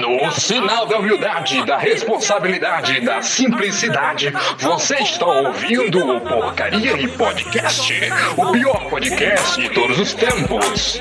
No 0.00 0.30
sinal 0.32 0.86
da 0.86 0.98
humildade, 0.98 1.64
da 1.66 1.76
responsabilidade, 1.76 3.00
da 3.00 3.20
simplicidade, 3.20 4.32
você 4.58 4.96
está 4.96 5.26
ouvindo 5.26 6.16
o 6.16 6.20
Porcaria 6.20 6.92
e 7.00 7.08
Podcast, 7.08 7.92
o 8.36 8.52
pior 8.52 8.88
podcast 8.88 9.60
de 9.60 9.68
todos 9.70 9.98
os 9.98 10.14
tempos. 10.14 11.00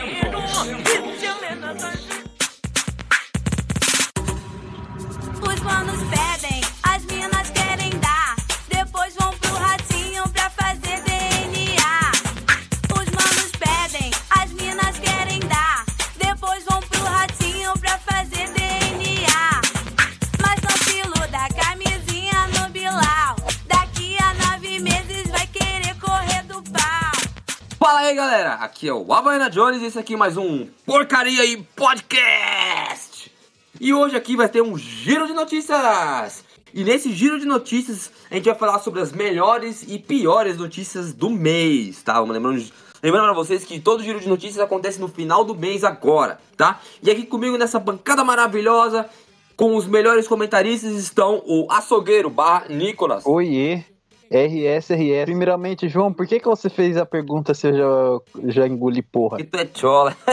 Aqui 28.81 28.89
é 28.89 28.93
o 28.93 29.13
Havaiana 29.13 29.47
Jones 29.47 29.79
e 29.83 29.85
esse 29.85 29.99
aqui 29.99 30.15
é 30.15 30.17
mais 30.17 30.37
um 30.37 30.65
Porcaria 30.87 31.45
e 31.45 31.57
Podcast. 31.75 33.31
E 33.79 33.93
hoje 33.93 34.15
aqui 34.15 34.35
vai 34.35 34.49
ter 34.49 34.63
um 34.63 34.75
giro 34.75 35.27
de 35.27 35.33
notícias. 35.33 36.43
E 36.73 36.83
nesse 36.83 37.13
giro 37.13 37.39
de 37.39 37.45
notícias 37.45 38.11
a 38.31 38.33
gente 38.33 38.45
vai 38.45 38.55
falar 38.55 38.79
sobre 38.79 38.99
as 38.99 39.11
melhores 39.11 39.85
e 39.87 39.99
piores 39.99 40.57
notícias 40.57 41.13
do 41.13 41.29
mês, 41.29 42.01
tá? 42.01 42.19
Lembrando, 42.21 42.65
lembrando 43.03 43.25
pra 43.25 43.33
vocês 43.33 43.63
que 43.63 43.79
todo 43.79 44.03
giro 44.03 44.19
de 44.19 44.27
notícias 44.27 44.57
acontece 44.57 44.99
no 44.99 45.07
final 45.07 45.45
do 45.45 45.53
mês 45.53 45.83
agora, 45.83 46.39
tá? 46.57 46.81
E 47.03 47.11
aqui 47.11 47.23
comigo 47.23 47.59
nessa 47.59 47.77
bancada 47.77 48.23
maravilhosa, 48.23 49.07
com 49.55 49.75
os 49.75 49.85
melhores 49.85 50.27
comentaristas 50.27 50.93
estão 50.93 51.43
o 51.45 51.67
açougueiro 51.69 52.31
barra 52.31 52.65
Nicolas. 52.67 53.27
Oiê, 53.27 53.83
RSRS. 54.31 55.25
Primeiramente, 55.25 55.89
João, 55.89 56.13
por 56.13 56.25
que, 56.25 56.39
que 56.39 56.47
você 56.47 56.69
fez 56.69 56.95
a 56.95 57.05
pergunta 57.05 57.53
se 57.53 57.67
eu 57.67 58.23
já, 58.43 58.51
já 58.51 58.67
engoli 58.67 59.01
porra? 59.01 59.41
E 59.41 59.43
tu 59.43 59.57
é 59.57 59.67
chola. 59.73 60.15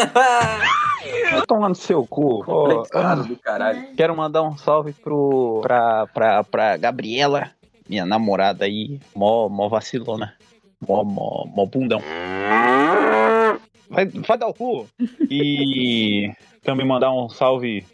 Vai 1.31 1.47
tomar 1.47 1.69
no 1.69 1.75
seu 1.75 2.07
cu. 2.07 2.45
Caralho. 2.91 3.95
quero 3.97 4.17
mandar 4.17 4.43
um 4.43 4.57
salve 4.57 4.93
pro, 4.93 5.61
pra, 5.63 6.07
pra, 6.07 6.45
pra 6.45 6.77
Gabriela, 6.77 7.51
minha 7.89 8.07
namorada 8.07 8.65
aí, 8.65 9.01
mó, 9.15 9.49
mó 9.49 9.69
vacilona. 9.69 10.35
Mó, 10.87 11.03
mó, 11.03 11.45
mó 11.47 11.67
bundão. 11.67 12.01
Vai, 13.91 14.07
vai 14.07 14.39
dar 14.39 14.47
o 14.47 14.55
cu. 14.55 14.87
E 15.31 16.31
também 16.63 16.87
mandar 16.87 17.13
um 17.13 17.29
salve 17.29 17.85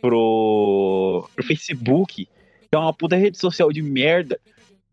pro, 0.00 1.28
pro 1.34 1.44
Facebook, 1.44 2.26
que 2.26 2.30
é 2.70 2.78
uma 2.78 2.92
puta 2.92 3.16
rede 3.16 3.38
social 3.38 3.72
de 3.72 3.82
merda, 3.82 4.38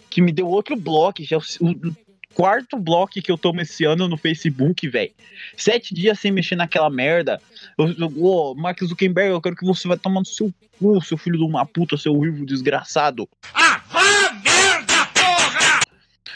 que 0.09 0.22
me 0.22 0.31
deu 0.31 0.48
outro 0.48 0.75
bloco, 0.75 1.23
já 1.23 1.36
é 1.36 1.39
o, 1.39 1.70
o 1.70 1.95
quarto 2.34 2.78
bloco 2.78 3.22
que 3.22 3.31
eu 3.31 3.38
tomo 3.38 3.61
esse 3.61 3.86
ano 3.86 4.08
no 4.08 4.17
Facebook, 4.17 4.88
velho. 4.88 5.12
Sete 5.56 5.94
dias 5.95 6.20
sem 6.20 6.31
mexer 6.31 6.56
naquela 6.56 6.89
merda. 6.89 7.42
Eu, 7.78 7.92
eu, 7.94 8.23
ô, 8.23 8.53
Mark 8.56 8.84
Zuckerberg, 8.84 9.31
eu 9.31 9.42
quero 9.42 9.56
que 9.56 9.66
você 9.66 9.88
vai 9.88 9.97
tomar 9.97 10.20
no 10.20 10.25
seu 10.25 10.53
cu, 10.78 11.02
seu 11.02 11.17
filho 11.17 11.38
de 11.38 11.44
uma 11.44 11.66
puta, 11.66 11.97
seu 11.97 12.20
vivo 12.20 12.45
desgraçado. 12.45 13.28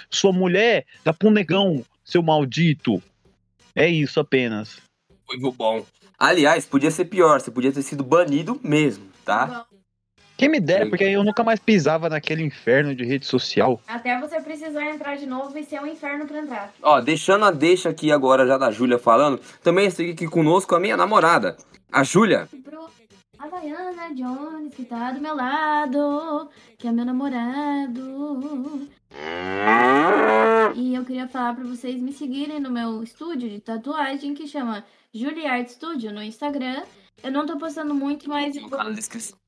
Sua 0.10 0.32
mulher 0.32 0.86
dá 1.04 1.14
pro 1.14 1.30
negão, 1.30 1.86
seu 2.04 2.24
maldito. 2.24 3.04
É 3.76 3.88
isso 3.88 4.20
apenas. 4.20 4.78
Muito 5.28 5.52
bom. 5.52 5.86
Aliás, 6.18 6.66
podia 6.66 6.92
ser 6.92 7.06
pior, 7.06 7.40
você 7.40 7.52
podia 7.52 7.72
ter 7.72 7.82
sido 7.82 8.04
banido 8.04 8.60
mesmo, 8.64 9.06
tá? 9.24 9.66
Quem 10.40 10.48
me 10.48 10.62
dera, 10.62 10.88
porque 10.88 11.04
aí 11.04 11.12
eu 11.12 11.22
nunca 11.22 11.44
mais 11.44 11.60
pisava 11.60 12.08
naquele 12.08 12.42
inferno 12.42 12.96
de 12.96 13.04
rede 13.04 13.26
social. 13.26 13.82
Até 13.86 14.18
você 14.22 14.40
precisar 14.40 14.86
entrar 14.86 15.18
de 15.18 15.26
novo 15.26 15.58
e 15.58 15.66
ser 15.66 15.82
um 15.82 15.86
inferno 15.86 16.26
pra 16.26 16.40
entrar. 16.40 16.74
Ó, 16.82 17.02
deixando 17.02 17.44
a 17.44 17.52
deixa 17.52 17.90
aqui 17.90 18.10
agora 18.10 18.48
já 18.48 18.58
da 18.58 18.72
Júlia 18.72 18.98
falando, 18.98 19.42
também 19.62 19.88
está 19.88 20.02
aqui 20.02 20.26
conosco 20.28 20.74
a 20.74 20.80
minha 20.80 20.96
namorada, 20.96 21.58
a 21.92 22.06
Júlia. 22.06 22.48
Pro 22.64 22.90
Havaiana 23.38 24.16
Jones, 24.16 24.74
que 24.74 24.86
tá 24.86 25.12
do 25.12 25.20
meu 25.20 25.36
lado, 25.36 26.50
que 26.78 26.88
é 26.88 26.92
meu 26.94 27.04
namorado. 27.04 28.88
E 30.74 30.96
eu 30.96 31.04
queria 31.04 31.28
falar 31.28 31.54
pra 31.54 31.66
vocês 31.66 32.02
me 32.02 32.14
seguirem 32.14 32.62
no 32.62 32.72
meu 32.72 33.04
estúdio 33.04 33.50
de 33.50 33.60
tatuagem 33.60 34.34
que 34.34 34.48
chama 34.48 34.86
Juliart 35.14 35.68
Studio 35.68 36.14
no 36.14 36.24
Instagram. 36.24 36.84
Eu 37.24 37.32
não 37.32 37.46
tô 37.46 37.58
postando 37.58 37.94
muito, 37.94 38.30
mas 38.30 38.56
eu 38.56 38.68
Vou 38.68 38.80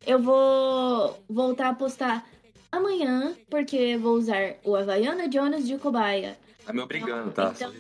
eu 0.06 0.20
vou 0.22 1.24
voltar 1.30 1.70
a 1.70 1.74
postar 1.74 2.26
amanhã, 2.72 3.34
porque 3.50 3.76
eu 3.76 4.00
vou 4.00 4.16
usar 4.16 4.56
o 4.64 4.76
Havaiana 4.76 5.28
Jones 5.28 5.68
de 5.68 5.78
cobaia. 5.78 6.38
Tá 6.66 6.74
me 6.74 6.82
obrigando, 6.82 7.32
tá? 7.32 7.52
Então- 7.56 7.72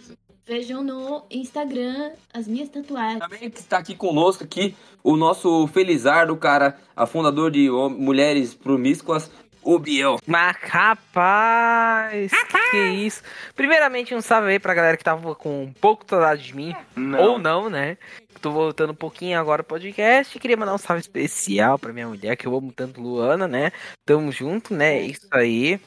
Vejam 0.43 0.83
no 0.83 1.23
Instagram 1.29 2.11
as 2.33 2.47
minhas 2.47 2.67
tatuagens. 2.67 3.19
Também 3.19 3.49
que 3.49 3.59
está 3.59 3.77
aqui 3.77 3.95
conosco 3.95 4.43
aqui 4.43 4.75
o 5.03 5.15
nosso 5.15 5.67
Felizardo, 5.67 6.35
cara, 6.35 6.77
a 6.95 7.05
fundador 7.05 7.51
de 7.51 7.69
Mulheres 7.69 8.53
Promíscuas, 8.53 9.29
o 9.63 9.77
Biel. 9.77 10.17
Mas 10.25 10.57
rapaz, 10.61 12.31
que 12.71 12.77
isso. 12.77 13.21
Primeiramente, 13.55 14.15
um 14.15 14.19
salve 14.21 14.49
aí 14.49 14.59
pra 14.59 14.73
galera 14.73 14.97
que 14.97 15.03
tava 15.03 15.35
com 15.35 15.63
um 15.65 15.73
pouco 15.73 16.03
de 16.03 16.09
saudade 16.09 16.43
de 16.43 16.55
mim. 16.55 16.73
Ou 17.19 17.37
não, 17.37 17.69
né? 17.69 17.97
Tô 18.41 18.49
voltando 18.49 18.89
um 18.89 18.95
pouquinho 18.95 19.39
agora 19.39 19.61
pro 19.61 19.75
podcast. 19.75 20.39
Queria 20.39 20.57
mandar 20.57 20.73
um 20.73 20.77
salve 20.79 21.01
especial 21.01 21.77
pra 21.77 21.93
minha 21.93 22.07
mulher, 22.07 22.35
que 22.35 22.47
eu 22.47 22.55
amo 22.55 22.73
tanto, 22.75 22.99
Luana, 22.99 23.47
né? 23.47 23.71
Tamo 24.03 24.31
junto, 24.31 24.73
né? 24.73 24.97
É 24.97 25.01
Isso 25.01 25.27
aí. 25.29 25.79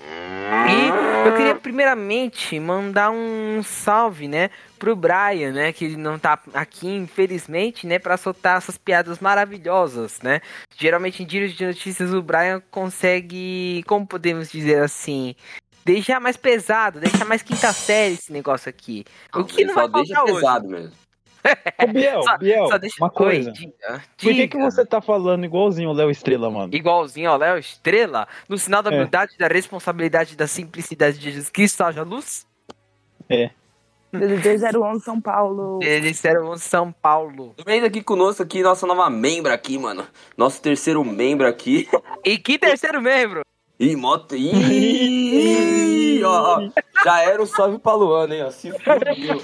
E 0.66 1.26
eu 1.26 1.34
queria 1.34 1.54
primeiramente 1.56 2.60
mandar 2.60 3.10
um 3.10 3.60
salve, 3.64 4.28
né? 4.28 4.50
Pro 4.78 4.94
Brian, 4.94 5.52
né? 5.52 5.72
Que 5.72 5.86
ele 5.86 5.96
não 5.96 6.16
tá 6.16 6.38
aqui, 6.54 6.86
infelizmente, 6.86 7.88
né? 7.88 7.98
Pra 7.98 8.16
soltar 8.16 8.58
essas 8.58 8.78
piadas 8.78 9.18
maravilhosas, 9.18 10.20
né? 10.22 10.40
Geralmente 10.76 11.24
em 11.24 11.26
dias 11.26 11.52
de 11.54 11.66
notícias 11.66 12.14
o 12.14 12.22
Brian 12.22 12.62
consegue, 12.70 13.82
como 13.88 14.06
podemos 14.06 14.48
dizer 14.48 14.80
assim, 14.80 15.34
deixar 15.84 16.20
mais 16.20 16.36
pesado, 16.36 17.00
deixar 17.00 17.24
mais 17.24 17.42
quinta 17.42 17.72
série 17.72 18.14
esse 18.14 18.32
negócio 18.32 18.68
aqui. 18.68 19.04
O 19.34 19.44
que 19.44 19.64
não 19.64 19.74
vai 19.74 19.88
deixa 19.88 20.22
hoje. 20.22 20.34
pesado 20.34 20.68
mesmo. 20.68 21.03
Ô, 21.82 21.86
Biel, 21.88 22.22
Só- 22.22 22.38
Biel, 22.38 22.66
Só 22.68 22.78
deixa 22.78 22.96
uma 22.98 23.10
coisa. 23.10 23.50
Oi, 23.50 23.54
diga, 23.54 24.02
Por 24.18 24.32
que, 24.34 24.48
que 24.48 24.58
você 24.58 24.84
tá 24.86 25.00
falando 25.00 25.44
igualzinho 25.44 25.90
o 25.90 25.92
Léo 25.92 26.10
Estrela, 26.10 26.50
mano? 26.50 26.74
Igualzinho 26.74 27.30
ao 27.30 27.36
Léo 27.36 27.58
Estrela, 27.58 28.26
no 28.48 28.56
sinal 28.56 28.82
da 28.82 28.90
É. 28.90 28.94
humildade, 28.94 29.36
da 29.38 29.46
responsabilidade, 29.46 30.36
da 30.36 30.46
simplicidade 30.46 31.18
de 31.18 31.30
Jesus 31.30 31.50
Cristo, 31.50 31.82
haja 31.82 32.02
luz. 32.02 32.46
011 34.12 35.04
São 35.04 35.20
Paulo. 35.20 35.80
Eles 35.82 36.24
eram 36.24 36.56
São 36.56 36.92
Paulo. 36.92 37.52
Também 37.56 37.82
aqui 37.82 38.00
conosco 38.02 38.42
aqui, 38.42 38.62
nossa 38.62 38.86
nova 38.86 39.10
membra 39.10 39.52
aqui, 39.54 39.76
mano. 39.76 40.06
Nosso 40.36 40.62
terceiro 40.62 41.04
membro 41.04 41.46
aqui. 41.48 41.88
E 42.24 42.38
que 42.38 42.58
terceiro 42.58 43.02
membro? 43.02 43.42
Ih, 43.78 43.96
moto. 43.96 44.36
Ih, 44.36 46.22
ó, 46.24 46.58
ó. 46.60 46.68
Já 47.04 47.22
era 47.22 47.42
o 47.42 47.46
salve 47.46 47.78
pra 47.80 47.92
Luana, 47.94 48.34
hein, 48.36 48.44
ó. 48.44 48.50
Se 48.50 48.70
fudeu. 48.70 49.42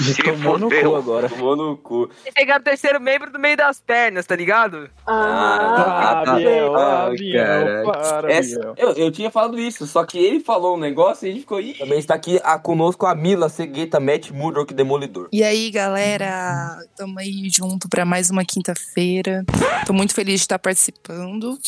Tomou 0.24 0.58
no 0.58 0.68
cu 0.70 0.96
agora. 0.96 1.28
Tomou 1.28 1.56
no 1.56 1.76
cu. 1.76 2.10
Pegaram 2.34 2.60
o 2.60 2.64
terceiro 2.64 3.00
membro 3.00 3.30
do 3.30 3.38
meio 3.38 3.56
das 3.56 3.80
pernas, 3.80 4.26
tá 4.26 4.34
ligado? 4.36 4.88
Ah, 5.06 6.22
tá. 6.24 6.34
Biel, 6.36 6.74
ah, 6.76 7.06
Ai, 7.08 7.16
Biel, 7.16 7.44
caralho. 7.44 7.84
para, 7.92 8.32
Essa- 8.32 8.58
Biel. 8.60 8.74
eu, 8.76 8.90
eu 8.92 9.10
tinha 9.12 9.30
falado 9.30 9.58
isso, 9.58 9.86
só 9.86 10.04
que 10.04 10.18
ele 10.18 10.40
falou 10.40 10.76
um 10.76 10.80
negócio 10.80 11.26
e 11.26 11.30
a 11.30 11.32
gente 11.32 11.40
ficou. 11.42 11.60
Ih. 11.60 11.74
Também 11.74 11.98
está 11.98 12.14
aqui 12.14 12.40
a, 12.42 12.58
conosco 12.58 13.06
a 13.06 13.14
Mila 13.14 13.48
Cegueta 13.48 14.00
Matt 14.00 14.30
Mudrock 14.30 14.72
Demolidor. 14.74 15.28
E 15.32 15.42
aí, 15.42 15.70
galera, 15.70 16.78
tamo 16.96 17.18
aí 17.18 17.48
junto 17.54 17.88
pra 17.88 18.04
mais 18.04 18.30
uma 18.30 18.44
quinta-feira. 18.44 19.44
Tô 19.86 19.92
muito 19.92 20.14
feliz 20.14 20.34
de 20.36 20.40
estar 20.44 20.58
participando. 20.58 21.58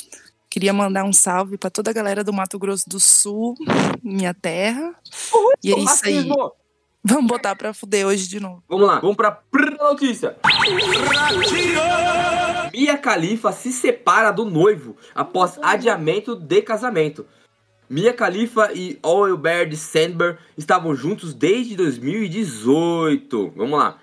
Queria 0.49 0.73
mandar 0.73 1.05
um 1.05 1.13
salve 1.15 1.57
pra 1.57 1.71
toda 1.71 1.91
a 1.91 1.95
galera 1.95 2.23
do 2.23 2.31
Mato 2.33 2.59
Grosso 2.59 2.87
do 2.87 3.01
Sul, 3.01 3.55
minha 4.03 4.35
terra. 4.35 4.95
E 5.65 5.73
é 5.73 5.79
isso 5.79 6.05
aí. 6.05 6.15
Racismo! 6.17 6.53
Vamos 7.05 7.27
botar 7.27 7.57
pra 7.57 7.75
fuder 7.75 8.07
hoje 8.07 8.29
de 8.29 8.39
novo. 8.39 8.63
Vamos 8.69 8.87
lá, 8.87 9.01
vamos 9.01 9.17
pra 9.17 9.43
notícia. 9.81 10.37
Mia 12.73 12.97
Khalifa 12.97 13.51
se 13.51 13.73
separa 13.73 14.31
do 14.31 14.45
noivo 14.45 14.97
após 15.13 15.59
adiamento 15.61 16.37
de 16.37 16.63
casamento. 16.63 17.27
Mia 17.91 18.15
Khalifa 18.15 18.73
e 18.73 18.99
Albert 19.03 19.75
Sandberg 19.75 20.39
estavam 20.57 20.95
juntos 20.95 21.35
desde 21.35 21.77
2018. 21.77 23.53
Vamos 23.57 23.79
lá. 23.79 23.99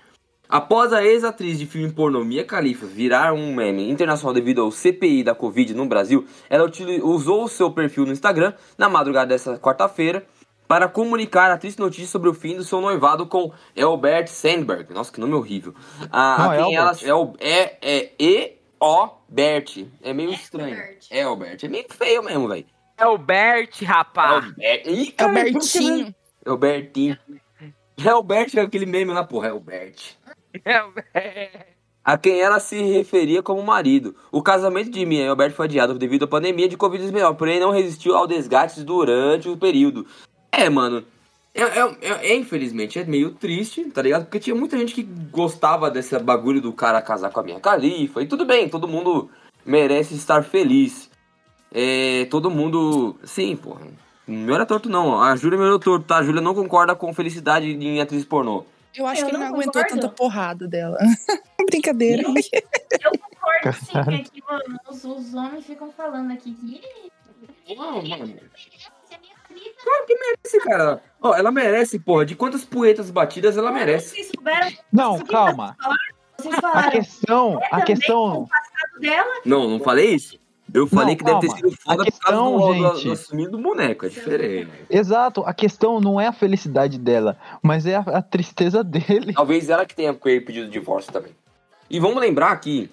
Após 0.46 0.92
a 0.92 1.02
ex-atriz 1.02 1.58
de 1.58 1.64
filme 1.64 1.90
pornô 1.92 2.22
Mia 2.22 2.44
Khalifa 2.44 2.84
virar 2.84 3.32
um 3.32 3.54
meme 3.54 3.88
internacional 3.88 4.34
devido 4.34 4.60
ao 4.60 4.70
CPI 4.70 5.22
da 5.22 5.34
Covid 5.34 5.72
no 5.74 5.86
Brasil, 5.86 6.26
ela 6.50 6.70
usou 7.02 7.44
o 7.44 7.48
seu 7.48 7.70
perfil 7.70 8.04
no 8.04 8.12
Instagram 8.12 8.52
na 8.76 8.88
madrugada 8.88 9.28
dessa 9.28 9.56
quarta-feira 9.58 10.26
para 10.70 10.86
comunicar 10.88 11.50
a 11.50 11.58
triste 11.58 11.80
notícia 11.80 12.06
sobre 12.06 12.28
o 12.28 12.32
fim 12.32 12.54
do 12.54 12.62
seu 12.62 12.80
noivado 12.80 13.26
com 13.26 13.52
Albert 13.76 14.28
Sandberg. 14.28 14.94
Nossa, 14.94 15.12
que 15.12 15.18
nome 15.18 15.34
horrível. 15.34 15.74
A, 16.12 16.38
Não, 16.38 16.50
a 16.50 16.54
é 16.54 16.62
quem 16.62 16.76
ela 16.76 16.92
é, 17.02 17.12
o- 17.12 17.34
é, 17.40 17.78
é 17.82 18.12
E 18.20 18.56
O 18.78 19.08
Bert. 19.28 19.84
É 20.00 20.12
meio 20.12 20.30
estranho. 20.30 20.76
Elbert. 20.76 21.06
Elbert. 21.10 21.64
É 21.64 21.68
meio 21.68 21.86
feio 21.90 22.22
mesmo, 22.22 22.46
velho. 22.46 22.66
É 22.96 23.04
o 23.04 23.18
Bert, 23.18 23.82
rapaz. 23.82 24.44
Elbert. 24.44 24.86
Ih, 24.86 25.08
É 25.08 25.10
o 25.10 25.16
cara, 25.16 25.32
Bertinho. 25.32 26.14
É. 26.46 28.08
É 28.08 28.58
é 28.60 28.62
aquele 28.62 28.86
meme 28.86 29.12
lá, 29.12 29.24
porra. 29.24 29.48
É 29.48 29.52
o 29.52 29.58
Bert. 29.58 30.12
É 30.64 30.82
o 30.84 30.92
Bert. 30.92 31.66
A 32.02 32.16
quem 32.16 32.40
ela 32.40 32.58
se 32.60 32.80
referia 32.80 33.42
como 33.42 33.62
marido. 33.62 34.16
O 34.32 34.42
casamento 34.42 34.90
de 34.90 35.04
Mia 35.04 35.24
e 35.24 35.28
Alberto 35.28 35.54
foi 35.54 35.66
adiado 35.66 35.98
devido 35.98 36.24
à 36.24 36.26
pandemia 36.26 36.66
de 36.68 36.76
Covid-19, 36.76 37.36
porém 37.36 37.60
não 37.60 37.70
resistiu 37.70 38.16
ao 38.16 38.26
desgaste 38.26 38.82
durante 38.82 39.48
o 39.48 39.56
período. 39.56 40.06
É, 40.52 40.68
mano. 40.68 41.04
É, 41.54 41.62
é- 41.62 41.96
é- 42.00 42.32
é, 42.32 42.36
infelizmente, 42.36 42.98
é 42.98 43.04
meio 43.04 43.32
triste, 43.32 43.84
tá 43.90 44.02
ligado? 44.02 44.24
Porque 44.24 44.38
tinha 44.38 44.54
muita 44.54 44.78
gente 44.78 44.94
que 44.94 45.02
gostava 45.02 45.90
desse 45.90 46.16
bagulho 46.18 46.60
do 46.60 46.72
cara 46.72 47.02
casar 47.02 47.30
com 47.30 47.40
a 47.40 47.42
minha 47.42 47.60
califa. 47.60 48.22
E 48.22 48.26
tudo 48.26 48.44
bem, 48.44 48.68
todo 48.68 48.86
mundo 48.88 49.30
merece 49.64 50.14
estar 50.14 50.44
feliz. 50.44 51.10
É, 51.72 52.26
todo 52.30 52.50
mundo. 52.50 53.16
Sim, 53.24 53.56
porra. 53.56 53.86
Não 54.26 54.54
olha 54.54 54.64
torto, 54.64 54.88
não. 54.88 55.20
A 55.20 55.34
Júlia 55.34 55.58
me 55.58 55.64
olhou 55.64 55.78
torto, 55.78 56.06
tá? 56.06 56.18
A 56.18 56.22
Júlia 56.22 56.40
não 56.40 56.54
concorda 56.54 56.94
com 56.94 57.12
felicidade 57.12 57.66
em 57.66 58.00
atriz 58.00 58.24
pornô. 58.24 58.64
Eu 58.96 59.06
acho 59.06 59.22
Eu 59.22 59.26
que 59.26 59.30
ele 59.32 59.38
não 59.42 59.50
não 59.50 59.54
aguentou 59.54 59.84
tanta 59.84 60.08
porrada 60.08 60.66
dela. 60.68 60.98
Brincadeira. 61.70 62.22
Eu 62.22 62.32
concordo 62.32 63.78
sim, 63.84 64.14
é 64.14 64.18
que 64.18 64.42
mano, 64.48 64.78
os, 64.88 65.04
os 65.04 65.34
homens 65.34 65.64
ficam 65.64 65.92
falando 65.92 66.32
aqui 66.32 66.52
que. 66.52 66.80
Não, 67.76 68.02
mano. 68.02 68.34
"Ih, 69.60 69.68
é 69.68 69.84
minha 69.84 70.06
clica". 70.06 70.38
Esse 70.44 70.60
cara, 70.60 71.02
ó, 71.20 71.34
ela 71.34 71.50
merece, 71.50 71.98
porra. 71.98 72.24
De 72.24 72.34
quantas 72.34 72.64
poetas 72.64 73.10
batidas 73.10 73.56
ela 73.56 73.70
merece? 73.70 74.14
Vocês 74.16 74.30
souberam, 74.34 74.68
Não, 74.92 75.18
calma. 75.20 75.76
vocês 76.38 76.54
A 76.54 76.60
falaram 76.60 76.90
questão, 76.90 77.60
a 77.70 77.82
questão. 77.82 78.48
dela. 79.00 79.40
Não, 79.44 79.68
não 79.68 79.80
falei 79.80 80.14
isso. 80.14 80.38
Eu 80.72 80.86
falei 80.86 81.08
Não, 81.08 81.16
que 81.16 81.24
deve 81.24 81.40
ter 81.40 81.46
calma. 81.48 81.56
sido 81.68 81.76
foda 81.82 82.02
A 82.02 82.06
por 82.06 82.20
causa 82.20 82.36
do, 82.36 82.56
questão, 82.58 82.58
do, 82.58 82.90
do, 82.92 82.96
gente- 83.00 83.12
assumindo 83.12 83.50
do 83.50 83.58
boneco. 83.58 84.06
É 84.06 84.08
diferente. 84.08 84.70
Exato, 84.88 85.42
a 85.44 85.52
questão 85.52 86.00
não 86.00 86.20
é 86.20 86.28
a 86.28 86.32
felicidade 86.32 86.96
dela, 86.96 87.36
mas 87.60 87.86
é 87.86 87.96
a, 87.96 88.00
a 88.00 88.22
tristeza 88.22 88.84
dele. 88.84 89.32
Talvez 89.34 89.68
ela 89.68 89.84
que 89.84 89.96
tenha 89.96 90.14
pedido 90.14 90.70
divórcio 90.70 91.12
também. 91.12 91.32
E 91.90 91.98
vamos 91.98 92.20
lembrar 92.20 92.54
que, 92.60 92.88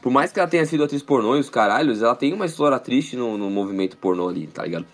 por 0.00 0.10
mais 0.10 0.32
que 0.32 0.40
ela 0.40 0.48
tenha 0.48 0.64
sido 0.64 0.84
atriz 0.84 1.02
pornô 1.02 1.36
e 1.36 1.40
os 1.40 1.50
caralhos, 1.50 2.02
ela 2.02 2.16
tem 2.16 2.32
uma 2.32 2.46
história 2.46 2.78
triste 2.78 3.14
no, 3.14 3.36
no 3.36 3.50
movimento 3.50 3.98
pornô 3.98 4.26
ali, 4.26 4.46
tá 4.46 4.62
ligado? 4.62 4.86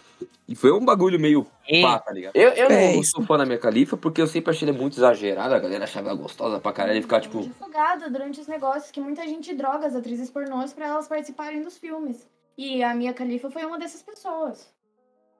E 0.46 0.54
foi 0.54 0.70
um 0.72 0.84
bagulho 0.84 1.18
meio 1.18 1.46
E- 1.68 1.80
pá, 1.82 1.98
tá 1.98 2.12
ligado? 2.12 2.36
Eu, 2.36 2.50
eu 2.50 2.66
É 2.68 2.92
não 2.92 3.00
isso. 3.00 3.12
sou 3.12 3.24
fã 3.24 3.38
da 3.38 3.46
minha 3.46 3.58
califa 3.58 3.96
porque 3.96 4.20
eu 4.20 4.26
sempre 4.26 4.50
achei 4.50 4.68
ela 4.68 4.76
muito 4.76 4.98
exagerada. 4.98 5.56
A 5.56 5.58
galera 5.58 5.84
achava 5.84 6.10
ela 6.10 6.18
gostosa 6.18 6.60
pra 6.60 6.72
caralho 6.72 6.98
e 6.98 7.02
ficava 7.02 7.22
tipo. 7.22 7.40
divulgada 7.40 8.10
durante 8.10 8.40
os 8.40 8.46
negócios 8.46 8.90
que 8.90 9.00
muita 9.00 9.22
gente 9.26 9.54
droga 9.54 9.86
as 9.86 9.96
atrizes 9.96 10.28
pornôs 10.30 10.72
pra 10.74 10.86
elas 10.86 11.08
participarem 11.08 11.62
dos 11.62 11.78
filmes. 11.78 12.26
E 12.58 12.82
a 12.84 12.94
Mia 12.94 13.12
Khalifa 13.12 13.50
foi 13.50 13.64
uma 13.64 13.78
dessas 13.78 14.02
pessoas. 14.02 14.68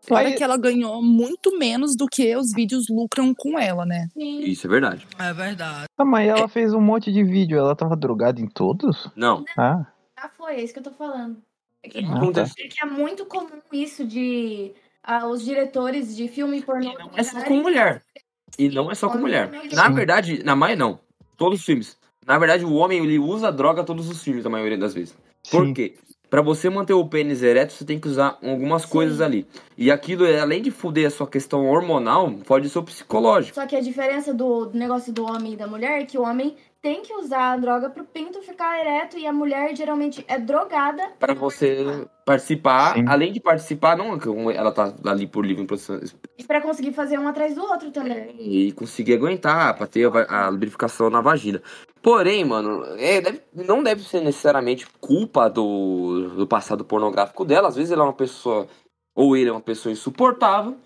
Fora 0.06 0.28
Aí- 0.28 0.34
que 0.34 0.42
ela 0.44 0.56
ganhou 0.58 1.02
muito 1.02 1.58
menos 1.58 1.96
do 1.96 2.06
que 2.06 2.34
os 2.36 2.52
vídeos 2.52 2.86
lucram 2.90 3.34
com 3.34 3.58
ela, 3.58 3.86
né? 3.86 4.08
Sim. 4.12 4.40
Isso 4.40 4.66
é 4.66 4.70
verdade. 4.70 5.06
É 5.18 5.32
verdade. 5.32 5.86
Ah, 5.96 6.04
mas 6.04 6.28
ela 6.28 6.48
fez 6.48 6.74
um 6.74 6.80
monte 6.80 7.10
de 7.12 7.22
vídeo, 7.24 7.58
ela 7.58 7.74
tava 7.76 7.96
drogada 7.96 8.40
em 8.40 8.46
todos? 8.48 9.10
Não. 9.16 9.44
Ah, 9.56 9.86
Já 10.18 10.28
foi, 10.30 10.54
é 10.56 10.62
isso 10.62 10.72
que 10.72 10.78
eu 10.78 10.82
tô 10.84 10.90
falando. 10.92 11.36
É 11.82 11.88
que, 11.88 11.98
Ah, 12.04 12.16
Acontece. 12.16 12.54
é 12.58 12.68
que 12.68 12.82
é 12.82 12.86
muito 12.86 13.24
comum 13.26 13.60
isso 13.72 14.04
de 14.06 14.72
ah, 15.04 15.26
os 15.28 15.44
diretores 15.44 16.16
de 16.16 16.26
filme 16.28 16.62
pornô. 16.62 16.94
É 17.14 17.22
só 17.22 17.42
com 17.42 17.56
mulher. 17.56 18.02
E 18.58 18.68
não 18.68 18.90
é 18.90 18.94
só 18.94 19.08
com 19.08 19.18
mulher. 19.18 19.50
Na 19.72 19.88
verdade, 19.88 20.42
na 20.42 20.56
maioria 20.56 20.84
não. 20.84 20.98
Todos 21.36 21.60
os 21.60 21.66
filmes. 21.66 21.98
Na 22.26 22.38
verdade, 22.38 22.64
o 22.64 22.72
homem 22.74 23.02
ele 23.02 23.18
usa 23.18 23.52
droga 23.52 23.84
todos 23.84 24.08
os 24.08 24.22
filmes, 24.22 24.46
a 24.46 24.50
maioria 24.50 24.78
das 24.78 24.94
vezes. 24.94 25.14
Por 25.50 25.66
sim. 25.66 25.74
quê? 25.74 25.94
Pra 26.30 26.42
você 26.42 26.68
manter 26.68 26.94
o 26.94 27.06
pênis 27.06 27.42
ereto, 27.42 27.74
você 27.74 27.84
tem 27.84 28.00
que 28.00 28.08
usar 28.08 28.38
algumas 28.42 28.82
Sim. 28.82 28.88
coisas 28.88 29.20
ali. 29.20 29.46
E 29.78 29.88
aquilo, 29.88 30.24
além 30.24 30.62
de 30.62 30.70
fuder 30.70 31.06
a 31.06 31.10
sua 31.10 31.28
questão 31.28 31.64
hormonal, 31.66 32.28
pode 32.44 32.68
ser 32.68 32.78
o 32.78 32.82
psicológico. 32.82 33.54
Só 33.54 33.66
que 33.66 33.76
a 33.76 33.80
diferença 33.80 34.34
do 34.34 34.68
negócio 34.74 35.12
do 35.12 35.24
homem 35.24 35.52
e 35.52 35.56
da 35.56 35.68
mulher 35.68 36.00
é 36.00 36.04
que 36.04 36.18
o 36.18 36.22
homem 36.22 36.56
tem 36.84 37.00
que 37.00 37.14
usar 37.14 37.52
a 37.52 37.56
droga 37.56 37.88
pro 37.88 38.04
pinto 38.04 38.42
ficar 38.42 38.78
ereto 38.78 39.16
e 39.18 39.26
a 39.26 39.32
mulher 39.32 39.74
geralmente 39.74 40.22
é 40.28 40.38
drogada. 40.38 41.02
Pra 41.18 41.32
você 41.32 42.06
participar, 42.26 42.92
Sim. 42.94 43.06
além 43.08 43.32
de 43.32 43.40
participar, 43.40 43.96
não 43.96 44.18
ela 44.50 44.70
tá 44.70 44.92
ali 45.06 45.26
por 45.26 45.46
livre 45.46 45.66
E 46.36 46.44
pra 46.44 46.60
conseguir 46.60 46.92
fazer 46.92 47.18
um 47.18 47.26
atrás 47.26 47.54
do 47.54 47.62
outro 47.62 47.90
também. 47.90 48.36
e 48.38 48.70
conseguir 48.72 49.14
aguentar, 49.14 49.74
pra 49.78 49.86
ter 49.86 50.06
a, 50.28 50.44
a 50.44 50.48
lubrificação 50.50 51.08
na 51.08 51.22
vagina. 51.22 51.62
Porém, 52.02 52.44
mano, 52.44 52.84
é, 52.98 53.18
deve- 53.22 53.40
não 53.54 53.82
deve 53.82 54.02
ser 54.02 54.20
necessariamente 54.20 54.86
culpa 55.00 55.48
do, 55.48 56.34
do 56.36 56.46
passado 56.46 56.84
pornográfico 56.84 57.46
dela. 57.46 57.68
Às 57.68 57.76
vezes 57.76 57.92
ela 57.92 58.02
é 58.02 58.06
uma 58.08 58.12
pessoa, 58.12 58.68
ou 59.16 59.34
ele 59.34 59.48
é 59.48 59.52
uma 59.52 59.60
pessoa 59.62 59.90
insuportável, 59.90 60.76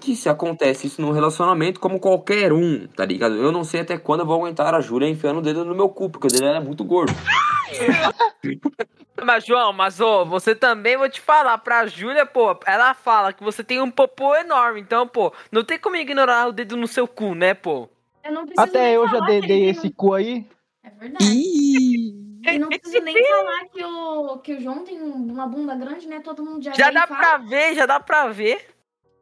que 0.00 0.14
se 0.14 0.28
acontece 0.28 0.86
isso 0.86 1.00
num 1.00 1.10
relacionamento, 1.10 1.80
como 1.80 1.98
qualquer 1.98 2.52
um, 2.52 2.86
tá 2.86 3.04
ligado? 3.04 3.34
Eu 3.34 3.50
não 3.50 3.64
sei 3.64 3.80
até 3.80 3.98
quando 3.98 4.20
eu 4.20 4.26
vou 4.26 4.36
aguentar 4.36 4.74
a 4.74 4.80
Júlia 4.80 5.08
enfiando 5.08 5.38
o 5.38 5.42
dedo 5.42 5.64
no 5.64 5.74
meu 5.74 5.88
cu, 5.88 6.08
porque 6.10 6.26
o 6.26 6.30
dele 6.30 6.46
é 6.46 6.60
muito 6.60 6.84
gordo. 6.84 7.12
Mas, 9.24 9.46
João, 9.46 9.72
mas 9.72 9.98
ô, 9.98 10.26
você 10.26 10.54
também 10.54 10.96
vou 10.96 11.08
te 11.08 11.22
falar, 11.22 11.56
pra 11.58 11.86
Júlia, 11.86 12.26
pô, 12.26 12.54
ela 12.66 12.92
fala 12.92 13.32
que 13.32 13.42
você 13.42 13.64
tem 13.64 13.80
um 13.80 13.90
popô 13.90 14.36
enorme, 14.36 14.78
então, 14.80 15.08
pô, 15.08 15.32
não 15.50 15.64
tem 15.64 15.78
como 15.78 15.96
ignorar 15.96 16.48
o 16.48 16.52
dedo 16.52 16.76
no 16.76 16.86
seu 16.86 17.08
cu, 17.08 17.34
né, 17.34 17.54
pô? 17.54 17.88
Eu 18.22 18.32
não 18.32 18.44
preciso 18.44 18.68
Até 18.68 18.94
eu 18.94 19.08
já 19.08 19.20
dei, 19.20 19.40
dei 19.40 19.70
esse 19.70 19.88
cu 19.90 20.12
aí. 20.12 20.46
É 20.84 20.90
verdade. 20.90 21.24
Ih! 21.24 22.26
E 22.44 22.58
não 22.58 22.68
preciso 22.68 23.00
nem 23.00 23.24
falar 23.24 23.64
que 23.72 23.84
o, 23.84 24.38
que 24.38 24.54
o 24.54 24.60
João 24.60 24.84
tem 24.84 25.00
uma 25.00 25.46
bunda 25.48 25.74
grande, 25.74 26.06
né? 26.06 26.20
Todo 26.20 26.44
mundo 26.44 26.62
já, 26.62 26.72
Já 26.72 26.90
dá 26.90 27.06
fala. 27.06 27.20
pra 27.20 27.38
ver, 27.38 27.74
já 27.74 27.86
dá 27.86 27.98
pra 27.98 28.28
ver. 28.28 28.75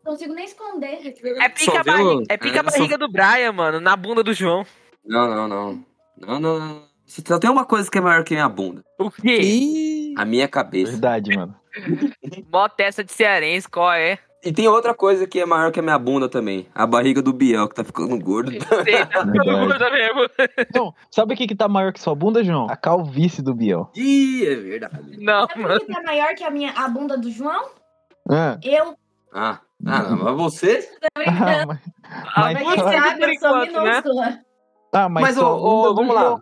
Não 0.04 0.12
consigo 0.12 0.34
nem 0.34 0.44
esconder. 0.44 0.98
É 1.40 1.48
pica, 1.48 1.64
Só 1.72 1.78
a, 1.78 1.82
viu- 1.82 1.92
barriga, 1.92 2.24
é 2.28 2.36
pica 2.36 2.60
a 2.60 2.64
é, 2.66 2.70
só- 2.70 2.76
barriga 2.78 2.98
do 2.98 3.08
Brian, 3.10 3.52
mano, 3.52 3.80
na 3.80 3.96
bunda 3.96 4.22
do 4.22 4.32
João. 4.34 4.64
Não, 5.04 5.28
não, 5.28 5.48
não. 5.48 5.84
Não, 6.18 6.40
não, 6.40 6.58
não. 6.58 6.82
Só 7.06 7.38
tem 7.38 7.50
uma 7.50 7.64
coisa 7.64 7.90
que 7.90 7.98
é 7.98 8.00
maior 8.00 8.24
que 8.24 8.34
a 8.34 8.36
minha 8.36 8.48
bunda. 8.48 8.82
O 8.98 9.10
quê? 9.10 9.36
Ih! 9.40 10.14
A 10.16 10.24
minha 10.24 10.48
cabeça. 10.48 10.92
Verdade, 10.92 11.36
mano. 11.36 11.54
Mó 12.52 12.68
testa 12.68 13.02
de 13.04 13.12
cearense, 13.12 13.68
qual 13.68 13.92
é? 13.92 14.18
E 14.44 14.52
tem 14.52 14.68
outra 14.68 14.94
coisa 14.94 15.26
que 15.26 15.40
é 15.40 15.46
maior 15.46 15.72
que 15.72 15.80
a 15.80 15.82
minha 15.82 15.98
bunda 15.98 16.28
também. 16.28 16.68
A 16.74 16.86
barriga 16.86 17.22
do 17.22 17.32
Biel, 17.32 17.66
que 17.68 17.74
tá 17.74 17.82
ficando 17.82 18.18
gordo. 18.18 18.50
Sei, 18.50 18.60
tá 18.60 19.24
ficando 19.24 19.32
gorda 19.44 19.90
mesmo. 19.90 20.20
Então, 20.58 20.94
sabe 21.10 21.32
o 21.32 21.36
que 21.36 21.46
que 21.46 21.54
tá 21.54 21.66
maior 21.66 21.92
que 21.92 22.00
sua 22.00 22.14
bunda, 22.14 22.44
João? 22.44 22.66
A 22.70 22.76
calvície 22.76 23.42
do 23.42 23.54
Biel. 23.54 23.90
Ih, 23.96 24.46
é 24.46 24.54
verdade. 24.54 25.16
Não, 25.18 25.46
Sabe 25.48 25.62
mano. 25.62 25.76
o 25.76 25.80
que 25.86 25.96
é 25.96 26.02
maior 26.02 26.34
que 26.34 26.44
a, 26.44 26.50
minha, 26.50 26.72
a 26.72 26.88
bunda 26.88 27.16
do 27.16 27.30
João? 27.30 27.70
Ah, 28.30 28.58
Eu. 28.62 28.94
Ah, 29.32 29.60
ah 29.86 30.02
não, 30.02 30.24
mas 30.24 30.36
você. 30.36 30.88
Ah, 31.26 31.64
mas, 31.66 31.78
A 32.34 32.40
Mas 32.40 32.54
Mas 32.54 32.64
você 32.64 33.24
eu 33.24 33.38
sou 33.38 33.64
enquanto, 33.64 33.72
né? 33.72 33.90
minúscula. 33.90 34.40
ah, 34.92 35.08
mas, 35.08 35.22
Mas, 35.22 35.38
ô, 35.38 35.94
vamos 35.94 36.14
lá. 36.14 36.38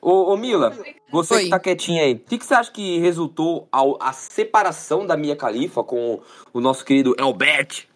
Ô 0.00 0.36
Mila, 0.36 0.72
você 1.10 1.34
Oi. 1.34 1.44
que 1.44 1.50
tá 1.50 1.58
quietinha 1.58 2.02
aí, 2.04 2.14
o 2.14 2.18
que, 2.20 2.38
que 2.38 2.44
você 2.46 2.54
acha 2.54 2.70
que 2.70 2.98
resultou 3.00 3.68
ao, 3.72 3.98
a 4.00 4.12
separação 4.12 5.04
da 5.04 5.16
Mia 5.16 5.34
Khalifa 5.34 5.82
com 5.82 6.20
o 6.52 6.60
nosso 6.60 6.84
querido 6.84 7.14
Elbert? 7.18 7.88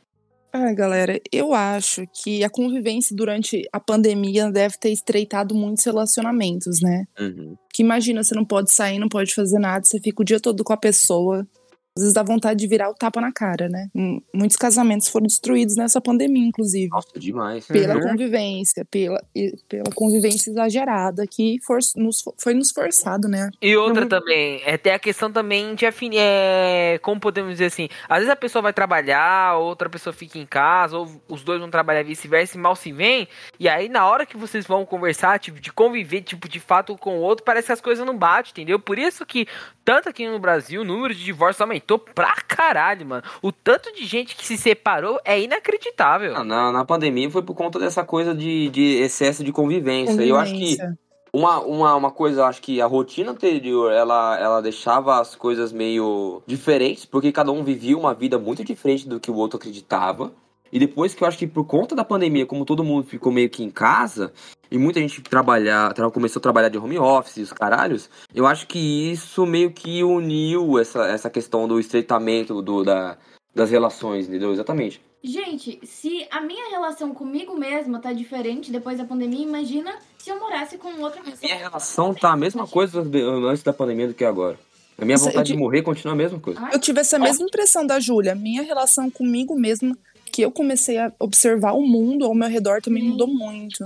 Ah, 0.53 0.73
galera, 0.75 1.19
eu 1.33 1.55
acho 1.55 2.05
que 2.13 2.45
a 2.45 2.51
convivência 2.51 3.17
durante 3.17 3.63
a 3.73 3.81
pandemia 3.81 4.51
deve 4.51 4.77
ter 4.77 4.91
estreitado 4.91 5.55
muitos 5.55 5.85
relacionamentos, 5.85 6.81
né? 6.83 7.05
Uhum. 7.19 7.57
Que 7.73 7.83
imagina, 7.83 8.23
você 8.23 8.35
não 8.35 8.45
pode 8.45 8.71
sair, 8.71 8.99
não 8.99 9.09
pode 9.09 9.35
fazer 9.35 9.59
nada, 9.59 9.85
você 9.85 9.99
fica 9.99 10.21
o 10.21 10.25
dia 10.25 10.39
todo 10.41 10.63
com 10.63 10.73
a 10.73 10.77
pessoa. 10.77 11.47
Às 11.95 12.03
vezes 12.05 12.15
dá 12.15 12.23
vontade 12.23 12.59
de 12.59 12.67
virar 12.67 12.89
o 12.89 12.95
tapa 12.95 13.21
na 13.21 13.31
cara, 13.31 13.69
né? 13.69 13.89
Hum, 13.95 14.21
Muitos 14.35 14.57
casamentos 14.57 15.09
foram 15.09 15.27
destruídos 15.27 15.77
nessa 15.77 16.01
pandemia, 16.01 16.47
inclusive. 16.49 16.89
Nossa, 16.89 17.19
demais. 17.19 17.67
Pela 17.67 17.95
Uhum. 17.97 18.01
convivência, 18.01 18.83
pela, 18.91 19.23
pela 19.69 19.85
convivência 19.95 20.51
exagerada 20.51 21.27
que 21.27 21.59
for- 21.63 21.79
nos- 21.97 22.25
foi 22.39 22.55
nos 22.55 22.71
forçado, 22.71 23.29
né? 23.29 23.51
E 23.61 23.77
outra 23.77 24.07
também, 24.07 24.63
é 24.65 24.79
ter 24.79 24.93
a 24.93 24.99
questão 24.99 25.31
também 25.31 25.75
de 25.75 25.85
afinir, 25.85 26.17
é, 26.19 26.99
como 27.03 27.21
podemos 27.21 27.53
dizer 27.53 27.67
assim, 27.67 27.91
às 28.09 28.19
vezes 28.21 28.31
a 28.33 28.37
pessoa 28.37 28.63
vai 28.63 28.73
trabalhar, 28.73 29.59
outra 29.59 29.91
pessoa 29.91 30.15
fica 30.15 30.39
em 30.39 30.47
casa, 30.47 30.97
ou 30.97 31.07
os 31.29 31.43
dois 31.45 31.61
vão 31.61 31.69
trabalhar 31.71 32.03
vice-versa 32.03 32.57
e 32.57 32.61
mal 32.61 32.75
se 32.75 32.91
vêm, 32.91 33.29
e 33.61 33.69
aí 33.69 33.91
na 33.91 34.07
hora 34.07 34.25
que 34.25 34.37
vocês 34.39 34.67
vão 34.67 34.87
conversar, 34.87 35.39
tipo, 35.39 35.61
de 35.61 35.71
conviver, 35.71 36.23
tipo, 36.23 36.49
de 36.49 36.59
fato 36.59 36.97
com 36.97 37.19
o 37.19 37.21
outro, 37.21 37.45
parece 37.45 37.67
que 37.67 37.73
as 37.73 37.81
coisas 37.83 38.07
não 38.07 38.17
batem, 38.17 38.51
entendeu? 38.53 38.79
Por 38.81 38.99
isso 38.99 39.27
que, 39.27 39.47
tanto 39.85 40.09
aqui 40.09 40.27
no 40.27 40.39
Brasil, 40.39 40.81
o 40.81 40.85
número 40.85 41.15
de 41.15 41.23
divórcios 41.23 41.61
aumentou 41.61 41.82
pra 41.99 42.35
caralho, 42.47 43.07
mano. 43.07 43.23
O 43.41 43.53
tanto 43.53 43.93
de 43.95 44.05
gente 44.07 44.37
que 44.37 44.47
se 44.47 44.57
separou 44.57 45.21
é 45.25 45.41
inacreditável. 45.41 46.35
Ah, 46.37 46.45
Na, 46.45 46.73
na 46.73 46.85
pandemia 46.85 47.31
foi 47.31 47.43
por 47.43 47.55
conta 47.55 47.79
dessa 47.79 48.05
coisa 48.05 48.35
de, 48.35 48.69
de 48.71 49.01
excesso 49.03 49.43
de 49.45 49.53
convivência. 49.53 50.23
E 50.23 50.29
eu 50.29 50.37
acho 50.37 50.53
que 50.53 50.77
Convivência. 50.77 50.99
Uma, 51.35 51.61
uma, 51.61 51.95
uma 51.95 52.11
coisa, 52.11 52.45
acho 52.45 52.61
que 52.61 52.79
a 52.83 52.85
rotina 52.87 53.31
anterior, 53.31 53.91
ela, 53.91 54.39
ela 54.39 54.61
deixava 54.61 55.19
as 55.19 55.35
coisas 55.35 55.73
meio 55.73 56.43
diferentes, 56.47 57.07
porque 57.07 57.33
cada 57.33 57.51
um 57.51 57.65
vivia 57.65 57.97
uma 57.97 58.13
vida 58.13 58.39
muito 58.39 58.63
diferente 58.63 59.09
do 59.09 59.19
que 59.19 59.31
o 59.31 59.35
outro 59.37 59.57
acreditava. 59.57 60.31
E 60.73 60.79
depois 60.79 61.15
que 61.15 61.23
eu 61.23 61.29
acho 61.29 61.37
que 61.37 61.47
por 61.47 61.65
conta 61.65 61.95
da 61.95 62.03
pandemia, 62.05 62.47
como 62.47 62.65
todo 62.65 62.83
mundo 62.83 63.07
ficou 63.07 63.31
meio 63.31 63.51
que 63.51 63.63
em 63.63 63.71
casa, 63.71 64.33
e 64.71 64.79
muita 64.79 64.99
gente 65.01 65.21
trabalhar, 65.21 65.93
tra- 65.93 66.11
começou 66.11 66.41
a 66.41 66.43
trabalhar 66.43 66.71
de 66.71 66.79
home 66.79 66.99
office 66.99 67.37
e 67.37 67.43
os 67.43 67.53
caralhos, 67.53 68.09
eu 68.35 68.47
acho 68.47 68.67
que 68.67 69.13
isso 69.13 69.45
meio 69.45 69.71
que 69.71 70.03
uniu 70.03 70.79
essa, 70.79 71.07
essa 71.07 71.29
questão 71.29 71.69
do 71.69 71.79
estreitamento 71.79 72.63
do, 72.63 72.83
da, 72.83 73.19
das 73.55 73.71
relações, 73.71 74.27
entendeu? 74.27 74.51
Exatamente. 74.51 75.01
Gente, 75.23 75.79
se 75.85 76.27
a 76.31 76.41
minha 76.41 76.71
relação 76.71 77.15
comigo 77.15 77.55
mesma 77.55 78.01
tá 78.01 78.13
diferente 78.13 78.73
depois 78.73 78.99
da 78.99 79.05
pandemia, 79.05 79.45
imagina 79.45 79.95
se 80.19 80.31
eu 80.31 80.41
morasse 80.41 80.79
com 80.79 80.89
outra 81.01 81.21
pessoa. 81.21 81.39
Minha 81.43 81.57
relação 81.59 82.15
tá 82.15 82.33
a 82.33 82.37
mesma 82.37 82.67
coisa 82.67 83.07
antes 83.47 83.63
da 83.63 83.73
pandemia 83.73 84.09
do 84.09 84.15
que 84.15 84.25
agora. 84.25 84.59
A 84.99 85.05
minha 85.05 85.17
eu 85.17 85.21
vontade 85.21 85.53
de 85.53 85.57
morrer 85.59 85.83
continua 85.83 86.15
a 86.15 86.17
mesma 86.17 86.41
coisa. 86.41 86.61
Eu 86.73 86.79
tive 86.81 87.01
essa 87.01 87.19
mesma 87.19 87.45
impressão 87.45 87.87
da 87.87 88.01
Júlia. 88.01 88.35
Minha 88.35 88.63
relação 88.63 89.11
comigo 89.11 89.55
mesma, 89.55 89.97
que 90.33 90.43
eu 90.43 90.51
comecei 90.51 90.99
a 90.99 91.13
observar 91.21 91.73
o 91.73 91.83
mundo 91.83 92.25
ao 92.25 92.35
meu 92.35 92.49
redor, 92.49 92.81
também 92.81 93.03
Sim. 93.03 93.11
mudou 93.11 93.29
muito. 93.29 93.85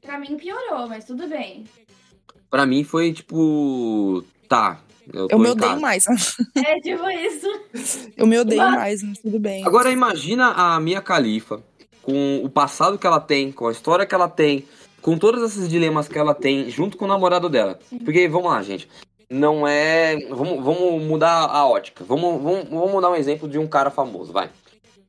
pra 0.00 0.18
mim 0.18 0.36
piorou, 0.36 0.86
mas 0.88 1.04
tudo 1.04 1.26
bem. 1.28 1.64
Pra 2.48 2.64
mim 2.66 2.84
foi 2.84 3.12
tipo. 3.12 4.24
Tá. 4.48 4.80
Eu, 5.12 5.26
Eu 5.30 5.38
me 5.38 5.48
odeio 5.48 5.70
casa. 5.70 5.80
mais. 5.80 6.04
É 6.56 6.80
tipo 6.80 7.08
isso. 7.10 8.10
Eu 8.16 8.26
me 8.26 8.38
odeio 8.38 8.60
Mas- 8.60 8.74
mais, 8.74 9.02
mas 9.02 9.18
tudo 9.18 9.38
bem. 9.40 9.64
Agora 9.66 9.90
imagina 9.90 10.52
a 10.52 10.78
Mia 10.78 11.00
Khalifa, 11.00 11.62
com 12.02 12.40
o 12.44 12.48
passado 12.48 12.96
que 12.98 13.06
ela 13.06 13.18
tem, 13.20 13.50
com 13.50 13.66
a 13.66 13.72
história 13.72 14.06
que 14.06 14.14
ela 14.14 14.28
tem, 14.28 14.64
com 15.00 15.18
todos 15.18 15.42
esses 15.42 15.68
dilemas 15.68 16.06
que 16.08 16.18
ela 16.18 16.34
tem, 16.34 16.70
junto 16.70 16.96
com 16.96 17.04
o 17.04 17.08
namorado 17.08 17.48
dela. 17.48 17.78
Porque, 18.04 18.28
vamos 18.28 18.50
lá, 18.52 18.62
gente. 18.62 18.88
Não 19.28 19.66
é. 19.66 20.16
Vamos, 20.28 20.62
vamos 20.62 21.02
mudar 21.02 21.46
a 21.46 21.66
ótica. 21.66 22.04
Vamos, 22.04 22.40
vamos, 22.42 22.68
vamos 22.68 23.02
dar 23.02 23.10
um 23.10 23.16
exemplo 23.16 23.48
de 23.48 23.58
um 23.58 23.66
cara 23.66 23.90
famoso, 23.90 24.32
vai. 24.32 24.50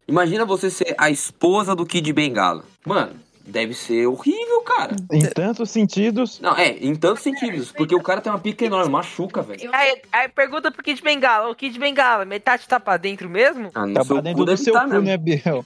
Imagina 0.08 0.46
você 0.46 0.70
ser 0.70 0.96
a 0.98 1.10
esposa 1.10 1.76
do 1.76 1.86
Kid 1.86 2.12
Bengala. 2.12 2.64
Mano, 2.86 3.14
deve 3.46 3.74
ser 3.74 4.06
horrível, 4.08 4.62
cara. 4.62 4.96
Em 5.12 5.26
tantos 5.26 5.70
sentidos. 5.70 6.40
Não, 6.40 6.56
é, 6.56 6.70
em 6.70 6.96
tantos 6.96 7.24
sentidos. 7.24 7.72
Porque 7.72 7.96
o 7.96 8.02
cara 8.02 8.22
tem 8.22 8.32
uma 8.32 8.40
pica 8.40 8.66
enorme, 8.66 8.92
machuca, 8.92 9.42
velho. 9.42 9.70
Aí, 9.74 10.02
aí 10.12 10.30
pergunta 10.30 10.72
pro 10.72 10.84
Kid 10.84 11.02
Bengala, 11.02 11.50
o 11.50 11.56
Kid 11.56 11.78
Bengala, 11.80 12.26
metade 12.26 12.68
tá 12.68 12.80
pra 12.80 12.98
dentro 12.98 13.30
mesmo? 13.30 13.70
Ah, 13.74 13.86
no 13.86 13.94
Tá 13.94 14.06
pra 14.06 14.22
dentro 14.22 14.46
do 14.46 14.58
seu 14.58 14.74
tá 14.74 14.86
cu, 14.86 15.02
né, 15.02 15.16
Biel? 15.18 15.66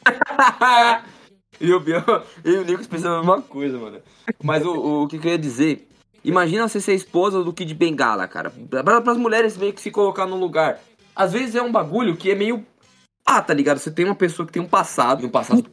e 1.60 1.74
o 1.74 1.80
Biel, 1.80 2.04
eu 2.44 2.54
e 2.54 2.58
o 2.58 2.64
Nicolas 2.66 2.88
pensam 2.88 3.14
a 3.16 3.18
mesma 3.20 3.42
coisa, 3.42 3.78
mano. 3.78 4.00
Mas 4.44 4.66
o, 4.66 5.04
o 5.04 5.08
que, 5.08 5.18
que 5.18 5.28
eu 5.28 5.32
ia 5.32 5.38
dizer? 5.38 5.88
Imagina 6.24 6.68
você 6.68 6.82
ser 6.82 6.94
esposa 6.94 7.44
do 7.44 7.54
Kid 7.54 7.74
Bengala, 7.74 8.28
cara. 8.28 8.52
Para 8.70 9.12
as 9.12 9.18
mulheres 9.18 9.56
meio 9.58 9.72
que 9.74 9.82
se 9.82 9.90
colocar 9.90 10.26
no 10.26 10.36
lugar. 10.36 10.80
Às 11.16 11.32
vezes 11.32 11.56
é 11.56 11.62
um 11.62 11.72
bagulho 11.72 12.18
que 12.18 12.30
é 12.30 12.36
meio. 12.36 12.66
Ah, 13.30 13.42
tá 13.42 13.54
ligado? 13.54 13.78
Você 13.78 13.92
tem 13.92 14.06
uma 14.06 14.16
pessoa 14.16 14.46
que 14.46 14.54
tem 14.54 14.62
um 14.62 14.68
passado, 14.68 15.28
um 15.28 15.30
passado 15.30 15.70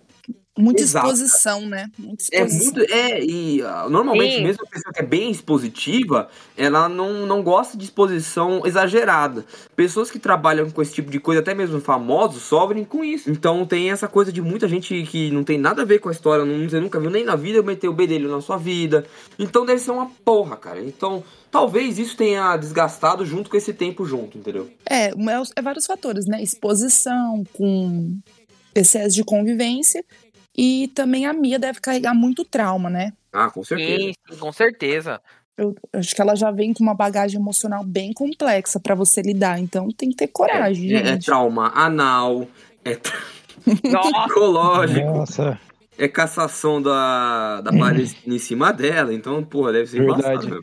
Muita 0.56 0.82
Exato. 0.82 1.06
exposição, 1.06 1.66
né? 1.66 1.90
Muita 1.98 2.24
É 2.30 2.44
exposição. 2.44 2.72
muito. 2.74 2.92
É, 2.92 3.24
e 3.24 3.60
ah, 3.62 3.88
normalmente, 3.90 4.36
Sim. 4.36 4.44
mesmo 4.44 4.62
a 4.64 4.70
pessoa 4.70 4.92
que 4.92 5.00
é 5.00 5.04
bem 5.04 5.28
expositiva, 5.30 6.28
ela 6.56 6.88
não, 6.88 7.26
não 7.26 7.42
gosta 7.42 7.76
de 7.76 7.84
exposição 7.84 8.64
exagerada. 8.64 9.44
Pessoas 9.74 10.12
que 10.12 10.18
trabalham 10.18 10.70
com 10.70 10.80
esse 10.80 10.94
tipo 10.94 11.10
de 11.10 11.18
coisa, 11.18 11.40
até 11.40 11.54
mesmo 11.54 11.80
famosos, 11.80 12.44
sofrem 12.44 12.84
com 12.84 13.04
isso. 13.04 13.30
Então 13.30 13.66
tem 13.66 13.90
essa 13.90 14.06
coisa 14.06 14.32
de 14.32 14.40
muita 14.40 14.68
gente 14.68 15.02
que 15.02 15.28
não 15.32 15.42
tem 15.42 15.58
nada 15.58 15.82
a 15.82 15.84
ver 15.84 15.98
com 15.98 16.08
a 16.08 16.12
história, 16.12 16.44
não, 16.44 16.68
você 16.68 16.78
nunca 16.78 17.00
viu 17.00 17.10
nem 17.10 17.24
na 17.24 17.34
vida, 17.34 17.60
meter 17.60 17.88
o 17.88 17.92
bedelho 17.92 18.30
na 18.30 18.40
sua 18.40 18.56
vida. 18.56 19.04
Então 19.36 19.66
deve 19.66 19.80
ser 19.80 19.90
uma 19.90 20.06
porra, 20.24 20.56
cara. 20.56 20.80
Então. 20.80 21.22
Talvez 21.50 22.00
isso 22.00 22.16
tenha 22.16 22.56
desgastado 22.56 23.24
junto 23.24 23.48
com 23.48 23.56
esse 23.56 23.72
tempo 23.72 24.04
junto, 24.04 24.36
entendeu? 24.36 24.68
É, 24.84 25.10
é, 25.10 25.12
é 25.54 25.62
vários 25.62 25.86
fatores, 25.86 26.26
né? 26.26 26.42
Exposição 26.42 27.44
com 27.52 28.18
excesso 28.74 29.14
de 29.14 29.22
convivência. 29.22 30.04
E 30.56 30.88
também 30.94 31.26
a 31.26 31.32
Mia 31.32 31.58
deve 31.58 31.80
carregar 31.80 32.14
muito 32.14 32.44
trauma, 32.44 32.88
né? 32.88 33.12
Ah, 33.32 33.50
com 33.50 33.64
certeza. 33.64 34.02
Sim, 34.02 34.12
sim, 34.30 34.36
com 34.38 34.52
certeza. 34.52 35.20
Eu 35.56 35.74
acho 35.92 36.14
que 36.14 36.20
ela 36.20 36.34
já 36.34 36.50
vem 36.50 36.72
com 36.72 36.82
uma 36.82 36.94
bagagem 36.94 37.40
emocional 37.40 37.84
bem 37.84 38.12
complexa 38.12 38.78
pra 38.80 38.94
você 38.94 39.22
lidar. 39.22 39.58
Então 39.60 39.88
tem 39.88 40.10
que 40.10 40.16
ter 40.16 40.28
coragem, 40.28 40.92
É, 40.94 41.00
é 41.00 41.04
gente. 41.06 41.26
trauma 41.26 41.72
anal, 41.74 42.46
é 42.84 42.94
tra- 42.96 43.18
psicológico. 43.66 45.06
Nossa. 45.06 45.58
é 45.98 46.08
cassação 46.08 46.80
da, 46.82 47.60
da 47.60 47.72
Palestina 47.72 48.34
em 48.34 48.38
cima 48.38 48.72
dela, 48.72 49.12
então, 49.14 49.42
porra, 49.44 49.72
deve 49.72 49.86
ser 49.88 49.98
Verdade. 50.04 50.46
embaçado. 50.46 50.60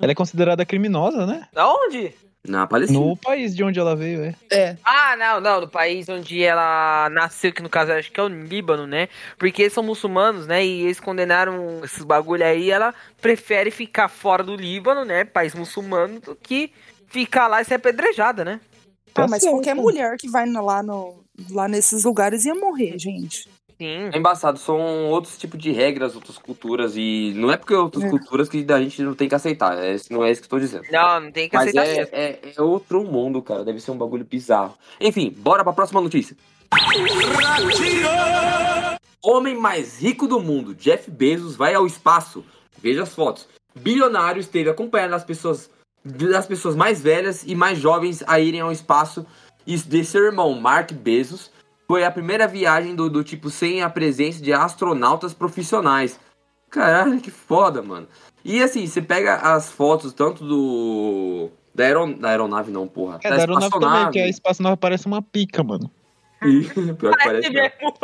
Ela 0.00 0.10
é 0.12 0.14
considerada 0.14 0.66
criminosa, 0.66 1.24
né? 1.26 1.46
onde? 1.56 2.12
Na 2.46 2.66
Palestina. 2.66 2.98
No 3.00 3.16
país 3.16 3.56
de 3.56 3.64
onde 3.64 3.80
ela 3.80 3.96
veio, 3.96 4.22
é. 4.22 4.34
É. 4.50 4.76
Ah, 4.84 5.16
não, 5.16 5.40
não, 5.40 5.60
no 5.62 5.68
país 5.68 6.08
onde 6.10 6.42
ela 6.42 7.08
nasceu, 7.10 7.50
que 7.52 7.62
no 7.62 7.70
caso 7.70 7.92
acho 7.92 8.12
que 8.12 8.20
é 8.20 8.22
o 8.22 8.28
Líbano, 8.28 8.86
né? 8.86 9.08
Porque 9.38 9.62
eles 9.62 9.72
são 9.72 9.82
muçulmanos, 9.82 10.46
né? 10.46 10.64
E 10.64 10.82
eles 10.82 11.00
condenaram 11.00 11.80
esses 11.82 12.04
bagulho 12.04 12.44
aí, 12.44 12.70
ela 12.70 12.94
prefere 13.20 13.70
ficar 13.70 14.08
fora 14.08 14.42
do 14.42 14.54
Líbano, 14.56 15.04
né? 15.06 15.24
País 15.24 15.54
muçulmano, 15.54 16.20
do 16.20 16.34
que 16.36 16.70
ficar 17.08 17.46
lá 17.48 17.62
e 17.62 17.64
ser 17.64 17.74
apedrejada, 17.74 18.44
né? 18.44 18.60
Ah, 18.62 19.22
Tá 19.22 19.26
mas 19.28 19.42
certo. 19.42 19.54
qualquer 19.54 19.74
mulher 19.74 20.16
que 20.18 20.28
vai 20.28 20.44
lá, 20.50 20.82
no, 20.82 21.24
lá 21.50 21.66
nesses 21.66 22.04
lugares 22.04 22.44
ia 22.44 22.54
morrer, 22.54 22.98
gente. 22.98 23.48
Sim. 23.78 24.10
É 24.12 24.18
embaçado, 24.18 24.58
são 24.58 25.08
outros 25.08 25.36
tipos 25.36 25.58
de 25.58 25.72
regras, 25.72 26.14
outras 26.14 26.38
culturas, 26.38 26.94
e 26.96 27.32
não 27.34 27.50
é 27.50 27.56
porque 27.56 27.74
outras 27.74 28.04
É. 28.04 28.10
culturas 28.10 28.48
que 28.48 28.64
a 28.68 28.80
gente 28.80 29.02
não 29.02 29.14
tem 29.14 29.28
que 29.28 29.34
aceitar, 29.34 29.76
é, 29.76 29.96
não 30.10 30.24
é 30.24 30.30
isso 30.30 30.40
que 30.40 30.44
eu 30.44 30.58
estou 30.58 30.60
dizendo. 30.60 30.84
Não, 30.92 31.20
não 31.20 31.32
tem 31.32 31.48
que 31.48 31.56
Mas 31.56 31.74
aceitar 31.76 31.86
é, 31.86 32.08
é, 32.12 32.40
é 32.56 32.62
outro 32.62 33.02
mundo, 33.04 33.42
cara, 33.42 33.64
deve 33.64 33.80
ser 33.80 33.90
um 33.90 33.98
bagulho 33.98 34.24
bizarro. 34.24 34.74
Enfim, 35.00 35.34
bora 35.36 35.64
pra 35.64 35.72
próxima 35.72 36.00
notícia. 36.00 36.36
Homem 39.22 39.56
mais 39.56 40.00
rico 40.00 40.26
do 40.26 40.40
mundo, 40.40 40.74
Jeff 40.74 41.10
Bezos, 41.10 41.56
vai 41.56 41.74
ao 41.74 41.86
espaço. 41.86 42.44
Veja 42.80 43.02
as 43.02 43.14
fotos. 43.14 43.48
Bilionário 43.74 44.40
esteve 44.40 44.68
acompanhando 44.70 45.14
as 45.14 45.24
pessoas, 45.24 45.70
das 46.04 46.46
pessoas 46.46 46.76
mais 46.76 47.00
velhas 47.02 47.42
e 47.46 47.54
mais 47.54 47.78
jovens 47.78 48.22
a 48.26 48.38
irem 48.38 48.60
ao 48.60 48.70
espaço. 48.70 49.26
E 49.66 49.76
de 49.76 50.04
seu 50.04 50.22
irmão, 50.24 50.52
Mark 50.60 50.92
Bezos, 50.92 51.50
foi 51.86 52.04
a 52.04 52.10
primeira 52.10 52.46
viagem 52.46 52.94
do, 52.94 53.10
do 53.10 53.22
tipo 53.22 53.50
sem 53.50 53.82
a 53.82 53.90
presença 53.90 54.42
de 54.42 54.52
astronautas 54.52 55.34
profissionais. 55.34 56.18
Caralho, 56.70 57.20
que 57.20 57.30
foda, 57.30 57.82
mano. 57.82 58.08
E 58.44 58.62
assim, 58.62 58.86
você 58.86 59.00
pega 59.00 59.36
as 59.36 59.70
fotos 59.70 60.12
tanto 60.12 60.44
do. 60.44 61.50
Da, 61.74 61.84
aeron... 61.84 62.12
da 62.12 62.30
aeronave, 62.30 62.70
não, 62.70 62.86
porra. 62.86 63.18
É, 63.22 63.28
da 63.30 63.36
aeronave 63.36 63.70
também, 63.70 64.02
porque 64.04 64.18
a 64.20 64.28
espaçonave 64.28 64.76
parece 64.76 65.06
uma 65.06 65.22
pica, 65.22 65.62
mano. 65.62 65.90
E- 66.42 66.64
Pior 66.94 67.16
que 67.16 67.24
parece. 67.24 67.50
Mesmo. 67.50 67.94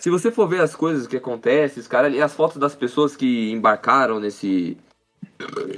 Se 0.00 0.10
você 0.10 0.30
for 0.30 0.48
ver 0.48 0.60
as 0.62 0.74
coisas 0.74 1.06
que 1.06 1.16
acontecem, 1.16 1.80
os 1.80 1.86
caras, 1.86 2.14
e 2.14 2.20
as 2.20 2.34
fotos 2.34 2.56
das 2.56 2.74
pessoas 2.74 3.14
que 3.14 3.50
embarcaram 3.52 4.18
nesse 4.18 4.76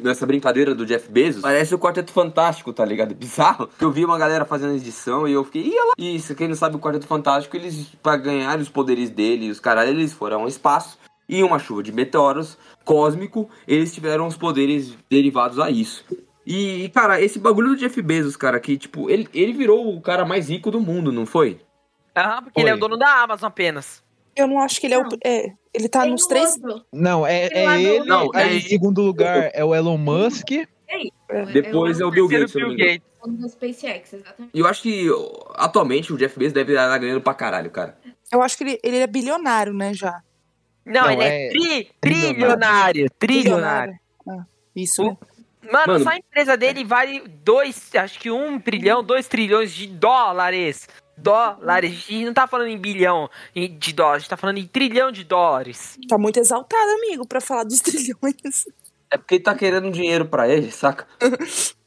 nessa 0.02 0.26
brincadeira 0.26 0.74
do 0.74 0.86
Jeff 0.86 1.10
Bezos, 1.10 1.42
parece 1.42 1.74
o 1.74 1.78
Quarteto 1.78 2.12
Fantástico, 2.12 2.72
tá 2.72 2.84
ligado? 2.84 3.14
Bizarro. 3.16 3.68
Eu 3.80 3.90
vi 3.90 4.04
uma 4.04 4.18
galera 4.18 4.44
fazendo 4.44 4.74
edição 4.74 5.26
e 5.26 5.32
eu 5.32 5.44
fiquei, 5.44 5.68
e 5.68 5.76
ela? 5.76 5.92
E 5.98 6.18
se 6.18 6.34
quem 6.34 6.48
não 6.48 6.54
sabe 6.54 6.76
o 6.76 6.80
Quarteto 6.80 7.06
Fantástico, 7.06 7.56
eles 7.56 7.92
pra 8.02 8.16
ganhar 8.16 8.58
os 8.58 8.68
poderes 8.68 9.10
dele, 9.10 9.50
os 9.50 9.60
caras, 9.60 9.88
eles 9.88 10.12
foram 10.12 10.42
ao 10.42 10.48
espaço 10.48 10.98
e 11.28 11.42
uma 11.42 11.58
chuva 11.58 11.82
de 11.82 11.92
meteoros 11.92 12.58
cósmico, 12.84 13.48
eles 13.66 13.92
tiveram 13.94 14.26
os 14.26 14.36
poderes 14.36 14.96
derivados 15.10 15.58
a 15.58 15.70
isso. 15.70 16.04
E, 16.46 16.90
cara, 16.90 17.20
esse 17.20 17.38
bagulho 17.38 17.70
do 17.70 17.76
Jeff 17.76 18.00
Bezos, 18.02 18.36
cara, 18.36 18.60
que, 18.60 18.76
tipo, 18.76 19.08
ele, 19.08 19.26
ele 19.32 19.54
virou 19.54 19.96
o 19.96 20.00
cara 20.00 20.26
mais 20.26 20.50
rico 20.50 20.70
do 20.70 20.80
mundo, 20.80 21.10
não 21.10 21.24
foi? 21.24 21.60
Aham, 22.14 22.42
porque 22.42 22.60
ele 22.60 22.68
é 22.68 22.74
o 22.74 22.78
dono 22.78 22.98
da 22.98 23.22
Amazon 23.22 23.48
apenas. 23.48 24.03
Eu 24.36 24.46
não 24.46 24.58
acho 24.60 24.80
que 24.80 24.86
ele 24.86 24.94
é 24.94 24.98
o. 24.98 25.02
Não. 25.02 25.08
É, 25.24 25.52
ele 25.72 25.88
tá 25.88 26.02
Tem 26.02 26.10
nos 26.10 26.26
três. 26.26 26.54
outro. 26.56 26.84
Não, 26.92 27.26
é, 27.26 27.46
é 27.46 27.82
ele. 27.82 28.04
Não, 28.04 28.30
aí 28.34 28.54
é 28.54 28.56
em 28.56 28.60
segundo 28.60 29.02
lugar 29.02 29.50
é 29.52 29.64
o 29.64 29.74
Elon 29.74 29.96
Musk. 29.98 30.48
Depois 31.52 32.00
é 32.00 32.04
o 32.04 32.10
Bill 32.10 32.28
Gates, 32.28 32.54
não 32.54 32.68
Bill. 32.68 32.76
Gates. 32.76 33.02
O 33.22 33.28
do 33.28 33.48
SpaceX, 33.48 34.12
exatamente. 34.12 34.50
E 34.52 34.60
eu 34.60 34.66
acho 34.66 34.82
que 34.82 35.08
atualmente 35.54 36.12
o 36.12 36.16
Jeff 36.18 36.38
Bezos 36.38 36.52
deve 36.52 36.72
estar 36.72 36.98
ganhando 36.98 37.20
pra 37.22 37.32
caralho, 37.34 37.70
cara. 37.70 37.96
Eu 38.30 38.42
acho 38.42 38.56
que 38.58 38.64
ele, 38.64 38.78
ele 38.82 38.98
é 38.98 39.06
bilionário, 39.06 39.72
né, 39.72 39.94
já. 39.94 40.20
Não, 40.84 41.02
Não, 41.04 41.10
ele 41.12 41.22
é, 41.22 41.46
é 41.46 41.48
tri, 41.50 41.90
trilionário. 42.00 43.10
trilionário. 43.18 43.18
Trilionário. 43.18 43.94
Ah, 44.28 44.44
isso, 44.76 45.02
O- 45.02 45.06
né? 45.10 45.16
Mano, 45.72 45.92
Mano. 45.94 46.04
só 46.04 46.10
a 46.10 46.16
empresa 46.18 46.56
dele 46.58 46.84
vale 46.84 47.20
dois, 47.42 47.90
acho 47.94 48.20
que 48.20 48.30
um 48.30 48.60
trilhão, 48.60 49.02
dois 49.02 49.26
trilhões 49.26 49.72
de 49.72 49.86
dólares. 49.86 50.86
Dólares. 51.16 51.90
A 51.90 51.94
gente 52.12 52.24
não 52.26 52.34
tá 52.34 52.46
falando 52.46 52.68
em 52.68 52.78
bilhão 52.78 53.30
de 53.54 53.92
dólares, 53.92 54.16
a 54.16 54.18
gente 54.20 54.30
tá 54.30 54.36
falando 54.36 54.58
em 54.58 54.66
trilhão 54.66 55.10
de 55.12 55.24
dólares. 55.24 55.98
Tá 56.08 56.18
muito 56.18 56.38
exaltado, 56.38 56.90
amigo, 56.92 57.26
pra 57.26 57.40
falar 57.40 57.64
dos 57.64 57.80
trilhões. 57.82 58.66
É 59.10 59.16
porque 59.16 59.36
ele 59.36 59.44
tá 59.44 59.54
querendo 59.54 59.90
dinheiro 59.90 60.24
pra 60.26 60.48
ele, 60.48 60.70
saca? 60.70 61.06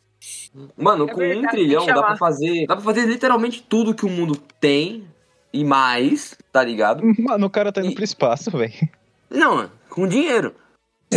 Mano, 0.76 1.08
É 1.08 1.12
com 1.12 1.18
verdade, 1.20 1.46
um 1.46 1.50
trilhão 1.50 1.86
dá 1.86 2.02
pra 2.02 2.18
fazer. 2.18 2.66
Dá 2.68 2.76
pra 2.76 2.84
fazer 2.84 3.06
literalmente 3.06 3.62
tudo 3.68 3.94
que 3.94 4.06
o 4.06 4.10
mundo 4.10 4.36
tem 4.60 5.08
e 5.54 5.64
mais, 5.64 6.36
tá 6.52 6.64
ligado? 6.64 7.04
Mano, 7.20 7.48
o 7.48 7.50
cara 7.50 7.72
tá 7.72 7.82
indo 7.82 7.92
E- 7.92 7.96
pro 7.96 8.04
espaço, 8.04 8.50
velho. 8.52 8.74
Não, 9.30 9.70
com 9.90 10.08
dinheiro. 10.08 10.56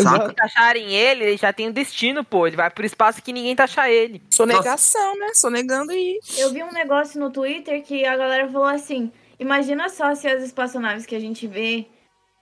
Exato. 0.01 0.27
Saca? 0.27 0.35
Se 0.35 0.43
acharem 0.43 0.93
ele, 0.93 1.25
ele 1.25 1.37
já 1.37 1.53
tem 1.53 1.69
um 1.69 1.73
destino, 1.73 2.25
pô. 2.25 2.47
Ele 2.47 2.57
vai 2.57 2.71
pro 2.71 2.85
espaço 2.85 3.23
que 3.23 3.33
ninguém 3.33 3.55
tá 3.55 3.65
achar 3.65 3.91
ele. 3.91 4.23
Sonegação, 4.31 5.19
né? 5.19 5.29
Sonegando 5.35 5.93
e. 5.93 6.19
Eu 6.37 6.53
vi 6.53 6.63
um 6.63 6.73
negócio 6.73 7.21
no 7.21 7.31
Twitter 7.31 7.83
que 7.83 8.05
a 8.05 8.17
galera 8.17 8.49
falou 8.49 8.69
assim: 8.69 9.13
Imagina 9.41 9.89
só 9.89 10.15
se 10.15 10.29
as 10.29 10.43
espaçonaves 10.43 11.07
que 11.07 11.15
a 11.15 11.21
gente 11.21 11.47
vê. 11.47 11.87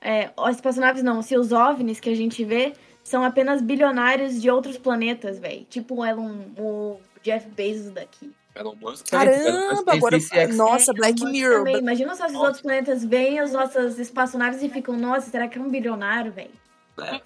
É, 0.01 0.31
as 0.37 0.57
espaçonaves 0.57 1.03
não, 1.03 1.23
se 1.23 1.37
os 1.37 1.53
OVNIs 1.53 2.01
que 2.01 2.11
a 2.11 2.17
gente 2.17 2.45
vê 2.45 2.73
são 3.03 3.25
apenas 3.25 3.63
bilionários 3.63 4.41
de 4.41 4.51
outros 4.51 4.77
planetas, 4.77 5.39
velho. 5.39 5.65
Tipo 5.65 5.97
o 5.97 6.05
Elon, 6.05 6.41
o 6.59 7.01
Jeff 7.23 7.49
Bezos 7.51 7.93
daqui. 7.93 8.33
Elon 8.55 8.75
Musk. 8.81 9.09
Caramba, 9.09 9.93
agora. 9.93 10.19
Nossa, 10.55 10.93
Black 10.93 11.25
Mirror. 11.25 11.59
também. 11.59 11.79
Imagina 11.79 12.15
só 12.17 12.29
se 12.29 12.35
os 12.35 12.41
outros 12.41 12.61
planetas 12.61 13.05
veem 13.05 13.39
as 13.39 13.53
nossas 13.53 13.99
espaçonaves 13.99 14.63
e 14.63 14.69
ficam, 14.69 14.97
nossa, 14.97 15.31
será 15.31 15.47
que 15.47 15.59
é 15.59 15.61
um 15.61 15.71
bilionário, 15.71 16.33
velho? 16.33 16.51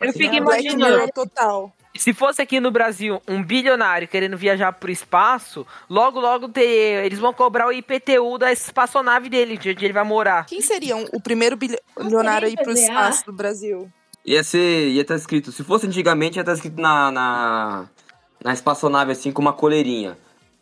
Eu 0.01 0.13
fico 0.13 0.35
imaginando. 0.35 1.09
Total. 1.15 1.73
Se 1.97 2.15
fosse 2.15 2.41
aqui 2.41 2.59
no 2.59 2.71
Brasil 2.71 3.21
um 3.29 3.43
bilionário 3.43 4.09
querendo 4.09 4.37
viajar 4.37 4.73
pro 4.73 4.91
espaço, 4.91 5.67
logo, 5.91 6.19
logo 6.21 6.49
ter, 6.49 7.05
eles 7.05 7.19
vão 7.19 7.35
cobrar 7.35 7.67
o 7.69 7.73
IPTU 7.73 8.39
da 8.39 8.51
espaçonave 8.51 9.29
dele, 9.29 9.59
de 9.59 9.71
onde 9.71 9.85
ele 9.85 9.93
vai 9.93 10.03
morar. 10.05 10.47
Quem 10.47 10.63
seria 10.63 10.97
um- 10.97 11.07
o 11.13 11.21
primeiro 11.21 11.55
bilionário 11.57 12.49
a 12.49 12.51
ir 12.51 12.57
pro 12.57 12.73
PVA? 12.73 12.81
espaço 12.81 13.27
do 13.27 13.33
Brasil? 13.35 13.91
Ia 14.25 14.43
ser. 14.43 14.89
Ia 14.89 15.03
estar 15.03 15.17
escrito. 15.17 15.53
Se 15.53 15.63
fosse 15.63 15.87
antigamente, 15.87 16.39
ia 16.39 16.43
estar 16.43 16.55
escrito 16.55 16.81
na, 16.81 17.11
na. 17.11 17.85
Na 18.43 18.53
espaçonave 18.53 19.13
assim 19.13 19.31
com 19.31 19.41
uma 19.43 19.53
coleirinha. 19.53 20.17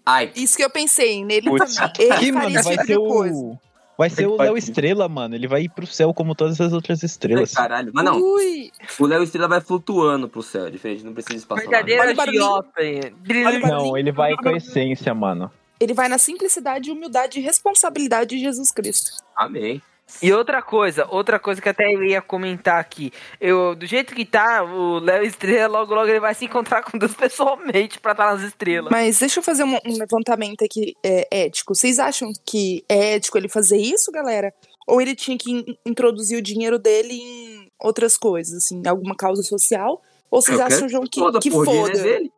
Ai, 0.05 0.33
Isso 0.35 0.57
que 0.57 0.65
eu 0.65 0.69
pensei, 0.71 1.25
nele 1.25 1.49
Putz, 1.49 1.77
também. 1.77 1.93
Ele 2.11 2.33
mano, 2.33 2.49
esse 2.51 2.63
vai 2.65 2.73
tipo 2.79 2.87
ser 2.87 2.97
coisa. 2.99 3.35
o. 3.35 3.59
Vai 4.01 4.09
ser 4.09 4.27
o 4.27 4.37
Léo 4.37 4.57
Estrela, 4.57 5.07
mano. 5.11 5.35
Ele 5.35 5.47
vai 5.47 5.65
ir 5.65 5.69
pro 5.69 5.87
céu 5.87 6.15
como 6.15 6.35
todas 6.35 6.59
as 6.59 6.73
outras 6.73 7.03
estrelas. 7.03 7.53
caralho. 7.53 7.91
Mas 7.93 8.03
não, 8.03 8.19
Ui, 8.19 8.71
o 8.99 9.05
Léo 9.05 9.23
Estrela 9.23 9.47
vai 9.47 9.61
flutuando 9.61 10.27
pro 10.27 10.43
céu, 10.43 10.69
é 10.69 10.71
diferente, 10.71 11.05
não 11.05 11.13
precisa 11.13 11.35
de 11.35 11.41
espaçonave. 11.41 11.85
Verdadeiro 11.85 12.17
barulhinho. 12.17 13.69
Não, 13.69 13.99
ele 13.99 14.11
vai 14.11 14.35
com 14.37 14.49
a 14.49 14.57
essência, 14.57 15.13
mano. 15.13 15.53
ele 15.79 15.93
vai 15.93 16.09
na 16.09 16.17
simplicidade, 16.17 16.91
humildade 16.91 17.41
e 17.41 17.43
responsabilidade 17.43 18.31
de 18.31 18.39
Jesus 18.39 18.73
Cristo. 18.73 19.23
Amém. 19.37 19.83
E 20.23 20.33
outra 20.33 20.61
coisa, 20.63 21.07
outra 21.11 21.39
coisa 21.39 21.61
que 21.61 21.69
até 21.69 21.95
eu 21.95 22.03
ia 22.05 22.21
comentar 22.21 22.79
aqui. 22.81 23.13
Eu, 23.41 23.75
do 23.75 23.87
jeito 23.87 24.15
que 24.15 24.25
tá, 24.25 24.63
o 24.63 24.99
Léo 24.99 25.23
Estrela, 25.25 25.79
logo 25.79 25.95
logo 25.95 26.09
ele 26.09 26.21
vai 26.21 26.35
se 26.35 26.45
encontrar 26.45 26.83
com 26.83 26.99
Deus 26.99 27.15
pessoalmente 27.17 27.99
pra 28.01 28.13
estar 28.13 28.33
nas 28.35 28.43
estrelas. 28.43 28.91
Mas 28.91 29.19
deixa 29.19 29.41
eu 29.41 29.45
fazer 29.45 29.65
um, 29.65 29.77
um 29.87 29.99
levantamento 29.99 30.65
aqui 30.65 30.95
é, 31.03 31.27
ético. 31.47 31.75
Vocês 31.75 31.99
acham 31.99 32.31
que 32.45 32.85
é 32.89 33.15
ético 33.15 33.39
ele 33.39 33.49
fazer 33.49 33.77
isso, 33.79 34.11
galera? 34.13 34.53
Ou 34.87 35.01
ele 35.01 35.15
tinha 35.15 35.39
que 35.39 35.51
in- 35.53 35.77
introduzir 35.87 36.39
o 36.39 36.43
dinheiro 36.43 36.79
dele 36.79 37.15
em 37.15 37.69
outras 37.81 38.17
coisas, 38.17 38.55
assim, 38.65 38.83
alguma 38.87 39.15
causa 39.15 39.43
social? 39.43 40.03
Ou 40.31 40.41
vocês 40.43 40.59
Eu 40.59 40.65
acham 40.65 40.89
João, 40.89 41.03
que, 41.05 41.21
que 41.41 41.51
dinheiro 41.51 41.65
foda? 41.65 42.03
dele. 42.03 42.33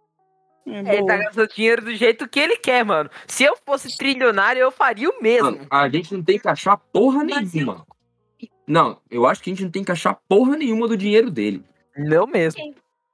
É, 0.67 0.79
Ele 0.79 0.99
boa. 0.99 1.07
tá 1.07 1.17
gastando 1.17 1.49
dinheiro 1.49 1.83
do 1.83 1.95
jeito 1.95 2.29
que 2.29 2.39
ele 2.39 2.57
quer, 2.57 2.85
mano. 2.85 3.11
Se 3.27 3.43
eu 3.45 3.57
fosse 3.67 3.97
trilionário, 3.97 4.61
eu 4.61 4.71
faria 4.71 5.09
o 5.11 5.21
mesmo. 5.23 5.51
Mano, 5.53 5.67
a 5.71 5.89
gente 5.89 6.15
não 6.15 6.23
tem 6.23 6.39
que 6.39 6.49
achar 6.49 6.77
porra 6.77 7.25
nenhuma. 7.25 7.85
Não, 8.67 8.99
eu 9.11 9.27
acho 9.27 9.43
que 9.43 9.51
a 9.51 9.53
gente 9.53 9.65
não 9.65 9.71
tem 9.71 9.83
que 9.85 9.93
achar 9.93 10.15
porra 10.29 10.57
nenhuma 10.57 10.87
do 10.87 10.97
dinheiro 10.97 11.31
dele. 11.31 11.63
Não 11.97 12.27
mesmo. 12.27 12.61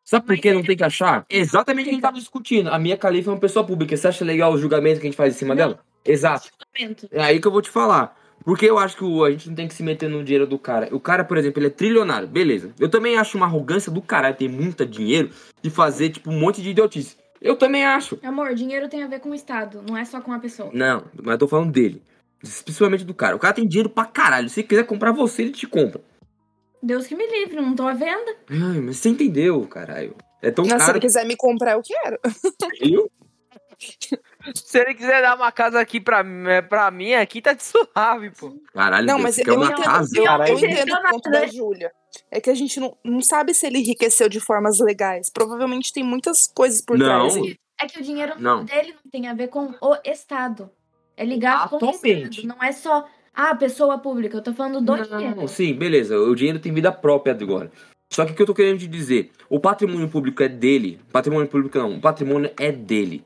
Sabe 0.05 0.27
por 0.27 0.37
que 0.39 0.51
não 0.51 0.59
ele- 0.61 0.67
tem 0.69 0.77
que 0.77 0.85
achar? 0.85 1.25
Exatamente 1.29 1.83
o 1.83 1.85
que 1.85 1.91
a 1.91 1.93
gente 1.95 2.03
tava 2.03 2.17
discutindo. 2.19 2.69
A 2.69 2.79
minha 2.79 2.97
Califa 2.97 3.31
é 3.31 3.35
uma 3.35 3.41
pessoa 3.41 3.65
pública. 3.65 3.97
Você 3.97 4.09
acha 4.09 4.25
legal 4.25 4.53
o 4.53 4.59
julgamento 4.59 5.01
que 5.01 5.07
a 5.07 5.11
gente 5.11 5.17
faz 5.17 5.35
em 5.35 5.39
cima 5.39 5.55
dela? 5.57 5.81
Exato. 6.05 6.49
É 7.11 7.23
aí 7.23 7.41
que 7.41 7.47
eu 7.47 7.53
vou 7.53 7.61
te 7.63 7.71
falar. 7.71 8.17
Porque 8.45 8.65
eu 8.65 8.79
acho 8.79 8.97
que 8.97 9.05
a 9.25 9.31
gente 9.31 9.49
não 9.49 9.57
tem 9.57 9.69
que 9.69 9.75
se 9.75 9.83
meter 9.83 10.09
no 10.09 10.23
dinheiro 10.25 10.47
do 10.47 10.59
cara. 10.59 10.89
O 10.93 11.01
cara, 11.01 11.25
por 11.25 11.37
exemplo, 11.37 11.59
ele 11.59 11.67
é 11.67 11.71
trilionário. 11.71 12.27
Beleza. 12.29 12.73
Eu 12.79 12.89
também 12.89 13.19
acho 13.19 13.37
uma 13.37 13.45
arrogância 13.47 13.91
do 13.93 14.01
caralho 14.01 14.37
ter 14.37 14.49
muito 14.49 14.87
dinheiro 14.87 15.31
de 15.61 15.69
fazer, 15.69 16.11
tipo, 16.11 16.31
um 16.31 16.39
monte 16.39 16.63
de 16.63 16.71
idiotice. 16.71 17.17
Eu 17.41 17.57
também 17.57 17.85
acho. 17.85 18.19
Amor, 18.23 18.55
dinheiro 18.55 18.89
tem 18.89 19.03
a 19.03 19.07
ver 19.07 19.21
com 19.21 19.31
o 19.31 19.35
Estado, 19.35 19.83
não 19.89 19.97
é 19.97 20.05
só 20.05 20.21
com 20.21 20.33
a 20.33 20.39
pessoa. 20.39 20.71
Não, 20.73 21.05
mas 21.23 21.33
eu 21.33 21.39
tô 21.39 21.49
falando 21.49 21.71
dele. 21.73 22.03
Principalmente 22.41 23.05
do 23.05 23.15
cara. 23.15 23.35
O 23.35 23.39
cara 23.39 23.55
tem 23.55 23.67
dinheiro 23.67 23.91
pra 23.91 24.05
caralho. 24.05 24.49
Se 24.49 24.63
quiser 24.63 24.85
comprar 24.85 25.13
você, 25.13 25.43
ele 25.43 25.51
te 25.53 25.67
compra. 25.67 26.01
Deus 26.83 27.07
que 27.07 27.17
me 27.17 27.27
livre, 27.27 27.57
não 27.61 27.75
tô 27.75 27.87
à 27.89 27.93
venda. 27.93 28.37
Ai, 28.49 28.81
mas 28.81 28.99
você 28.99 29.09
entendeu, 29.09 29.67
caralho. 29.67 30.15
É 30.41 30.51
tão 30.51 30.65
Nossa, 30.65 30.79
se 30.79 30.85
caro 30.87 30.99
ele 30.99 31.07
quiser 31.07 31.27
me 31.27 31.37
comprar, 31.37 31.73
eu 31.73 31.83
quero. 31.83 32.19
que 32.77 32.95
eu. 32.95 33.11
Se 34.55 34.79
ele 34.81 34.95
quiser 34.95 35.21
dar 35.23 35.37
uma 35.37 35.51
casa 35.53 35.81
aqui 35.81 36.01
pra, 36.01 36.25
pra 36.69 36.91
mim, 36.91 37.15
aqui 37.15 37.43
tá 37.43 37.53
de 37.53 37.63
suave, 37.63 38.31
pô. 38.31 38.57
Caralho, 38.73 39.07
Não, 39.07 39.15
Deus, 39.17 39.23
mas 39.25 39.35
você 39.35 39.41
eu 39.43 39.45
quer 39.47 39.53
uma 39.53 39.67
entendo, 39.67 39.85
casa? 39.85 40.19
eu, 40.19 40.25
Caralho. 40.25 40.53
eu 40.53 40.59
entendo 40.59 40.93
o 40.95 41.11
ponto 41.11 41.31
da? 41.31 41.47
Júlia. 41.47 41.93
É 42.31 42.41
que 42.41 42.51
a 42.51 42.55
gente 42.55 42.79
não, 42.81 42.97
não 43.05 43.21
sabe 43.21 43.55
se 43.55 43.67
ele 43.67 43.79
enriqueceu 43.79 44.29
de 44.29 44.41
formas 44.41 44.79
legais. 44.79 45.31
Provavelmente 45.31 45.93
tem 45.93 46.05
muitas 46.05 46.47
coisas 46.47 46.81
por 46.81 46.99
Não. 46.99 47.07
trás. 47.07 47.37
aí. 47.37 47.57
É 47.81 47.87
que 47.87 48.01
o 48.01 48.03
dinheiro 48.03 48.35
Não. 48.39 48.65
dele 48.65 48.95
não 49.05 49.11
tem 49.11 49.29
a 49.29 49.35
ver 49.35 49.49
com 49.49 49.75
o 49.81 49.97
Estado. 50.05 50.71
É 51.17 51.25
ligado 51.25 51.71
com 51.71 51.87
o. 51.87 51.91
Estado. 51.91 52.47
Não 52.47 52.63
é 52.63 52.73
só 52.73 53.07
a 53.35 53.55
pessoa 53.55 53.99
pública. 53.99 54.37
Eu 54.37 54.43
tô 54.43 54.53
falando 54.53 54.81
do 54.81 55.03
dinheiro. 55.03 55.37
Não, 55.37 55.49
sim, 55.49 55.73
beleza. 55.75 56.19
O 56.19 56.35
dinheiro 56.35 56.59
tem 56.59 56.73
vida 56.73 56.91
própria 56.91 57.33
agora. 57.33 57.71
Só 58.13 58.25
que 58.25 58.33
o 58.33 58.35
que 58.35 58.43
eu 58.43 58.47
tô 58.47 58.55
querendo 58.55 58.79
te 58.81 58.87
dizer, 58.89 59.31
o 59.51 59.61
patrimônio 59.61 60.09
público 60.09 60.43
é 60.43 60.49
dele. 60.49 60.99
Patrimônio 61.13 61.47
público 61.49 61.79
não, 61.79 61.97
o 61.97 62.01
patrimônio 62.01 62.51
é 62.59 62.73
dele. 62.73 63.23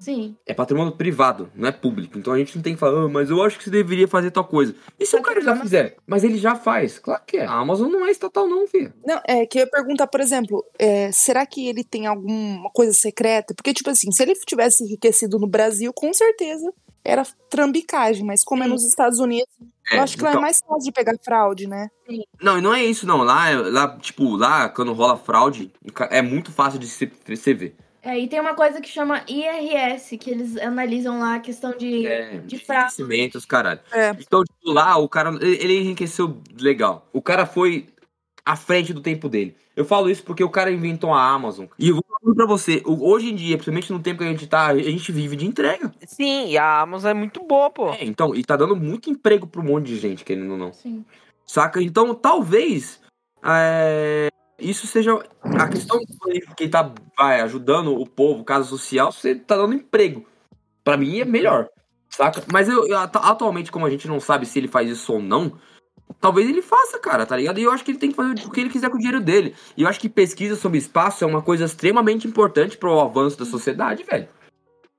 Sim. 0.00 0.34
É 0.46 0.54
patrimônio 0.54 0.92
privado, 0.92 1.50
não 1.54 1.68
é 1.68 1.72
público. 1.72 2.18
Então 2.18 2.32
a 2.32 2.38
gente 2.38 2.56
não 2.56 2.62
tem 2.62 2.72
que 2.74 2.80
falar, 2.80 3.04
"Ah, 3.04 3.08
mas 3.08 3.28
eu 3.30 3.42
acho 3.42 3.58
que 3.58 3.64
você 3.64 3.70
deveria 3.70 4.08
fazer 4.08 4.30
tal 4.30 4.44
coisa. 4.44 4.74
E 4.98 5.04
se 5.04 5.14
o 5.14 5.22
cara 5.22 5.40
já 5.42 5.54
fizer? 5.54 5.96
Mas 6.06 6.24
ele 6.24 6.38
já 6.38 6.56
faz. 6.56 6.98
Claro 6.98 7.22
que 7.26 7.36
é. 7.36 7.44
A 7.44 7.52
Amazon 7.52 7.90
não 7.92 8.06
é 8.06 8.10
estatal, 8.10 8.48
não, 8.48 8.66
filho. 8.66 8.92
Não, 9.06 9.20
é 9.28 9.44
que 9.46 9.58
eu 9.58 9.64
ia 9.64 9.70
perguntar, 9.70 10.06
por 10.06 10.20
exemplo, 10.20 10.64
é, 10.78 11.12
será 11.12 11.44
que 11.44 11.68
ele 11.68 11.84
tem 11.84 12.06
alguma 12.06 12.70
coisa 12.70 12.92
secreta? 12.94 13.54
Porque, 13.54 13.74
tipo 13.74 13.90
assim, 13.90 14.10
se 14.10 14.22
ele 14.22 14.34
tivesse 14.34 14.82
enriquecido 14.82 15.38
no 15.38 15.46
Brasil, 15.46 15.92
com 15.92 16.12
certeza 16.14 16.72
era 17.04 17.22
trambicagem, 17.50 18.24
mas 18.24 18.42
como 18.42 18.62
é 18.62 18.66
nos 18.66 18.84
Estados 18.86 19.18
Unidos, 19.18 19.48
eu 19.92 20.00
acho 20.00 20.16
que 20.16 20.22
lá 20.22 20.30
é 20.30 20.32
então- 20.32 20.42
mais 20.42 20.60
fácil 20.60 20.84
de 20.84 20.92
pegar 20.92 21.14
fraude, 21.22 21.66
né? 21.66 21.88
Não, 22.40 22.58
e 22.58 22.60
não 22.60 22.72
é 22.74 22.84
isso, 22.84 23.06
não. 23.06 23.18
Lá, 23.18 23.50
lá, 23.70 23.98
tipo, 23.98 24.36
lá, 24.36 24.68
quando 24.68 24.92
rola 24.92 25.16
fraude, 25.16 25.72
é 26.10 26.22
muito 26.22 26.50
fácil 26.52 26.78
de 26.78 26.86
se- 26.86 27.10
você 27.26 27.52
ver. 27.54 27.74
É, 28.02 28.18
e 28.18 28.26
tem 28.26 28.40
uma 28.40 28.54
coisa 28.54 28.80
que 28.80 28.88
chama 28.88 29.22
IRS, 29.28 30.16
que 30.16 30.30
eles 30.30 30.56
analisam 30.56 31.20
lá 31.20 31.34
a 31.34 31.40
questão 31.40 31.76
de, 31.76 32.06
É, 32.06 32.38
de 32.38 32.56
enriquecimentos, 32.56 33.44
caralho. 33.44 33.80
É. 33.92 34.10
Então, 34.10 34.42
tipo, 34.42 34.72
lá, 34.72 34.96
o 34.96 35.08
cara, 35.08 35.30
ele 35.42 35.80
enriqueceu 35.80 36.40
legal. 36.58 37.06
O 37.12 37.20
cara 37.20 37.44
foi 37.44 37.88
à 38.44 38.56
frente 38.56 38.92
do 38.92 39.00
tempo 39.00 39.28
dele. 39.28 39.54
Eu 39.76 39.84
falo 39.84 40.10
isso 40.10 40.22
porque 40.22 40.42
o 40.42 40.50
cara 40.50 40.70
inventou 40.70 41.12
a 41.12 41.22
Amazon. 41.22 41.66
E 41.78 41.88
eu 41.88 41.94
vou 41.94 42.04
falar 42.20 42.34
pra 42.34 42.46
você, 42.46 42.82
hoje 42.84 43.30
em 43.30 43.34
dia, 43.34 43.56
principalmente 43.56 43.92
no 43.92 44.00
tempo 44.00 44.18
que 44.18 44.24
a 44.24 44.30
gente 44.30 44.46
tá, 44.46 44.68
a 44.68 44.78
gente 44.78 45.12
vive 45.12 45.36
de 45.36 45.46
entrega. 45.46 45.92
Sim, 46.06 46.48
e 46.48 46.58
a 46.58 46.80
Amazon 46.80 47.10
é 47.10 47.14
muito 47.14 47.42
boa, 47.44 47.70
pô. 47.70 47.90
É, 47.90 48.04
então, 48.04 48.34
e 48.34 48.42
tá 48.42 48.56
dando 48.56 48.76
muito 48.76 49.10
emprego 49.10 49.46
pra 49.46 49.60
um 49.60 49.64
monte 49.64 49.86
de 49.86 49.96
gente, 49.96 50.24
querendo 50.24 50.52
ou 50.52 50.58
não. 50.58 50.72
Sim. 50.72 51.04
Saca? 51.46 51.82
Então, 51.82 52.14
talvez 52.14 53.00
é, 53.44 54.28
isso 54.60 54.86
seja 54.86 55.18
a 55.42 55.68
questão 55.68 55.98
de 55.98 56.40
quem 56.56 56.68
tá 56.68 56.92
vai, 57.16 57.40
ajudando 57.40 57.92
o 57.94 58.06
povo, 58.06 58.44
casa 58.44 58.64
social, 58.64 59.10
você 59.12 59.34
tá 59.34 59.56
dando 59.56 59.74
emprego. 59.74 60.24
Pra 60.84 60.96
mim 60.96 61.20
é 61.20 61.24
melhor. 61.24 61.68
Saca? 62.08 62.42
Mas 62.52 62.68
eu, 62.68 62.86
eu, 62.88 62.98
atu- 62.98 63.18
atualmente, 63.18 63.70
como 63.70 63.86
a 63.86 63.90
gente 63.90 64.08
não 64.08 64.18
sabe 64.20 64.44
se 64.46 64.58
ele 64.58 64.66
faz 64.68 64.88
isso 64.90 65.12
ou 65.12 65.22
não, 65.22 65.52
talvez 66.20 66.48
ele 66.48 66.60
faça, 66.62 66.98
cara, 66.98 67.24
tá 67.24 67.36
ligado? 67.36 67.58
E 67.58 67.62
eu 67.62 67.70
acho 67.70 67.84
que 67.84 67.92
ele 67.92 67.98
tem 67.98 68.10
que 68.10 68.16
fazer 68.16 68.32
o 68.46 68.50
que 68.50 68.60
ele 68.60 68.70
quiser 68.70 68.90
com 68.90 68.96
o 68.96 68.98
dinheiro 68.98 69.20
dele. 69.20 69.54
E 69.76 69.82
eu 69.82 69.88
acho 69.88 70.00
que 70.00 70.08
pesquisa 70.08 70.56
sobre 70.56 70.78
espaço 70.78 71.22
é 71.22 71.26
uma 71.26 71.40
coisa 71.42 71.64
extremamente 71.64 72.26
importante 72.26 72.76
pro 72.76 72.98
avanço 72.98 73.38
da 73.38 73.44
sociedade, 73.44 74.02
velho. 74.02 74.28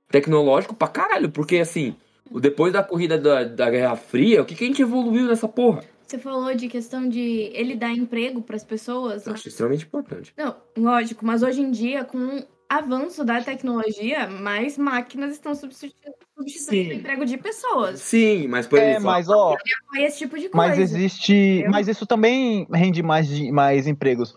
Tecnológico 0.09 0.75
pra 0.75 0.87
caralho, 0.87 1.29
porque 1.29 1.57
assim, 1.57 1.95
o- 2.29 2.39
depois 2.39 2.71
da 2.73 2.83
corrida 2.83 3.17
da, 3.17 3.43
da 3.43 3.69
Guerra 3.69 3.95
Fria, 3.95 4.41
o 4.41 4.45
que, 4.45 4.55
que 4.55 4.63
a 4.63 4.67
gente 4.67 4.81
evoluiu 4.81 5.25
nessa 5.27 5.47
porra? 5.47 5.83
Você 6.11 6.17
falou 6.19 6.53
de 6.53 6.67
questão 6.67 7.07
de 7.07 7.49
ele 7.53 7.73
dar 7.73 7.89
emprego 7.93 8.41
pras 8.41 8.65
pessoas. 8.65 9.25
Eu 9.25 9.31
acho 9.33 9.47
extremamente 9.47 9.85
importante. 9.85 10.33
Não, 10.37 10.57
lógico, 10.77 11.25
mas 11.25 11.41
hoje 11.41 11.61
em 11.61 11.71
dia, 11.71 12.03
com 12.03 12.17
o 12.17 12.43
avanço 12.69 13.23
da 13.23 13.41
tecnologia, 13.41 14.27
mais 14.27 14.77
máquinas 14.77 15.31
estão 15.31 15.55
substituindo, 15.55 16.89
o 16.89 16.93
emprego 16.95 17.25
de 17.25 17.37
pessoas. 17.37 18.01
Sim, 18.01 18.47
mas 18.49 18.67
por 18.67 18.77
É, 18.79 18.89
exemplo. 18.91 19.05
mas 19.05 19.29
ó, 19.29 19.55
esse 19.99 20.17
tipo 20.17 20.37
de 20.37 20.49
coisa. 20.49 20.67
mas 20.67 20.77
existe. 20.77 21.33
entendeu? 21.33 21.71
Mas 21.71 21.87
isso 21.87 22.05
também 22.05 22.67
rende 22.73 23.01
mais, 23.01 23.25
de- 23.29 23.49
mais 23.49 23.87
empregos. 23.87 24.35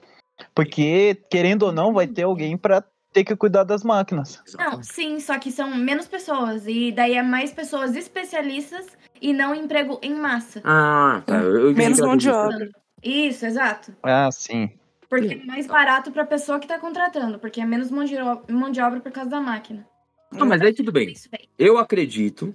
Porque, 0.55 1.17
querendo 1.29 1.65
ou 1.65 1.73
não, 1.73 1.93
vai 1.93 2.07
ter 2.07 2.23
alguém 2.23 2.57
pra 2.57 2.85
ter 3.15 3.25
que 3.25 3.35
cuidar 3.37 3.63
das 3.63 3.85
máquinas. 3.85 4.43
Não, 4.59 4.83
sim, 4.83 5.21
só 5.21 5.39
que 5.39 5.53
são 5.53 5.75
menos 5.77 6.07
pessoas. 6.09 6.65
E 6.67 6.91
daí 6.91 7.15
é 7.15 7.23
mais 7.23 7.53
pessoas 7.53 7.95
especialistas 7.95 8.87
e 9.23 9.33
não 9.33 9.55
emprego 9.55 9.99
em 10.03 10.15
massa. 10.15 10.61
Ah, 10.65 11.23
tá. 11.25 11.37
Eu, 11.41 11.73
Menos 11.73 12.01
mão 12.01 12.17
de 12.17 12.29
obra. 12.29 12.69
Isso, 13.03 13.47
exato. 13.47 13.95
Ah, 14.03 14.29
sim. 14.33 14.69
Porque 15.09 15.35
é 15.35 15.47
mais 15.47 15.67
barato 15.69 16.11
pra 16.11 16.27
pessoa 16.27 16.59
que 16.59 16.67
tá 16.67 16.77
contratando, 16.79 17.39
porque 17.39 17.61
é 17.61 17.65
menos 17.65 17.89
mão 17.91 18.05
de, 18.05 18.17
mão 18.51 18.71
de 18.73 18.81
obra 18.81 18.99
por 19.01 19.13
causa 19.13 19.31
da 19.31 19.41
máquina. 19.41 19.87
Não, 20.33 20.47
mas 20.47 20.61
aí 20.61 20.75
tudo 20.75 20.91
bem. 20.91 21.15
Eu 21.57 21.79
acredito 21.79 22.55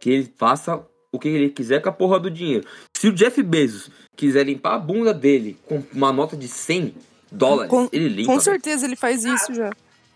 que 0.00 0.10
ele 0.10 0.32
faça 0.36 0.84
o 1.12 1.18
que 1.18 1.28
ele 1.28 1.48
quiser 1.50 1.80
com 1.80 1.88
a 1.90 1.92
porra 1.92 2.18
do 2.18 2.28
dinheiro. 2.28 2.66
Se 2.96 3.06
o 3.06 3.12
Jeff 3.12 3.40
Bezos 3.40 3.88
quiser 4.16 4.44
limpar 4.44 4.74
a 4.74 4.78
bunda 4.78 5.14
dele 5.14 5.56
com 5.66 5.80
uma 5.92 6.12
nota 6.12 6.36
de 6.36 6.48
100 6.48 6.94
dólares, 7.30 7.70
Com- 7.70 7.88
ele 7.92 8.08
limpa. 8.08 8.32
Com 8.32 8.40
certeza 8.40 8.84
ele 8.84 8.96
faz 8.96 9.22
isso 9.24 9.54
já. 9.54 9.70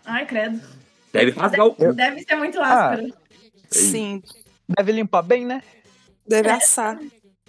Ai, 0.07 0.25
credo. 0.25 0.59
Deve 1.13 1.31
rasgar 1.31 1.65
o 1.67 1.75
cu. 1.75 1.93
Deve 1.93 2.21
ser 2.23 2.35
muito 2.35 2.59
áspero. 2.59 3.13
Sim. 3.69 4.23
Deve 4.67 4.91
limpar 4.93 5.21
bem, 5.21 5.45
né? 5.45 5.61
Deve 6.27 6.49
assar. 6.49 6.97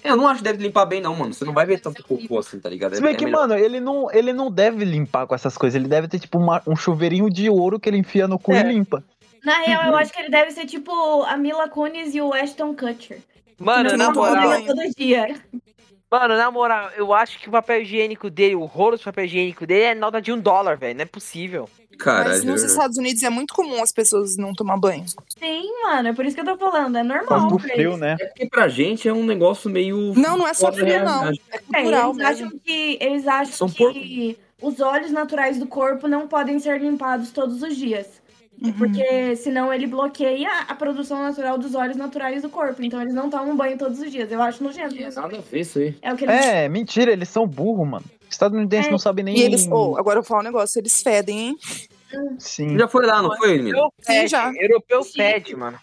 Eu 0.05 0.17
não 0.17 0.29
acho 0.29 0.39
que 0.39 0.45
deve 0.45 0.63
limpar 0.63 0.85
bem, 0.87 1.01
não, 1.01 1.15
mano. 1.15 1.33
Você 1.35 1.45
não 1.45 1.53
vai 1.53 1.67
ver 1.67 1.81
tanto 1.81 2.05
cocô 2.05 2.39
assim, 2.39 2.61
tá 2.61 2.69
ligado? 2.69 2.95
Se 2.95 3.03
bem 3.03 3.13
É 3.15 3.17
que, 3.17 3.25
melhor- 3.25 3.49
mano, 3.49 3.55
ele 3.55 3.81
não, 3.81 4.11
ele 4.13 4.33
não 4.33 4.51
deve 4.51 4.85
limpar 4.85 5.27
com 5.27 5.35
essas 5.35 5.57
coisas. 5.59 5.75
Ele 5.81 5.89
deve 5.89 6.07
ter, 6.07 6.19
tipo, 6.21 6.39
uma- 6.39 6.63
um 6.67 6.77
chuveirinho 6.77 7.29
de 7.31 7.49
ouro 7.51 7.81
que 7.81 7.89
ele 7.89 7.97
enfia 7.99 8.29
no 8.29 8.39
cu 8.39 8.53
É. 8.53 8.61
e 8.61 8.73
limpa. 8.73 9.03
Na 9.45 9.59
real, 9.61 9.85
eu 9.87 9.97
acho 9.97 10.13
que 10.13 10.21
ele 10.21 10.31
deve 10.31 10.51
ser 10.53 10.67
tipo 10.67 10.93
a 11.23 11.37
Mila 11.37 11.69
Kunis 11.69 12.15
e 12.15 12.21
o 12.21 12.33
Ashton 12.35 12.75
Kutcher. 12.75 13.19
Mano, 13.59 13.97
na 13.97 14.13
moral, 14.13 14.63
todo 14.65 14.81
dia. 14.97 15.35
Mano, 16.11 16.37
na 16.37 16.51
moral, 16.51 16.91
eu 16.97 17.13
acho 17.13 17.39
que 17.39 17.49
o 17.49 17.53
papel 17.53 17.83
higiênico 17.83 18.31
dele, 18.31 18.55
o 18.55 18.65
rolo 18.65 18.97
de 18.97 19.05
papel 19.05 19.25
higiênico 19.27 19.67
dele 19.67 19.83
é 19.85 19.95
nota 19.95 20.21
de 20.21 20.33
um 20.33 20.39
dólar, 20.41 20.77
velho. 20.77 20.95
Não 20.97 21.03
é 21.03 21.07
possível. 21.07 21.69
Caralho. 21.99 22.29
Mas 22.29 22.45
nos 22.45 22.63
é- 22.63 22.67
Estados 22.67 22.97
Unidos 22.97 23.23
é 23.25 23.29
muito 23.31 23.53
comum 23.53 23.83
as 23.83 23.91
pessoas 23.91 24.37
não 24.37 24.53
tomar 24.55 24.77
banho. 24.79 25.05
Sim, 25.37 25.69
mano, 25.83 26.09
é 26.09 26.13
por 26.13 26.25
isso 26.25 26.37
que 26.37 26.41
eu 26.41 26.45
tô 26.45 26.57
falando. 26.57 26.97
É 26.97 27.03
Por 27.03 27.09
normal. 27.09 27.49
pra 27.57 27.59
frio, 27.59 27.91
eles. 27.91 27.99
né? 28.01 28.17
É 28.21 28.27
porque 28.27 28.47
pra 28.49 28.69
gente 28.69 29.09
é 29.09 29.13
um 29.13 29.25
negócio 29.25 29.69
meio. 29.69 30.13
Não, 30.17 30.39
não 30.39 30.47
é 30.47 30.55
só 30.55 30.73
frio, 30.73 31.05
não. 31.05 31.29
É 31.29 31.33
É, 31.53 31.59
cultural 31.59 32.11
eles 32.13 32.17
mesmo. 32.17 32.47
acham 32.47 32.59
que, 32.65 32.99
eles 33.01 33.27
acham 33.27 33.69
São 33.69 33.93
que 33.93 34.39
os 34.63 34.81
óleos 34.81 35.11
naturais 35.11 35.59
do 35.59 35.67
corpo 35.67 36.07
não 36.07 36.29
podem 36.29 36.59
ser 36.61 36.81
limpados 36.81 37.31
todos 37.33 37.63
os 37.63 37.77
dias. 37.77 38.07
Uhum. 38.61 38.73
Porque 38.73 39.37
senão 39.37 39.73
ele 39.73 39.87
bloqueia 39.87 40.51
a 40.67 40.75
produção 40.75 41.23
natural 41.23 41.57
dos 41.59 41.75
óleos 41.75 41.97
naturais 41.97 42.43
do 42.43 42.49
corpo. 42.49 42.83
Então 42.83 43.01
eles 43.01 43.15
não 43.15 43.31
tomam 43.31 43.57
banho 43.57 43.79
todos 43.79 44.01
os 44.01 44.11
dias. 44.11 44.31
Eu 44.33 44.43
acho 44.43 44.63
nojento. 44.63 44.95
Tem 44.95 45.09
nada 45.09 45.39
a 45.39 45.41
ver 45.41 45.61
isso 45.61 45.79
aí. 45.79 45.97
É 46.03 46.13
o 46.13 46.17
que 46.17 46.25
eles 46.25 46.45
É, 46.45 46.69
mentira, 46.69 47.13
eles 47.13 47.29
são 47.29 47.47
burros, 47.47 47.89
mano. 47.89 48.05
Estadunidenses 48.29 48.89
É. 48.89 48.91
não 48.91 48.99
sabem 48.99 49.25
nem. 49.25 49.39
E 49.39 49.43
eles, 49.43 49.69
oh, 49.71 49.97
agora 49.97 50.19
eu 50.19 50.23
vou 50.23 50.29
falar 50.29 50.41
um 50.41 50.45
negócio, 50.45 50.79
eles 50.79 51.03
fedem, 51.03 51.39
hein? 51.39 51.57
Sim. 52.39 52.79
Já 52.79 52.89
foi 52.89 53.07
lá, 53.07 53.23
não 53.23 53.37
foi? 53.37 53.59
Europeu 53.59 53.93
Sim, 54.01 54.13
fede, 54.13 54.29
já. 54.29 54.53
Europeu 54.55 55.03
Sim. 55.03 55.13
fede, 55.13 55.57
mano. 55.57 55.79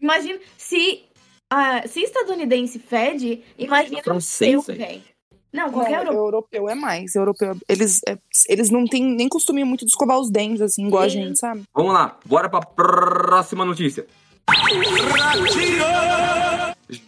Imagina, 0.00 0.38
se, 0.56 1.04
ah, 1.50 1.82
se 1.86 2.00
estadunidense 2.00 2.78
fede, 2.78 3.42
imagina 3.58 4.02
Francês, 4.02 4.52
eu, 4.52 4.62
velho. 4.62 5.02
Não, 5.52 5.70
qualquer 5.70 6.04
Não, 6.04 6.12
europeu. 6.12 6.18
europeu 6.24 6.68
é 6.68 6.74
mais. 6.74 7.14
Europeu, 7.14 7.56
eles, 7.68 8.00
é- 8.06 8.16
eles 8.48 8.70
não 8.70 8.86
têm 8.86 9.02
nem 9.02 9.28
costume 9.28 9.64
muito 9.64 9.84
de 9.84 9.90
escovar 9.90 10.18
os 10.18 10.30
dentes, 10.30 10.60
assim, 10.60 10.86
igual 10.86 11.02
a 11.02 11.08
Sim. 11.10 11.24
gente, 11.24 11.38
sabe? 11.40 11.62
Vamos 11.74 11.92
lá, 11.92 12.16
bora 12.24 12.48
pra 12.48 12.60
próxima 12.60 13.64
notícia. 13.64 14.06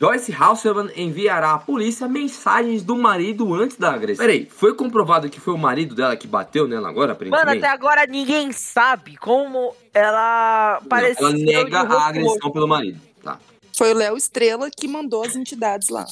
Joyce 0.01 0.33
Hasselman 0.33 0.91
enviará 0.97 1.55
à 1.55 1.59
polícia 1.59 2.07
mensagens 2.07 2.85
do 2.85 2.97
marido 2.97 3.53
antes 3.53 3.77
da 3.77 3.93
agressão. 3.93 4.25
Peraí, 4.25 4.47
foi 4.47 4.75
comprovado 4.75 5.29
que 5.29 5.41
foi 5.41 5.53
o 5.55 5.59
marido 5.59 5.95
dela 5.95 6.17
que 6.17 6.27
bateu 6.29 6.69
nela 6.69 6.89
agora, 6.89 7.09
Mano, 7.15 7.27
aparentemente? 7.35 7.65
até 7.65 7.69
agora 7.75 8.07
ninguém 8.07 8.53
sabe 8.53 9.17
como 9.17 9.75
ela 9.93 10.79
Não, 10.81 10.89
pareceu. 10.89 11.27
ela 11.29 11.37
nega 11.37 11.81
a 11.81 12.09
agressão 12.09 12.51
pelo 12.53 12.69
marido. 12.69 13.01
Tá. 13.23 13.39
Foi 13.77 13.93
o 13.93 13.97
Léo 13.97 14.17
Estrela 14.17 14.71
que 14.71 14.87
mandou 14.87 15.25
as 15.25 15.35
entidades 15.35 15.89
lá. 15.89 16.07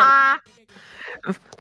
Ah! 0.00 0.40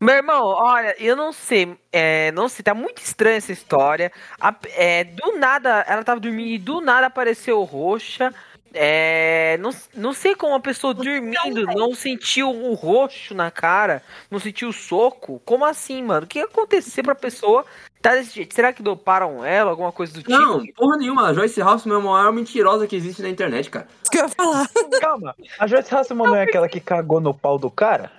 Meu 0.01 0.15
irmão, 0.15 0.43
olha, 0.45 0.95
eu 0.99 1.15
não 1.15 1.31
sei, 1.31 1.77
é, 1.91 2.31
não 2.31 2.49
sei, 2.49 2.63
tá 2.63 2.73
muito 2.73 3.01
estranha 3.01 3.37
essa 3.37 3.51
história. 3.51 4.11
A- 4.39 4.55
é, 4.75 5.03
do 5.03 5.37
nada, 5.37 5.85
ela 5.87 6.03
tava 6.03 6.19
dormindo 6.19 6.49
e 6.49 6.57
do 6.57 6.81
nada 6.81 7.07
apareceu 7.07 7.61
roxa. 7.63 8.33
É, 8.73 9.55
não, 9.59 9.69
não 9.93 10.13
sei 10.13 10.33
como 10.35 10.55
a 10.55 10.59
pessoa 10.59 10.93
dormindo 10.95 11.63
não 11.67 11.93
sentiu 11.93 12.49
o 12.49 12.73
roxo 12.73 13.35
na 13.35 13.51
cara, 13.51 14.01
não 14.31 14.39
sentiu 14.39 14.69
o 14.69 14.73
soco. 14.73 15.39
Como 15.45 15.63
assim, 15.63 16.01
mano? 16.01 16.25
O 16.25 16.27
que 16.27 16.39
ia 16.39 16.45
acontecer 16.45 17.03
pra 17.03 17.13
pessoa 17.13 17.63
tá 18.03 18.15
desse 18.15 18.35
jeito? 18.35 18.53
Será 18.53 18.73
que 18.73 18.83
doparam 18.83 19.43
ela, 19.43 19.71
alguma 19.71 19.91
coisa 19.91 20.13
do 20.13 20.21
tipo? 20.21 20.31
não, 20.31 20.63
porra 20.75 20.97
nenhuma. 20.97 21.29
A 21.29 21.33
Joyce 21.33 21.61
Hasselman 21.61 21.99
é 21.99 22.01
a 22.01 22.03
maior 22.03 22.33
mentirosa 22.33 22.85
que 22.85 22.95
existe 22.95 23.21
na 23.21 23.29
internet, 23.29 23.69
cara. 23.69 23.87
Isso 24.01 24.11
que 24.11 24.17
eu 24.17 24.23
ia 24.23 24.29
falar. 24.29 24.69
Calma, 24.99 25.35
a 25.57 25.65
Joyce 25.65 25.95
Hasselman 25.95 26.27
não 26.27 26.35
é 26.35 26.43
aquela 26.43 26.67
que 26.67 26.81
cagou 26.81 27.21
no 27.21 27.33
pau 27.33 27.57
do 27.57 27.71
cara? 27.71 28.11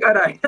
Caralho. 0.00 0.38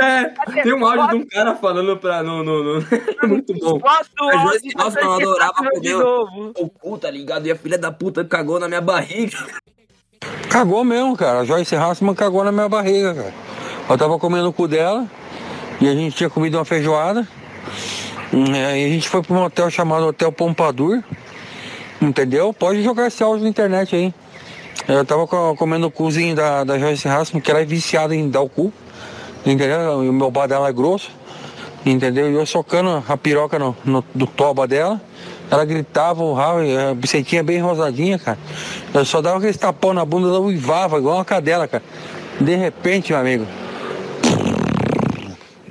É, 0.00 0.24
tem 0.62 0.72
um 0.72 0.86
áudio 0.86 1.08
de 1.08 1.14
um 1.16 1.26
cara 1.26 1.54
falando 1.56 1.96
pra. 1.96 2.22
No, 2.22 2.42
no, 2.42 2.80
no... 2.80 2.86
É 3.22 3.26
muito 3.26 3.52
bom. 3.54 3.80
A 3.84 4.36
Joyce 4.38 4.70
gente 4.70 4.80
adorava 4.80 5.62
poder-. 5.70 5.96
O 5.96 6.68
cu, 6.68 6.98
tá 6.98 7.10
ligado? 7.10 7.46
E 7.46 7.50
a 7.50 7.56
filha 7.56 7.76
da 7.76 7.92
puta 7.92 8.24
cagou 8.24 8.58
na 8.58 8.68
minha 8.68 8.80
barriga. 8.80 9.36
Cagou 10.48 10.84
mesmo, 10.84 11.16
cara. 11.16 11.40
A 11.40 11.44
Joyce 11.44 11.74
Hassman 11.76 12.14
cagou 12.14 12.44
na 12.44 12.52
minha 12.52 12.68
barriga, 12.68 13.14
cara. 13.14 13.34
Eu 13.90 13.98
tava 13.98 14.18
comendo 14.18 14.48
o 14.48 14.52
cu 14.52 14.68
dela 14.68 15.08
e 15.82 15.88
a 15.88 15.94
gente 15.94 16.16
tinha 16.16 16.30
comido 16.30 16.56
uma 16.56 16.64
feijoada. 16.64 17.26
Hum, 18.32 18.54
é, 18.54 18.80
E 18.80 18.84
a 18.84 18.88
gente 18.88 19.08
foi 19.08 19.22
pra 19.22 19.34
um 19.36 19.42
hotel 19.44 19.68
chamado 19.70 20.06
Hotel 20.06 20.30
Pompadour. 20.32 21.02
Entendeu? 22.00 22.52
Pode 22.52 22.82
jogar 22.82 23.06
esse 23.08 23.22
áudio 23.22 23.44
na 23.44 23.48
internet 23.50 23.94
aí. 23.94 24.14
Eu 24.88 25.04
tava 25.04 25.26
co- 25.26 25.54
comendo 25.56 25.86
o 25.86 25.90
cozinho 25.90 26.34
da, 26.34 26.64
da 26.64 26.78
Joyce 26.78 27.06
Hassman, 27.08 27.40
que 27.40 27.50
ela 27.50 27.60
é 27.60 27.64
viciada 27.64 28.14
em 28.14 28.28
dar 28.28 28.40
o 28.40 28.48
cu. 28.48 28.72
Entendeu? 29.44 30.02
E 30.04 30.08
o 30.08 30.12
meu 30.12 30.30
bar 30.30 30.46
dela 30.46 30.68
é 30.68 30.72
grosso. 30.72 31.10
Entendeu? 31.84 32.30
E 32.30 32.34
eu 32.34 32.46
socando 32.46 33.02
a 33.08 33.16
piroca 33.16 33.58
no, 33.58 33.76
no, 33.84 34.04
do 34.14 34.26
toba 34.26 34.66
dela. 34.66 35.00
Ela 35.50 35.64
gritava, 35.64 36.22
urrava, 36.22 36.60
a 36.90 36.94
bucetinha 36.94 37.42
bem 37.42 37.60
rosadinha, 37.60 38.18
cara. 38.18 38.38
Eu 38.94 39.04
só 39.04 39.20
dava 39.20 39.36
aquele 39.38 39.52
tapão 39.54 39.92
na 39.92 40.04
bunda, 40.04 40.28
ela 40.28 40.40
uivava, 40.40 40.96
igual 40.98 41.16
uma 41.16 41.24
cadela, 41.24 41.68
cara. 41.68 41.82
De 42.40 42.54
repente, 42.54 43.12
meu 43.12 43.20
amigo. 43.20 43.46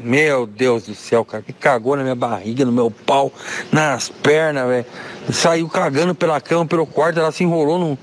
Meu 0.03 0.45
Deus 0.45 0.83
do 0.83 0.95
céu, 0.95 1.23
cara, 1.23 1.43
que 1.43 1.53
cagou 1.53 1.95
na 1.95 2.03
minha 2.03 2.15
barriga, 2.15 2.65
no 2.65 2.71
meu 2.71 2.91
pau, 2.91 3.31
nas 3.71 4.09
pernas, 4.09 4.67
velho. 4.67 4.85
Saiu 5.31 5.69
cagando 5.69 6.15
pela 6.15 6.41
cama, 6.41 6.65
pelo 6.65 6.85
quarto, 6.85 7.19
ela 7.19 7.31
se 7.31 7.43
enrolou 7.43 7.77
num, 7.77 7.97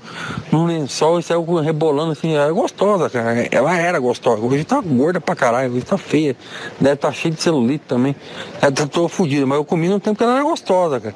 num 0.51 0.65
lençol 0.65 1.19
e 1.19 1.23
saiu 1.23 1.43
rebolando 1.55 2.13
assim. 2.13 2.33
Ela 2.33 2.49
é 2.49 2.51
gostosa, 2.51 3.09
cara. 3.09 3.47
Ela 3.51 3.77
era 3.77 3.99
gostosa. 3.99 4.41
Hoje 4.41 4.63
tá 4.63 4.79
gorda 4.81 5.19
pra 5.19 5.35
caralho, 5.35 5.73
hoje 5.73 5.85
tá 5.85 5.97
feia. 5.97 6.35
Deve 6.79 6.95
tá 6.95 7.11
cheia 7.11 7.33
de 7.33 7.41
celulite 7.41 7.83
também. 7.87 8.15
Ela 8.61 8.71
tá 8.71 8.87
toda 8.87 9.09
fodida, 9.09 9.45
mas 9.45 9.57
eu 9.57 9.65
comi 9.65 9.89
no 9.89 9.99
tempo 9.99 10.17
que 10.17 10.23
ela 10.23 10.35
era 10.35 10.43
gostosa, 10.43 10.99
cara. 10.99 11.15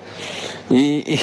E, 0.69 1.19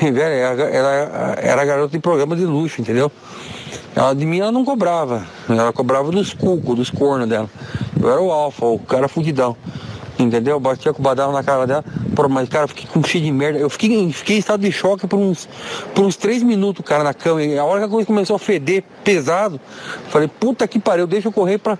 e 0.00 0.10
velho, 0.12 0.34
ela, 0.34 0.62
ela 0.62 1.36
era 1.38 1.64
garota 1.64 1.92
de 1.92 1.98
programa 1.98 2.36
de 2.36 2.44
luxo, 2.44 2.80
entendeu? 2.80 3.10
Ela 3.94 4.14
de 4.14 4.24
mim 4.24 4.40
ela 4.40 4.52
não 4.52 4.64
cobrava. 4.64 5.24
Ela 5.48 5.72
cobrava 5.72 6.10
dos 6.10 6.32
cucos, 6.32 6.76
dos 6.76 6.90
cornos 6.90 7.28
dela. 7.28 7.48
Eu 8.00 8.10
era 8.10 8.20
o 8.20 8.30
alfa, 8.30 8.66
o 8.66 8.78
cara 8.78 9.08
fudidão. 9.08 9.56
Entendeu? 10.18 10.56
Eu 10.56 10.60
batia 10.60 10.92
com 10.92 11.00
o 11.00 11.02
badalo 11.02 11.32
na 11.32 11.42
cara 11.42 11.66
dela. 11.66 11.84
Pô, 12.14 12.28
mas, 12.28 12.48
cara, 12.48 12.68
fiquei 12.68 12.86
com 12.86 13.02
cheio 13.02 13.24
de 13.24 13.32
merda. 13.32 13.58
Eu 13.58 13.70
fiquei, 13.70 14.12
fiquei 14.12 14.36
em 14.36 14.38
estado 14.38 14.60
de 14.60 14.70
choque 14.70 15.06
por 15.06 15.18
uns, 15.18 15.48
por 15.94 16.04
uns 16.04 16.16
três 16.16 16.42
minutos, 16.42 16.84
cara, 16.84 17.02
na 17.02 17.14
cama. 17.14 17.42
E 17.42 17.58
a 17.58 17.64
hora 17.64 17.80
que 17.80 17.86
a 17.86 17.88
coisa 17.88 18.06
começou 18.06 18.36
a 18.36 18.38
feder 18.38 18.84
pesado, 19.02 19.60
falei, 20.08 20.28
puta 20.28 20.68
que 20.68 20.78
pariu, 20.78 21.06
deixa 21.06 21.28
eu 21.28 21.32
correr 21.32 21.58
pra 21.58 21.78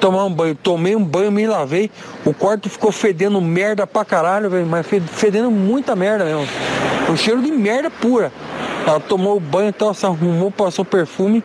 tomar 0.00 0.24
um 0.24 0.32
banho. 0.32 0.54
Tomei 0.54 0.96
um 0.96 1.04
banho, 1.04 1.30
me 1.30 1.46
lavei. 1.46 1.90
O 2.24 2.32
quarto 2.34 2.68
ficou 2.68 2.90
fedendo 2.90 3.40
merda 3.40 3.86
pra 3.86 4.04
caralho, 4.04 4.50
velho. 4.50 4.66
Mas 4.66 4.86
fe- 4.86 5.00
fedendo 5.00 5.50
muita 5.50 5.94
merda 5.94 6.24
mesmo. 6.24 6.48
Um 7.08 7.16
cheiro 7.16 7.42
de 7.42 7.52
merda 7.52 7.90
pura. 7.90 8.32
Ela 8.86 8.98
tomou 8.98 9.36
o 9.36 9.40
banho, 9.40 9.72
tal, 9.72 9.92
se 9.92 10.06
arrumou, 10.06 10.50
passou 10.50 10.84
perfume, 10.84 11.44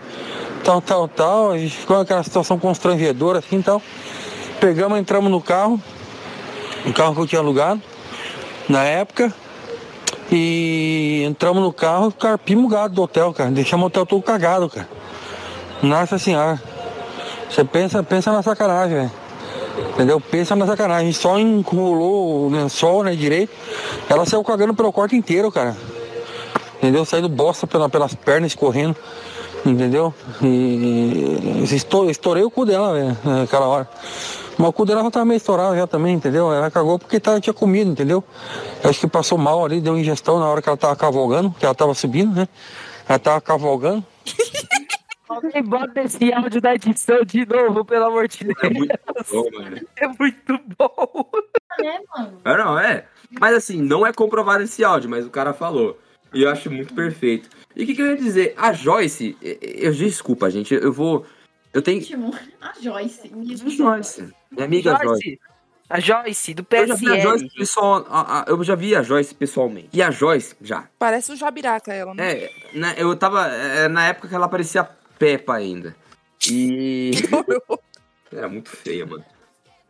tal, 0.63 0.82
tal, 0.82 1.08
tal. 1.08 1.52
A 1.52 1.58
gente 1.58 1.76
ficou 1.76 1.98
naquela 1.98 2.24
situação 2.24 2.58
constrangedora 2.58 3.39
assim 3.39 3.62
tal. 3.62 3.82
Pegamos, 4.60 4.98
entramos 4.98 5.30
no 5.30 5.41
carro, 5.41 5.80
o 6.86 6.94
carro 6.94 7.13
que 7.13 7.22
eu 7.22 7.28
tinha 7.28 7.41
alugado 7.41 7.82
na 8.70 8.84
época. 8.84 9.34
E 10.32 11.24
entramos 11.28 11.62
no 11.62 11.72
carro, 11.72 12.12
carpimos 12.12 12.65
o 12.65 12.68
gado 12.68 12.96
do 12.96 13.02
hotel, 13.04 13.32
cara. 13.34 13.52
Deixamos 13.52 13.84
o 13.84 13.88
hotel 13.88 14.06
todo 14.06 14.24
cagado, 14.24 14.70
cara. 14.70 14.88
Nossa 15.84 16.18
senhora. 16.18 16.60
Você 17.56 17.63
pensa, 17.63 18.04
pensa 18.04 18.34
na 18.34 18.44
sacanagem, 18.44 18.98
velho. 18.98 19.12
Entendeu? 19.94 20.20
Pensa 20.20 20.58
na 20.58 20.68
sacanagem. 20.68 21.13
Só 21.13 21.39
enrolou 21.39 22.48
o 22.48 22.50
lençol, 22.50 23.02
né, 23.02 23.15
direito. 23.15 23.54
Ela 24.10 24.26
saiu 24.26 24.44
cagando 24.44 24.74
pelo 24.74 24.91
quarto 24.91 25.15
inteiro, 25.15 25.50
cara. 25.50 25.74
Entendeu? 26.80 27.06
Saindo 27.06 27.30
bosta 27.30 27.65
pela, 27.65 27.88
pelas 27.88 28.13
pernas, 28.13 28.52
escorrendo. 28.52 28.94
Entendeu? 29.65 30.13
E 30.41 31.63
estou- 31.63 32.10
estourei 32.10 32.44
o 32.44 32.52
cu 32.52 32.65
dela, 32.65 32.91
velho, 32.91 33.18
naquela 33.24 33.68
hora. 33.68 33.89
Mas 34.58 34.70
o 34.70 34.74
cu 34.74 34.86
dela 34.86 35.02
já 35.04 35.12
tava 35.12 35.24
meio 35.26 35.38
estourado 35.38 35.78
já 35.78 35.88
também, 35.88 36.13
entendeu? 36.13 36.52
Ela 36.54 36.70
cagou 36.70 37.00
porque 37.00 37.22
tava, 37.22 37.39
tinha 37.39 37.54
comido, 37.54 37.89
entendeu? 37.89 38.22
Acho 38.84 39.00
que 39.00 39.08
passou 39.08 39.38
mal 39.38 39.63
ali, 39.63 39.80
deu 39.80 39.98
ingestão 39.98 40.39
na 40.39 40.46
hora 40.46 40.62
que 40.62 40.68
ela 40.68 40.78
tava 40.78 40.96
cavalgando, 40.98 41.56
que 41.58 41.65
ela 41.65 41.74
tava 41.74 41.94
subindo, 41.94 42.36
né? 42.36 42.50
Ela 43.08 43.18
tava 43.18 43.39
cavalgando. 43.39 44.04
Alguém 45.28 45.64
bota 45.64 46.02
esse 46.04 46.32
áudio 46.34 46.62
da 46.62 46.76
edição 46.76 47.24
de 47.24 47.46
novo, 47.46 47.84
pelo 47.84 48.06
amor 48.06 48.28
de 48.28 48.44
Deus. 48.44 48.58
É 48.62 48.70
muito 48.70 49.00
bom, 49.32 49.50
mano. 49.52 49.82
É 49.96 50.08
muito 50.08 50.60
bom. 50.78 51.30
né, 51.80 52.00
mano? 52.16 52.42
É, 52.46 52.58
não, 52.58 52.80
é. 52.80 53.06
Mas 53.40 53.56
assim, 53.56 53.82
não 53.82 54.06
é 54.06 54.14
comprovado 54.14 54.64
esse 54.64 54.84
áudio, 54.84 55.10
mas 55.10 55.26
o 55.26 55.30
cara 55.30 55.54
falou. 55.54 56.00
E 56.34 56.44
eu 56.44 56.50
acho 56.50 56.70
muito 56.70 56.94
perfeito. 56.94 57.50
E 57.76 57.84
o 57.84 57.86
que, 57.88 57.96
que 57.96 58.02
eu 58.02 58.08
ia 58.08 58.18
dizer? 58.18 58.54
A 58.58 58.72
Joyce, 58.74 59.38
eu, 59.42 59.58
eu 59.62 59.92
desculpa, 59.94 60.50
gente, 60.50 60.74
eu 60.74 60.92
vou. 60.94 61.26
Eu 61.74 61.82
tenho. 61.82 62.02
A 62.62 62.74
Joyce. 62.80 63.30
minha 63.34 63.56
A 63.56 63.70
Joyce. 63.70 64.34
Minha 64.52 64.66
amiga 64.66 64.92
Joyce. 64.92 65.06
Joyce, 65.08 65.40
A 65.90 66.00
Joyce, 66.00 66.54
do 66.54 66.66
Eu 66.72 66.88
já 66.88 66.96
vi 66.96 67.10
a 67.12 67.20
Joyce 67.20 67.44
PSL. 67.46 67.58
pessoal, 67.60 68.06
a- 68.10 68.42
a- 68.42 68.46
eu 68.48 68.64
já 68.64 68.76
vi 68.76 68.96
a 68.96 69.02
Joyce 69.04 69.34
pessoalmente. 69.36 69.90
E 69.94 70.02
a 70.02 70.12
Joyce, 70.12 70.56
já. 70.62 70.88
Parece 71.00 71.32
o 71.32 71.36
Jabiraca, 71.36 71.94
ela, 71.94 72.14
né? 72.14 72.34
É, 72.34 72.52
né, 72.74 72.94
eu 72.98 73.16
tava. 73.16 73.48
é, 73.48 73.88
na 73.88 74.08
época 74.08 74.28
que 74.28 74.36
ela 74.36 74.48
parecia 74.48 74.88
Peppa 75.26 75.56
ainda. 75.56 75.96
E. 76.48 77.10
Era 78.32 78.48
muito 78.48 78.70
feia, 78.70 79.08
mano. 79.08 79.26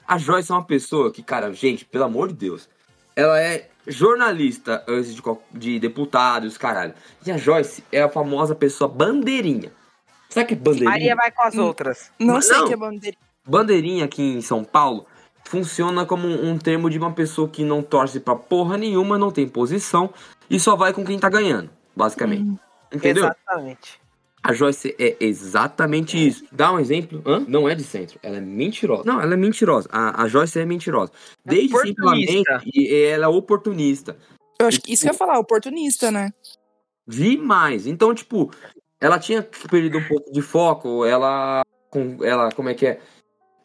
A 0.07 0.17
Joyce 0.17 0.49
é 0.49 0.55
uma 0.55 0.63
pessoa 0.63 1.11
que, 1.11 1.21
cara, 1.21 1.51
gente, 1.51 1.83
pelo 1.83 2.05
amor 2.05 2.29
de 2.29 2.35
Deus, 2.35 2.69
ela 3.17 3.37
é 3.41 3.69
jornalista 3.85 4.81
antes 4.87 5.13
de, 5.13 5.21
de 5.51 5.77
deputados, 5.77 6.57
caralho. 6.57 6.93
E 7.25 7.31
a 7.31 7.37
Joyce 7.37 7.83
é 7.91 8.01
a 8.01 8.07
famosa 8.07 8.55
pessoa 8.55 8.87
bandeirinha. 8.87 9.73
Sabe 10.29 10.47
que 10.47 10.53
é 10.53 10.57
bandeirinha? 10.57 10.89
Maria 10.89 11.15
vai 11.17 11.31
com 11.31 11.43
as 11.43 11.55
outras. 11.55 12.11
Não 12.17 12.35
Mas 12.35 12.45
sei 12.45 12.55
não. 12.55 12.67
que 12.67 12.73
é 12.73 12.77
bandeira. 12.77 13.17
Bandeirinha 13.45 14.05
aqui 14.05 14.23
em 14.23 14.41
São 14.41 14.63
Paulo 14.63 15.05
funciona 15.43 16.05
como 16.05 16.29
um, 16.29 16.57
termo 16.57 16.89
de 16.89 16.97
uma 16.97 17.11
pessoa 17.11 17.49
que 17.49 17.63
não 17.65 17.83
torce 17.83 18.21
pra 18.21 18.37
porra 18.37 18.77
nenhuma, 18.77 19.17
não 19.17 19.31
tem 19.31 19.49
posição 19.49 20.13
e 20.49 20.61
só 20.61 20.77
vai 20.77 20.93
com 20.93 21.03
quem 21.03 21.19
tá 21.19 21.27
ganhando, 21.27 21.69
basicamente. 21.93 22.57
Entendeu? 22.89 23.25
Exatamente. 23.25 24.04
A 24.45 24.53
Joyce 24.53 24.95
é 24.99 25.17
exatamente 25.19 26.23
isso. 26.23 26.45
Dá 26.51 26.71
um 26.71 26.79
exemplo. 26.79 27.19
Hã? 27.25 27.43
Não 27.47 27.67
é 27.67 27.73
de 27.73 27.83
centro. 27.83 28.19
Ela 28.21 28.37
é 28.37 28.39
mentirosa. 28.39 29.03
Não, 29.03 29.19
ela 29.19 29.33
é 29.33 29.37
mentirosa. 29.37 29.89
A, 29.91 30.21
a 30.21 30.27
Joyce 30.27 30.59
é 30.59 30.65
mentirosa. 30.65 31.11
Desde 31.43 31.75
sempre 31.75 31.95
ela 32.03 32.11
mente 32.11 32.41
Oportunista. 32.41 32.63
e 32.75 32.95
ela 33.05 33.25
é 33.25 33.27
oportunista. 33.27 34.17
Eu 34.59 34.67
acho 34.67 34.79
que 34.81 34.93
isso 34.93 35.01
que 35.01 35.09
eu 35.09 35.13
ia 35.13 35.17
falar, 35.17 35.39
oportunista, 35.39 36.11
né? 36.11 36.31
Demais. 37.07 37.87
Então, 37.87 38.13
tipo, 38.13 38.51
ela 39.01 39.17
tinha 39.17 39.41
perdido 39.41 39.97
um 39.97 40.07
pouco 40.07 40.31
de 40.31 40.43
foco. 40.43 41.03
Ela. 41.03 41.63
Com, 41.89 42.23
ela, 42.23 42.51
como 42.51 42.69
é 42.69 42.75
que 42.75 42.85
é? 42.85 42.99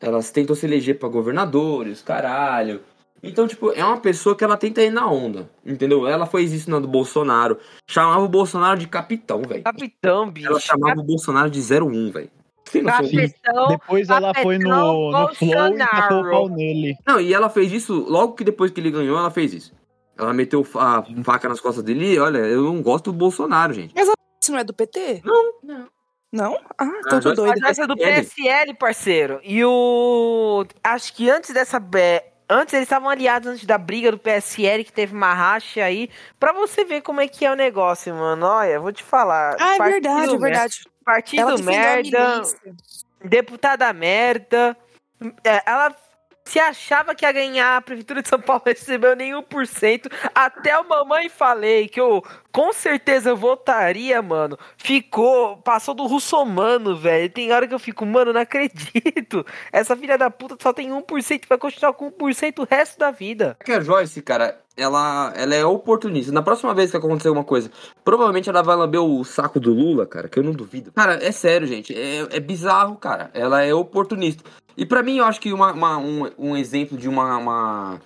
Ela 0.01 0.23
tentou 0.23 0.57
se 0.57 0.65
eleger 0.65 0.99
pra 0.99 1.11
governadores, 1.11 2.01
caralho. 2.01 2.81
Então, 3.23 3.47
tipo, 3.47 3.71
é 3.73 3.85
uma 3.85 3.99
pessoa 3.99 4.35
que 4.35 4.43
ela 4.43 4.57
tenta 4.57 4.83
ir 4.83 4.91
na 4.91 5.07
onda. 5.11 5.51
Entendeu? 5.65 6.07
Ela 6.07 6.27
fez 6.27 6.53
isso 6.53 6.71
na 6.71 6.79
do 6.79 6.89
Bolsonaro. 6.89 7.59
Chamava 7.87 8.23
o 8.25 8.29
Bolsonaro 8.29 8.79
de 8.79 8.89
capitão, 8.89 9.43
velho. 9.43 9.63
Capitão, 9.63 10.31
bicho. 10.31 10.47
Ela 10.47 10.61
chamava 10.61 11.01
o 11.01 11.05
Bolsonaro 11.05 11.51
de 11.51 11.61
01, 11.61 12.11
velho. 12.11 12.31
Capitão. 12.73 13.69
Depois 13.69 14.09
ela 14.09 14.33
foi 14.35 14.59
no, 14.59 15.11
no 15.11 15.35
Flow 15.35 15.75
e 15.75 15.79
tacou 15.79 16.21
o 16.21 16.23
pau 16.23 16.31
Bolsonaro. 16.31 16.49
nele. 16.55 16.97
Não, 17.07 17.21
e 17.21 17.35
ela 17.35 17.51
fez 17.51 17.73
isso 17.73 17.95
logo 18.09 18.35
que 18.35 18.45
depois 18.45 18.71
que 18.71 18.81
ele 18.81 18.91
ganhou, 18.93 19.19
ela 19.19 19.31
fez 19.31 19.53
isso. 19.53 19.73
Ela 20.17 20.33
meteu 20.33 20.65
a 20.77 21.03
faca 21.25 21.49
nas 21.49 21.61
costas 21.61 21.83
dele 21.83 22.15
e, 22.15 22.19
olha, 22.19 22.39
eu 22.39 22.63
não 22.65 22.81
gosto 22.83 23.11
do 23.11 23.19
Bolsonaro, 23.19 23.73
gente. 23.73 23.95
Isso 23.99 24.53
não 24.53 24.59
é 24.59 24.65
do 24.65 24.73
PT? 24.73 25.23
Não. 25.25 25.89
Não? 26.33 26.57
Ah, 26.79 26.85
então 27.05 27.19
Ah, 27.19 27.21
tô 27.21 27.33
doida. 27.35 27.57
Mas 27.61 27.71
essa 27.71 27.85
é 27.85 27.87
do 27.89 27.97
PSL, 27.97 28.75
parceiro. 28.75 29.41
E 29.43 29.65
o. 29.65 30.65
Acho 30.85 31.13
que 31.13 31.29
antes 31.29 31.53
dessa. 31.53 31.83
Antes 32.53 32.75
eles 32.75 32.87
estavam 32.87 33.09
aliados 33.09 33.49
antes 33.49 33.65
da 33.65 33.79
briga 33.79 34.11
do 34.11 34.19
PSL, 34.19 34.83
que 34.83 34.93
teve 34.93 35.15
uma 35.15 35.33
racha 35.33 35.85
aí. 35.85 36.11
Pra 36.39 36.53
você 36.53 36.85
ver 36.85 37.01
como 37.01 37.21
é 37.21 37.29
que 37.29 37.47
é 37.47 37.53
o 37.53 37.55
negócio, 37.55 38.13
mano. 38.13 38.45
Olha, 38.45 38.81
vou 38.81 38.93
te 38.93 39.05
falar. 39.05 39.57
Ah, 39.61 39.77
é 39.77 39.79
verdade, 39.79 40.35
é 40.35 40.39
verdade. 40.39 40.81
Partido 41.05 41.43
Ela 41.43 41.59
merda. 41.63 42.43
Deputada 43.25 43.93
merda. 43.93 44.77
É, 45.45 45.63
ela 45.65 45.95
se 46.51 46.59
achava 46.59 47.15
que 47.15 47.25
ia 47.25 47.31
ganhar 47.31 47.77
a 47.77 47.81
Prefeitura 47.81 48.23
de 48.23 48.29
São 48.29 48.41
Paulo, 48.41 48.63
recebeu 48.67 49.15
nenhum 49.15 49.41
por 49.43 49.67
cento. 49.67 50.09
Até 50.35 50.77
o 50.77 50.89
mamãe 50.89 51.29
falei 51.29 51.87
que 51.87 52.01
eu 52.01 52.25
com 52.51 52.73
certeza 52.73 53.35
votaria, 53.35 54.21
mano. 54.21 54.59
Ficou, 54.77 55.59
passou 55.59 55.95
do 55.95 56.07
russomano, 56.07 56.97
velho. 56.97 57.31
Tem 57.31 57.53
hora 57.53 57.69
que 57.69 57.75
eu 57.75 57.79
fico, 57.79 58.05
mano, 58.05 58.33
não 58.33 58.41
acredito. 58.41 59.47
Essa 59.73 59.97
filha 59.97 60.19
da 60.19 60.29
puta 60.29 60.57
só 60.61 60.73
tem 60.73 60.91
1%, 60.91 61.45
vai 61.49 61.59
continuar 61.59 61.93
com 61.93 62.11
1% 62.11 62.59
o 62.59 62.67
resto 62.69 62.99
da 62.99 63.13
vida. 63.13 63.57
Que 63.65 63.73
a 63.73 63.81
Joyce, 63.81 64.21
cara, 64.21 64.61
ela, 64.77 65.33
ela 65.37 65.55
é 65.55 65.65
oportunista. 65.65 66.33
Na 66.33 66.43
próxima 66.43 66.73
vez 66.75 66.91
que 66.91 66.97
acontecer 66.97 67.29
alguma 67.29 67.45
coisa, 67.45 67.71
provavelmente 68.05 68.49
ela 68.49 68.63
vai 68.63 68.77
lamber 68.77 69.01
o 69.03 69.25
saco 69.25 69.61
do 69.61 69.73
Lula, 69.73 70.07
cara, 70.07 70.29
que 70.29 70.39
eu 70.39 70.43
não 70.43 70.53
duvido. 70.53 70.93
Cara, 70.93 71.19
é 71.25 71.33
sério, 71.33 71.67
gente. 71.67 71.95
É, 71.95 72.27
é 72.31 72.41
bizarro, 72.41 72.97
cara. 72.97 73.31
Ela 73.35 73.63
é 73.63 73.75
oportunista. 73.75 74.43
E 74.77 74.87
pra 74.87 75.03
mim, 75.03 75.19
eu 75.19 75.25
acho 75.25 75.41
que 75.41 75.53
uma, 75.53 75.73
uma- 75.73 75.99
um, 75.99 76.31
um 76.39 76.57
exemplo 76.57 76.97
de 76.97 77.09
uma, 77.09 77.37
uma- 77.37 78.01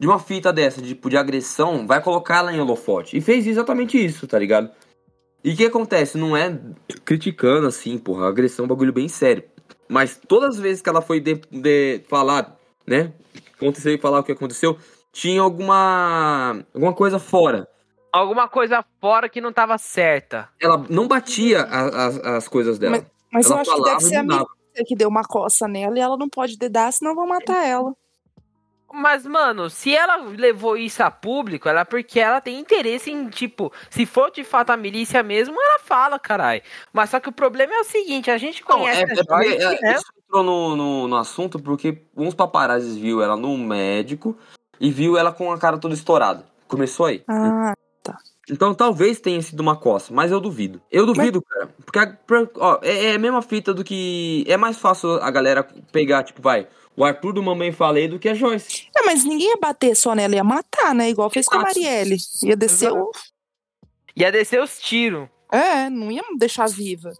de 0.00 0.06
uma 0.06 0.18
fita 0.18 0.52
dessa, 0.52 0.80
tipo, 0.82 1.08
de 1.10 1.16
agressão, 1.16 1.86
vai 1.86 2.02
colocar 2.02 2.38
ela 2.38 2.52
em 2.52 2.60
holofote. 2.60 3.16
E 3.16 3.20
fez 3.20 3.46
exatamente 3.46 4.02
isso, 4.02 4.26
tá 4.26 4.38
ligado? 4.38 4.70
E 5.44 5.52
o 5.52 5.56
que 5.56 5.64
acontece? 5.66 6.18
Não 6.18 6.36
é 6.36 6.58
criticando, 7.04 7.66
assim, 7.66 7.96
porra. 7.96 8.28
Agressão 8.28 8.64
é 8.64 8.66
um 8.66 8.68
bagulho 8.68 8.92
bem 8.92 9.08
sério. 9.08 9.44
Mas 9.88 10.20
todas 10.26 10.56
as 10.56 10.60
vezes 10.60 10.82
que 10.82 10.88
ela 10.88 11.00
foi 11.00 11.20
de, 11.20 11.40
de 11.50 12.00
falar, 12.08 12.56
né? 12.86 13.12
Aconteceu 13.56 13.94
e 13.94 13.98
falar 13.98 14.20
o 14.20 14.22
que 14.24 14.32
aconteceu, 14.32 14.76
tinha 15.18 15.42
alguma. 15.42 16.64
alguma 16.72 16.92
coisa 16.94 17.18
fora. 17.18 17.68
Alguma 18.12 18.48
coisa 18.48 18.84
fora 19.00 19.28
que 19.28 19.40
não 19.40 19.52
tava 19.52 19.76
certa. 19.76 20.48
Ela 20.60 20.82
não 20.88 21.08
batia 21.08 21.62
a- 21.62 22.06
as- 22.06 22.18
as 22.18 22.48
coisas 22.48 22.78
dela. 22.78 23.04
Mas 23.32 23.44
eu 23.46 23.52
ela 23.52 23.60
acho 23.62 23.74
que 23.74 23.82
deve 23.82 24.00
ser 24.00 24.16
a 24.16 24.22
milícia 24.22 24.46
que 24.86 24.96
deu 24.96 25.08
uma 25.08 25.24
coça 25.24 25.66
nela 25.66 25.98
e 25.98 26.00
ela 26.00 26.16
não 26.16 26.28
pode 26.28 26.56
dedar, 26.56 26.92
senão 26.92 27.14
vão 27.14 27.26
matar 27.26 27.66
ela. 27.66 27.92
Mas, 28.90 29.26
mano, 29.26 29.68
se 29.68 29.94
ela 29.94 30.16
levou 30.16 30.74
isso 30.74 31.02
a 31.02 31.10
público, 31.10 31.68
ela 31.68 31.80
é 31.80 31.84
porque 31.84 32.18
ela 32.18 32.40
tem 32.40 32.58
interesse 32.58 33.10
em, 33.10 33.28
tipo, 33.28 33.70
se 33.90 34.06
for 34.06 34.30
de 34.30 34.42
fato 34.42 34.70
a 34.70 34.76
milícia 34.78 35.22
mesmo, 35.22 35.60
ela 35.60 35.78
fala, 35.80 36.18
caralho. 36.18 36.62
Mas 36.90 37.10
só 37.10 37.20
que 37.20 37.28
o 37.28 37.32
problema 37.32 37.74
é 37.74 37.80
o 37.80 37.84
seguinte, 37.84 38.30
a 38.30 38.38
gente 38.38 38.62
Não, 38.66 38.78
conhece 38.78 39.02
é, 39.02 39.04
a 39.04 39.20
é 39.20 39.24
porque 39.24 39.60
Joyce, 39.60 39.62
é, 39.62 39.80
né? 39.82 39.94
isso 39.96 40.06
entrou 40.24 40.42
no, 40.42 40.74
no, 40.76 41.08
no 41.08 41.16
assunto 41.16 41.58
porque 41.58 42.02
uns 42.16 42.34
paparazzis 42.34 42.96
viu 42.96 43.20
ela 43.20 43.36
no 43.36 43.58
médico 43.58 44.34
e 44.80 44.90
viu 44.90 45.16
ela 45.16 45.32
com 45.32 45.50
a 45.52 45.58
cara 45.58 45.78
toda 45.78 45.94
estourada. 45.94 46.44
Começou 46.66 47.06
aí. 47.06 47.22
Ah, 47.28 47.72
Então 48.50 48.74
talvez 48.74 49.20
tenha 49.20 49.40
sido 49.42 49.60
uma 49.60 49.76
coça, 49.76 50.12
mas 50.12 50.30
eu 50.32 50.40
duvido. 50.40 50.80
Eu 50.90 51.04
duvido, 51.06 51.42
cara. 51.42 51.68
Porque 51.84 51.98
a- 51.98 52.16
ó, 52.56 52.78
é, 52.82 53.06
é 53.06 53.14
a 53.14 53.18
mesma 53.18 53.42
fita 53.42 53.74
do 53.74 53.84
que. 53.84 54.44
É 54.48 54.56
mais 54.56 54.78
fácil 54.78 55.12
a 55.22 55.30
galera 55.30 55.62
pegar, 55.92 56.22
tipo, 56.24 56.40
vai, 56.40 56.66
o 56.96 57.04
Arthur 57.04 57.32
do 57.34 57.42
Mamãe 57.42 57.72
Falei 57.72 58.08
do 58.08 58.18
que 58.18 58.28
a 58.28 58.34
Joyce. 58.34 58.88
é, 58.96 59.02
mas 59.04 59.24
ninguém 59.24 59.48
ia 59.50 59.56
bater 59.60 59.94
só 59.94 60.14
nela, 60.14 60.34
ia 60.34 60.44
matar, 60.44 60.94
né? 60.94 61.10
Igual 61.10 61.28
fez 61.30 61.46
com 61.46 61.56
a. 61.56 61.62
Marielle. 61.62 62.16
Ia 62.42 62.56
descer 62.56 62.90
o. 62.92 63.10
Ia 64.16 64.32
descer 64.32 64.62
os 64.62 64.78
tiros. 64.78 65.28
É, 65.52 65.88
não 65.90 66.10
ia 66.10 66.22
deixar 66.38 66.68
viva. 66.68 67.12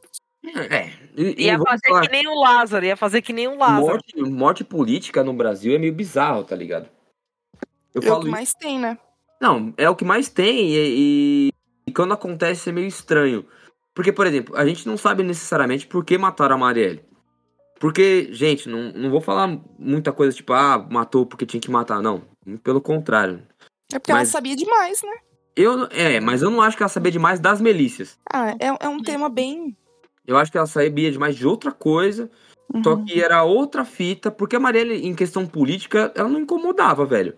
É. 0.70 0.90
E, 1.16 1.44
Ia 1.44 1.58
fazer 1.58 1.88
falar, 1.88 2.00
que 2.02 2.10
nem 2.12 2.26
o 2.26 2.40
Lázaro, 2.40 2.84
ia 2.86 2.96
fazer 2.96 3.20
que 3.22 3.32
nem 3.32 3.48
o 3.48 3.56
Lázaro. 3.58 3.80
morte, 3.86 4.16
morte 4.22 4.64
política 4.64 5.22
no 5.22 5.32
Brasil 5.34 5.74
é 5.74 5.78
meio 5.78 5.92
bizarro, 5.92 6.44
tá 6.44 6.56
ligado? 6.56 6.88
Eu 8.02 8.12
É 8.12 8.12
o 8.16 8.20
que 8.20 8.26
isso. 8.26 8.30
mais 8.30 8.54
tem, 8.54 8.78
né? 8.78 8.98
Não, 9.40 9.72
é 9.76 9.88
o 9.88 9.94
que 9.96 10.04
mais 10.04 10.28
tem 10.28 10.70
e, 10.70 10.76
e- 10.76 11.52
e 11.88 11.92
quando 11.92 12.12
acontece 12.12 12.68
é 12.68 12.72
meio 12.72 12.86
estranho. 12.88 13.44
Porque, 13.94 14.12
por 14.12 14.26
exemplo, 14.26 14.56
a 14.56 14.64
gente 14.66 14.86
não 14.86 14.96
sabe 14.96 15.22
necessariamente 15.22 15.86
por 15.86 16.04
que 16.04 16.16
mataram 16.18 16.54
a 16.56 16.58
Marielle. 16.58 17.02
Porque, 17.80 18.28
gente, 18.32 18.68
não, 18.68 18.92
não 18.92 19.10
vou 19.10 19.20
falar 19.20 19.46
muita 19.78 20.12
coisa 20.12 20.36
tipo, 20.36 20.52
ah, 20.52 20.84
matou 20.90 21.24
porque 21.24 21.46
tinha 21.46 21.60
que 21.60 21.70
matar, 21.70 22.02
não. 22.02 22.22
Pelo 22.62 22.80
contrário. 22.80 23.42
É 23.92 23.98
porque 23.98 24.12
Mas- 24.12 24.28
ela 24.28 24.32
sabia 24.32 24.56
demais, 24.56 25.00
né? 25.02 25.12
Eu, 25.56 25.88
é, 25.90 26.20
mas 26.20 26.42
eu 26.42 26.50
não 26.50 26.62
acho 26.62 26.76
que 26.76 26.82
ela 26.82 26.88
sabia 26.88 27.10
demais 27.10 27.40
das 27.40 27.60
milícias. 27.60 28.16
Ah, 28.32 28.50
é, 28.60 28.66
é 28.86 28.88
um 28.88 29.00
tema 29.00 29.28
bem. 29.28 29.76
Eu 30.26 30.36
acho 30.36 30.52
que 30.52 30.58
ela 30.58 30.66
sabia 30.66 31.10
demais 31.10 31.34
de 31.36 31.46
outra 31.46 31.72
coisa, 31.72 32.30
só 32.84 32.94
Uhum. 32.94 33.04
que 33.04 33.20
era 33.20 33.42
outra 33.42 33.84
fita, 33.84 34.30
porque 34.30 34.54
a 34.54 34.60
Marielle, 34.60 35.04
em 35.06 35.14
questão 35.14 35.46
política, 35.46 36.12
ela 36.14 36.28
não 36.28 36.38
incomodava, 36.40 37.04
velho. 37.04 37.34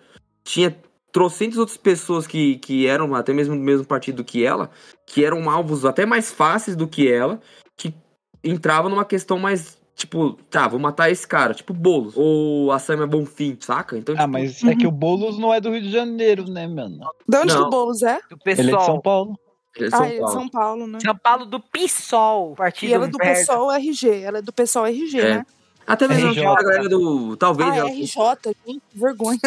Tinha 0.51 0.77
trocentas 1.13 1.59
outras 1.59 1.77
pessoas 1.77 2.27
que, 2.27 2.57
que 2.59 2.87
eram 2.87 3.15
até 3.15 3.33
mesmo 3.33 3.55
do 3.55 3.61
mesmo 3.63 3.85
partido 3.87 4.25
que 4.25 4.45
ela, 4.45 4.69
que 5.07 5.25
eram 5.25 5.49
alvos 5.49 5.85
até 5.85 6.05
mais 6.05 6.31
fáceis 6.33 6.77
do 6.77 6.89
que 6.89 7.11
ela, 7.11 7.41
que 7.77 7.95
entravam 8.43 8.91
numa 8.91 9.05
questão 9.05 9.39
mais, 9.39 9.79
tipo, 9.95 10.33
tá, 10.51 10.67
vou 10.67 10.81
matar 10.81 11.09
esse 11.11 11.27
cara, 11.27 11.55
tipo 11.55 11.73
Boulos, 11.73 12.15
ou 12.17 12.73
a 12.73 12.79
Samia 12.81 13.07
Bonfim, 13.07 13.57
saca? 13.61 13.97
Então, 13.97 14.15
Ah, 14.17 14.23
tipo, 14.23 14.31
mas 14.33 14.65
é 14.65 14.75
que 14.75 14.87
o 14.87 14.91
Boulos 14.91 15.39
não 15.39 15.55
é 15.55 15.61
do 15.61 15.71
Rio 15.71 15.83
de 15.83 15.91
Janeiro, 15.93 16.51
né, 16.51 16.67
mano? 16.67 16.99
De 17.29 17.37
onde 17.39 17.49
que 17.55 17.61
Não. 17.61 17.67
o 17.67 17.71
Boulos 17.71 18.03
é? 18.03 18.19
Do 18.29 18.37
Ele 18.45 18.53
é 18.53 18.55
de 18.65 18.71
São 18.71 18.79
pessoal. 18.79 19.03
Paulo. 19.03 19.39
ele 19.77 19.87
é 19.87 19.89
de 19.89 19.97
São 19.97 20.03
ah, 20.03 20.07
ele 20.09 20.15
é 20.15 20.17
de 20.17 20.21
Paulo. 20.25 20.33
São 20.41 20.49
Paulo, 20.49 20.87
né? 20.89 20.99
São 21.01 21.17
Paulo 21.17 21.47
do 21.47 21.61
PSOL. 21.61 22.55
Partido 22.57 22.89
E 22.91 22.93
ela 22.95 23.05
é 23.05 23.09
do 23.09 23.19
merda. 23.19 23.35
pessoal 23.39 23.71
RG. 23.73 24.09
Ela 24.23 24.39
é 24.39 24.43
do 24.43 24.53
pessoal 24.53 24.87
RG, 24.87 25.21
É. 25.21 25.35
né? 25.39 25.47
Até 25.87 26.07
mesmo 26.09 26.31
RJ. 26.31 26.45
a 26.47 26.55
galera 26.63 26.89
do. 26.89 27.37
Talvez 27.37 27.69
Ah, 27.71 27.77
ela. 27.79 27.91
RJ, 27.91 28.55
gente, 28.67 28.83
vergonha. 28.95 29.39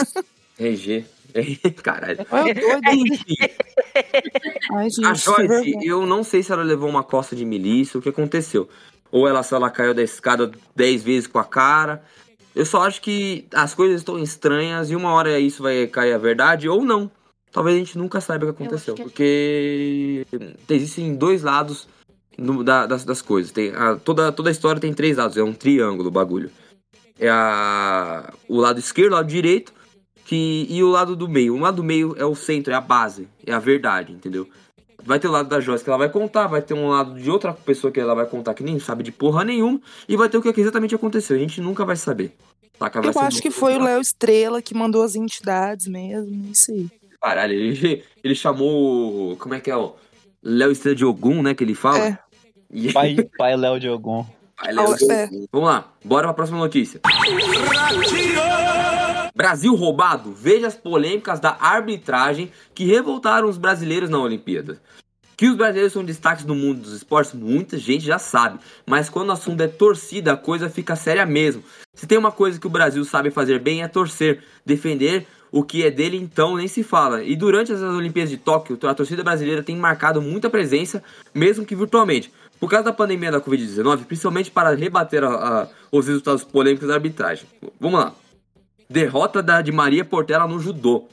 RG. 0.59 1.05
Caralho. 1.83 2.19
Doido. 2.29 2.59
Enfim, 2.93 3.35
Ai, 4.71 4.89
gente, 4.89 5.05
a 5.05 5.13
Joyce, 5.13 5.77
eu 5.81 6.05
não 6.05 6.23
sei 6.23 6.43
se 6.43 6.51
ela 6.51 6.63
levou 6.63 6.87
uma 6.89 7.03
costa 7.03 7.35
de 7.35 7.43
milícia, 7.45 7.97
o 7.97 8.01
que 8.01 8.09
aconteceu. 8.09 8.69
Ou 9.11 9.27
ela, 9.27 9.41
se 9.43 9.53
ela 9.53 9.69
caiu 9.69 9.93
da 9.93 10.01
escada 10.03 10.51
10 10.75 11.03
vezes 11.03 11.27
com 11.27 11.39
a 11.39 11.43
cara. 11.43 12.03
Eu 12.55 12.65
só 12.65 12.83
acho 12.83 13.01
que 13.01 13.45
as 13.53 13.73
coisas 13.73 13.97
estão 14.01 14.19
estranhas 14.19 14.91
e 14.91 14.95
uma 14.95 15.11
hora 15.11 15.39
isso 15.39 15.63
vai 15.63 15.87
cair 15.87 16.13
a 16.13 16.17
verdade 16.19 16.69
ou 16.69 16.83
não. 16.85 17.09
Talvez 17.51 17.75
a 17.75 17.79
gente 17.79 17.97
nunca 17.97 18.21
saiba 18.21 18.45
o 18.45 18.53
que 18.53 18.63
aconteceu. 18.63 18.93
que 18.95 19.01
é- 19.01 19.05
Porque 19.05 20.25
existem 20.69 21.15
dois 21.15 21.41
lados 21.43 21.87
no- 22.37 22.63
da- 22.63 22.85
das, 22.85 23.03
das 23.05 23.21
coisas. 23.21 23.51
Tem 23.51 23.71
a- 23.75 23.95
toda, 23.95 24.31
toda 24.31 24.49
a 24.49 24.51
história 24.51 24.79
tem 24.81 24.93
três 24.93 25.17
lados, 25.17 25.37
é 25.37 25.43
um 25.43 25.53
triângulo 25.53 26.09
o 26.09 26.11
bagulho. 26.11 26.51
é 27.19 27.29
a, 27.29 28.33
o 28.47 28.57
lado 28.59 28.79
esquerdo, 28.79 29.11
o 29.13 29.15
lado 29.15 29.27
direito, 29.27 29.71
que, 30.25 30.65
e 30.69 30.83
o 30.83 30.89
lado 30.89 31.15
do 31.15 31.27
meio. 31.27 31.55
O 31.55 31.59
lado 31.59 31.77
do 31.77 31.83
meio 31.83 32.15
é 32.17 32.25
o 32.25 32.35
centro, 32.35 32.71
é 32.73 32.75
a 32.75 32.81
base, 32.81 33.27
é 33.45 33.51
a 33.53 33.59
verdade, 33.59 34.11
entendeu? 34.13 34.47
Vai 35.05 35.19
ter 35.19 35.27
o 35.27 35.31
lado 35.31 35.49
da 35.49 35.59
Joyce 35.59 35.83
que 35.83 35.89
ela 35.89 35.97
vai 35.99 36.09
contar, 36.09 36.47
vai 36.47 36.61
ter 36.61 36.73
um 36.73 36.87
lado 36.87 37.15
de 37.19 37.29
outra 37.29 37.51
pessoa 37.53 37.91
que 37.91 37.99
ela 37.99 38.15
vai 38.15 38.25
contar 38.25 38.53
que 38.53 38.63
nem 38.63 38.79
sabe 38.79 39.03
de 39.03 39.11
porra 39.11 39.43
nenhuma, 39.43 39.81
e 40.07 40.15
vai 40.15 40.29
ter 40.29 40.37
o 40.37 40.41
que 40.41 40.61
exatamente 40.61 40.95
aconteceu. 40.95 41.35
A 41.35 41.39
gente 41.39 41.59
nunca 41.59 41.83
vai 41.83 41.95
saber. 41.97 42.33
Saca? 42.79 43.01
Vai 43.01 43.11
Eu 43.13 43.21
acho 43.27 43.41
que 43.41 43.51
foi 43.51 43.75
o. 43.75 43.83
Léo 43.83 43.99
Estrela 44.01 44.61
que 44.61 44.73
mandou 44.73 45.03
as 45.03 45.15
entidades 45.15 45.87
mesmo, 45.87 46.51
isso 46.51 46.71
aí. 46.71 46.89
Caralho, 47.21 47.53
ele, 47.53 48.03
ele 48.23 48.35
chamou. 48.35 49.35
Como 49.37 49.53
é 49.53 49.59
que 49.59 49.69
é 49.69 49.75
o. 49.77 49.93
Léo 50.41 50.71
Estrela 50.71 50.95
de 50.95 51.05
Ogum, 51.05 51.41
né? 51.41 51.53
Que 51.53 51.63
ele 51.63 51.75
fala. 51.75 51.99
É. 51.99 52.19
E- 52.71 52.91
Pai, 52.93 53.15
pai 53.37 53.55
Léo 53.55 53.79
de 53.79 53.89
Ogum. 53.89 54.25
Pai 54.57 54.73
Léo 54.73 54.95
de 54.95 55.11
É. 55.11 55.25
Ogum. 55.25 55.45
Vamos 55.51 55.67
lá, 55.69 55.93
bora 56.03 56.27
pra 56.27 56.33
próxima 56.33 56.57
notícia. 56.59 57.01
Brasil 59.35 59.73
roubado. 59.75 60.31
Veja 60.33 60.67
as 60.67 60.75
polêmicas 60.75 61.39
da 61.39 61.57
arbitragem 61.59 62.51
que 62.73 62.85
revoltaram 62.85 63.49
os 63.49 63.57
brasileiros 63.57 64.09
na 64.09 64.19
Olimpíada. 64.19 64.81
Que 65.35 65.47
os 65.49 65.55
brasileiros 65.57 65.93
são 65.93 66.03
destaques 66.03 66.45
no 66.45 66.53
mundo 66.53 66.81
dos 66.81 66.93
esportes, 66.93 67.33
muita 67.33 67.77
gente 67.77 68.05
já 68.05 68.19
sabe. 68.19 68.59
Mas 68.85 69.09
quando 69.09 69.29
o 69.29 69.33
assunto 69.33 69.61
é 69.61 69.67
torcida, 69.67 70.33
a 70.33 70.37
coisa 70.37 70.69
fica 70.69 70.95
séria 70.95 71.25
mesmo. 71.25 71.63
Se 71.95 72.05
tem 72.05 72.17
uma 72.17 72.31
coisa 72.31 72.59
que 72.59 72.67
o 72.67 72.69
Brasil 72.69 73.03
sabe 73.03 73.31
fazer 73.31 73.59
bem 73.59 73.81
é 73.81 73.87
torcer, 73.87 74.43
defender 74.65 75.25
o 75.51 75.63
que 75.63 75.83
é 75.83 75.91
dele, 75.91 76.17
então 76.17 76.55
nem 76.55 76.67
se 76.67 76.83
fala. 76.83 77.23
E 77.23 77.35
durante 77.35 77.71
as 77.73 77.81
Olimpíadas 77.81 78.29
de 78.29 78.37
Tóquio, 78.37 78.77
a 78.83 78.93
torcida 78.93 79.23
brasileira 79.23 79.61
tem 79.63 79.75
marcado 79.75 80.21
muita 80.21 80.49
presença, 80.49 81.03
mesmo 81.33 81.65
que 81.65 81.75
virtualmente. 81.75 82.31
Por 82.59 82.69
causa 82.69 82.85
da 82.85 82.93
pandemia 82.93 83.31
da 83.31 83.41
Covid-19, 83.41 84.05
principalmente 84.05 84.49
para 84.49 84.73
rebater 84.75 85.23
a- 85.23 85.63
a- 85.63 85.67
os 85.91 86.07
resultados 86.07 86.43
polêmicos 86.43 86.87
da 86.87 86.93
arbitragem. 86.93 87.45
Vamos 87.79 87.99
lá. 87.99 88.13
Derrota 88.89 89.41
da, 89.41 89.61
de 89.61 89.71
Maria 89.71 90.05
Portela 90.05 90.47
no 90.47 90.59
judô. 90.59 91.07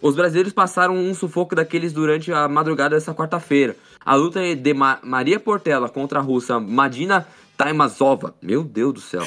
Os 0.00 0.16
brasileiros 0.16 0.52
passaram 0.52 0.96
um 0.96 1.14
sufoco 1.14 1.54
daqueles 1.54 1.92
durante 1.92 2.32
a 2.32 2.48
madrugada 2.48 2.96
dessa 2.96 3.14
quarta-feira. 3.14 3.76
A 4.04 4.14
luta 4.16 4.40
de 4.56 4.74
Ma- 4.74 4.98
Maria 5.02 5.38
Portela 5.38 5.88
contra 5.88 6.18
a 6.18 6.22
russa 6.22 6.58
Madina 6.58 7.26
Taimazova, 7.56 8.34
meu 8.42 8.64
Deus 8.64 8.94
do 8.94 9.00
céu, 9.00 9.22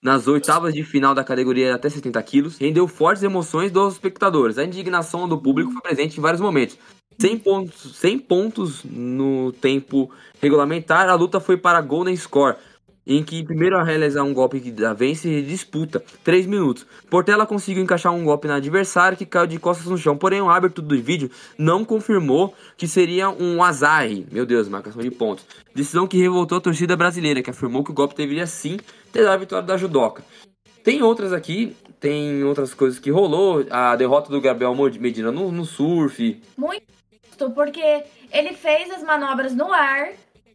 nas 0.00 0.28
oitavas 0.28 0.72
de 0.72 0.84
final 0.84 1.14
da 1.14 1.24
categoria 1.24 1.74
até 1.74 1.88
70 1.88 2.22
quilos, 2.22 2.58
rendeu 2.58 2.86
fortes 2.86 3.24
emoções 3.24 3.72
dos 3.72 3.94
espectadores. 3.94 4.56
A 4.56 4.64
indignação 4.64 5.28
do 5.28 5.36
público 5.36 5.72
foi 5.72 5.82
presente 5.82 6.18
em 6.18 6.20
vários 6.22 6.40
momentos. 6.40 6.78
100 7.18 7.38
pontos, 7.40 7.96
100 7.96 8.18
pontos 8.20 8.84
no 8.84 9.52
tempo 9.52 10.10
regulamentar, 10.40 11.08
a 11.10 11.14
luta 11.14 11.38
foi 11.40 11.56
para 11.56 11.80
Golden 11.82 12.16
Score, 12.16 12.56
em 13.06 13.22
que 13.22 13.42
primeiro 13.42 13.76
a 13.76 13.82
realizar 13.82 14.22
um 14.22 14.32
golpe 14.32 14.58
dá 14.70 14.92
vence 14.92 15.28
e 15.28 15.42
disputa 15.42 16.02
3 16.22 16.46
minutos. 16.46 16.86
Portela 17.08 17.46
conseguiu 17.46 17.82
encaixar 17.82 18.12
um 18.12 18.24
golpe 18.24 18.46
na 18.46 18.56
adversária 18.56 19.16
que 19.16 19.26
caiu 19.26 19.46
de 19.46 19.58
costas 19.58 19.86
no 19.86 19.98
chão, 19.98 20.16
porém 20.16 20.40
o 20.40 20.48
árbitro 20.48 20.82
do 20.82 21.00
vídeo 21.00 21.30
não 21.58 21.84
confirmou 21.84 22.54
que 22.76 22.86
seria 22.86 23.30
um 23.30 23.62
azar. 23.62 24.08
Meu 24.30 24.46
Deus, 24.46 24.68
marcação 24.68 25.02
de 25.02 25.10
pontos. 25.10 25.46
Decisão 25.74 26.06
que 26.06 26.18
revoltou 26.18 26.58
a 26.58 26.60
torcida 26.60 26.96
brasileira, 26.96 27.42
que 27.42 27.50
afirmou 27.50 27.84
que 27.84 27.90
o 27.90 27.94
golpe 27.94 28.14
deveria 28.14 28.46
sim 28.46 28.78
ter 29.12 29.24
dado 29.24 29.34
a 29.34 29.36
vitória 29.36 29.66
da 29.66 29.76
judoca. 29.76 30.24
Tem 30.82 31.02
outras 31.02 31.32
aqui, 31.32 31.76
tem 31.98 32.42
outras 32.44 32.72
coisas 32.72 32.98
que 32.98 33.10
rolou, 33.10 33.66
a 33.70 33.94
derrota 33.96 34.30
do 34.30 34.40
Gabriel 34.40 34.74
Medina 34.98 35.30
no, 35.30 35.52
no 35.52 35.64
surf, 35.64 36.40
Muito, 36.56 36.86
porque 37.54 38.04
ele 38.32 38.54
fez 38.54 38.90
as 38.90 39.02
manobras 39.02 39.54
no 39.54 39.72
ar, 39.72 40.10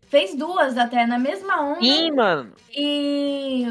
fez 0.09 0.35
duas 0.35 0.77
até 0.77 1.05
na 1.05 1.17
mesma 1.19 1.61
onda 1.61 1.81
Sim, 1.81 2.11
mano. 2.11 2.53
e 2.71 3.65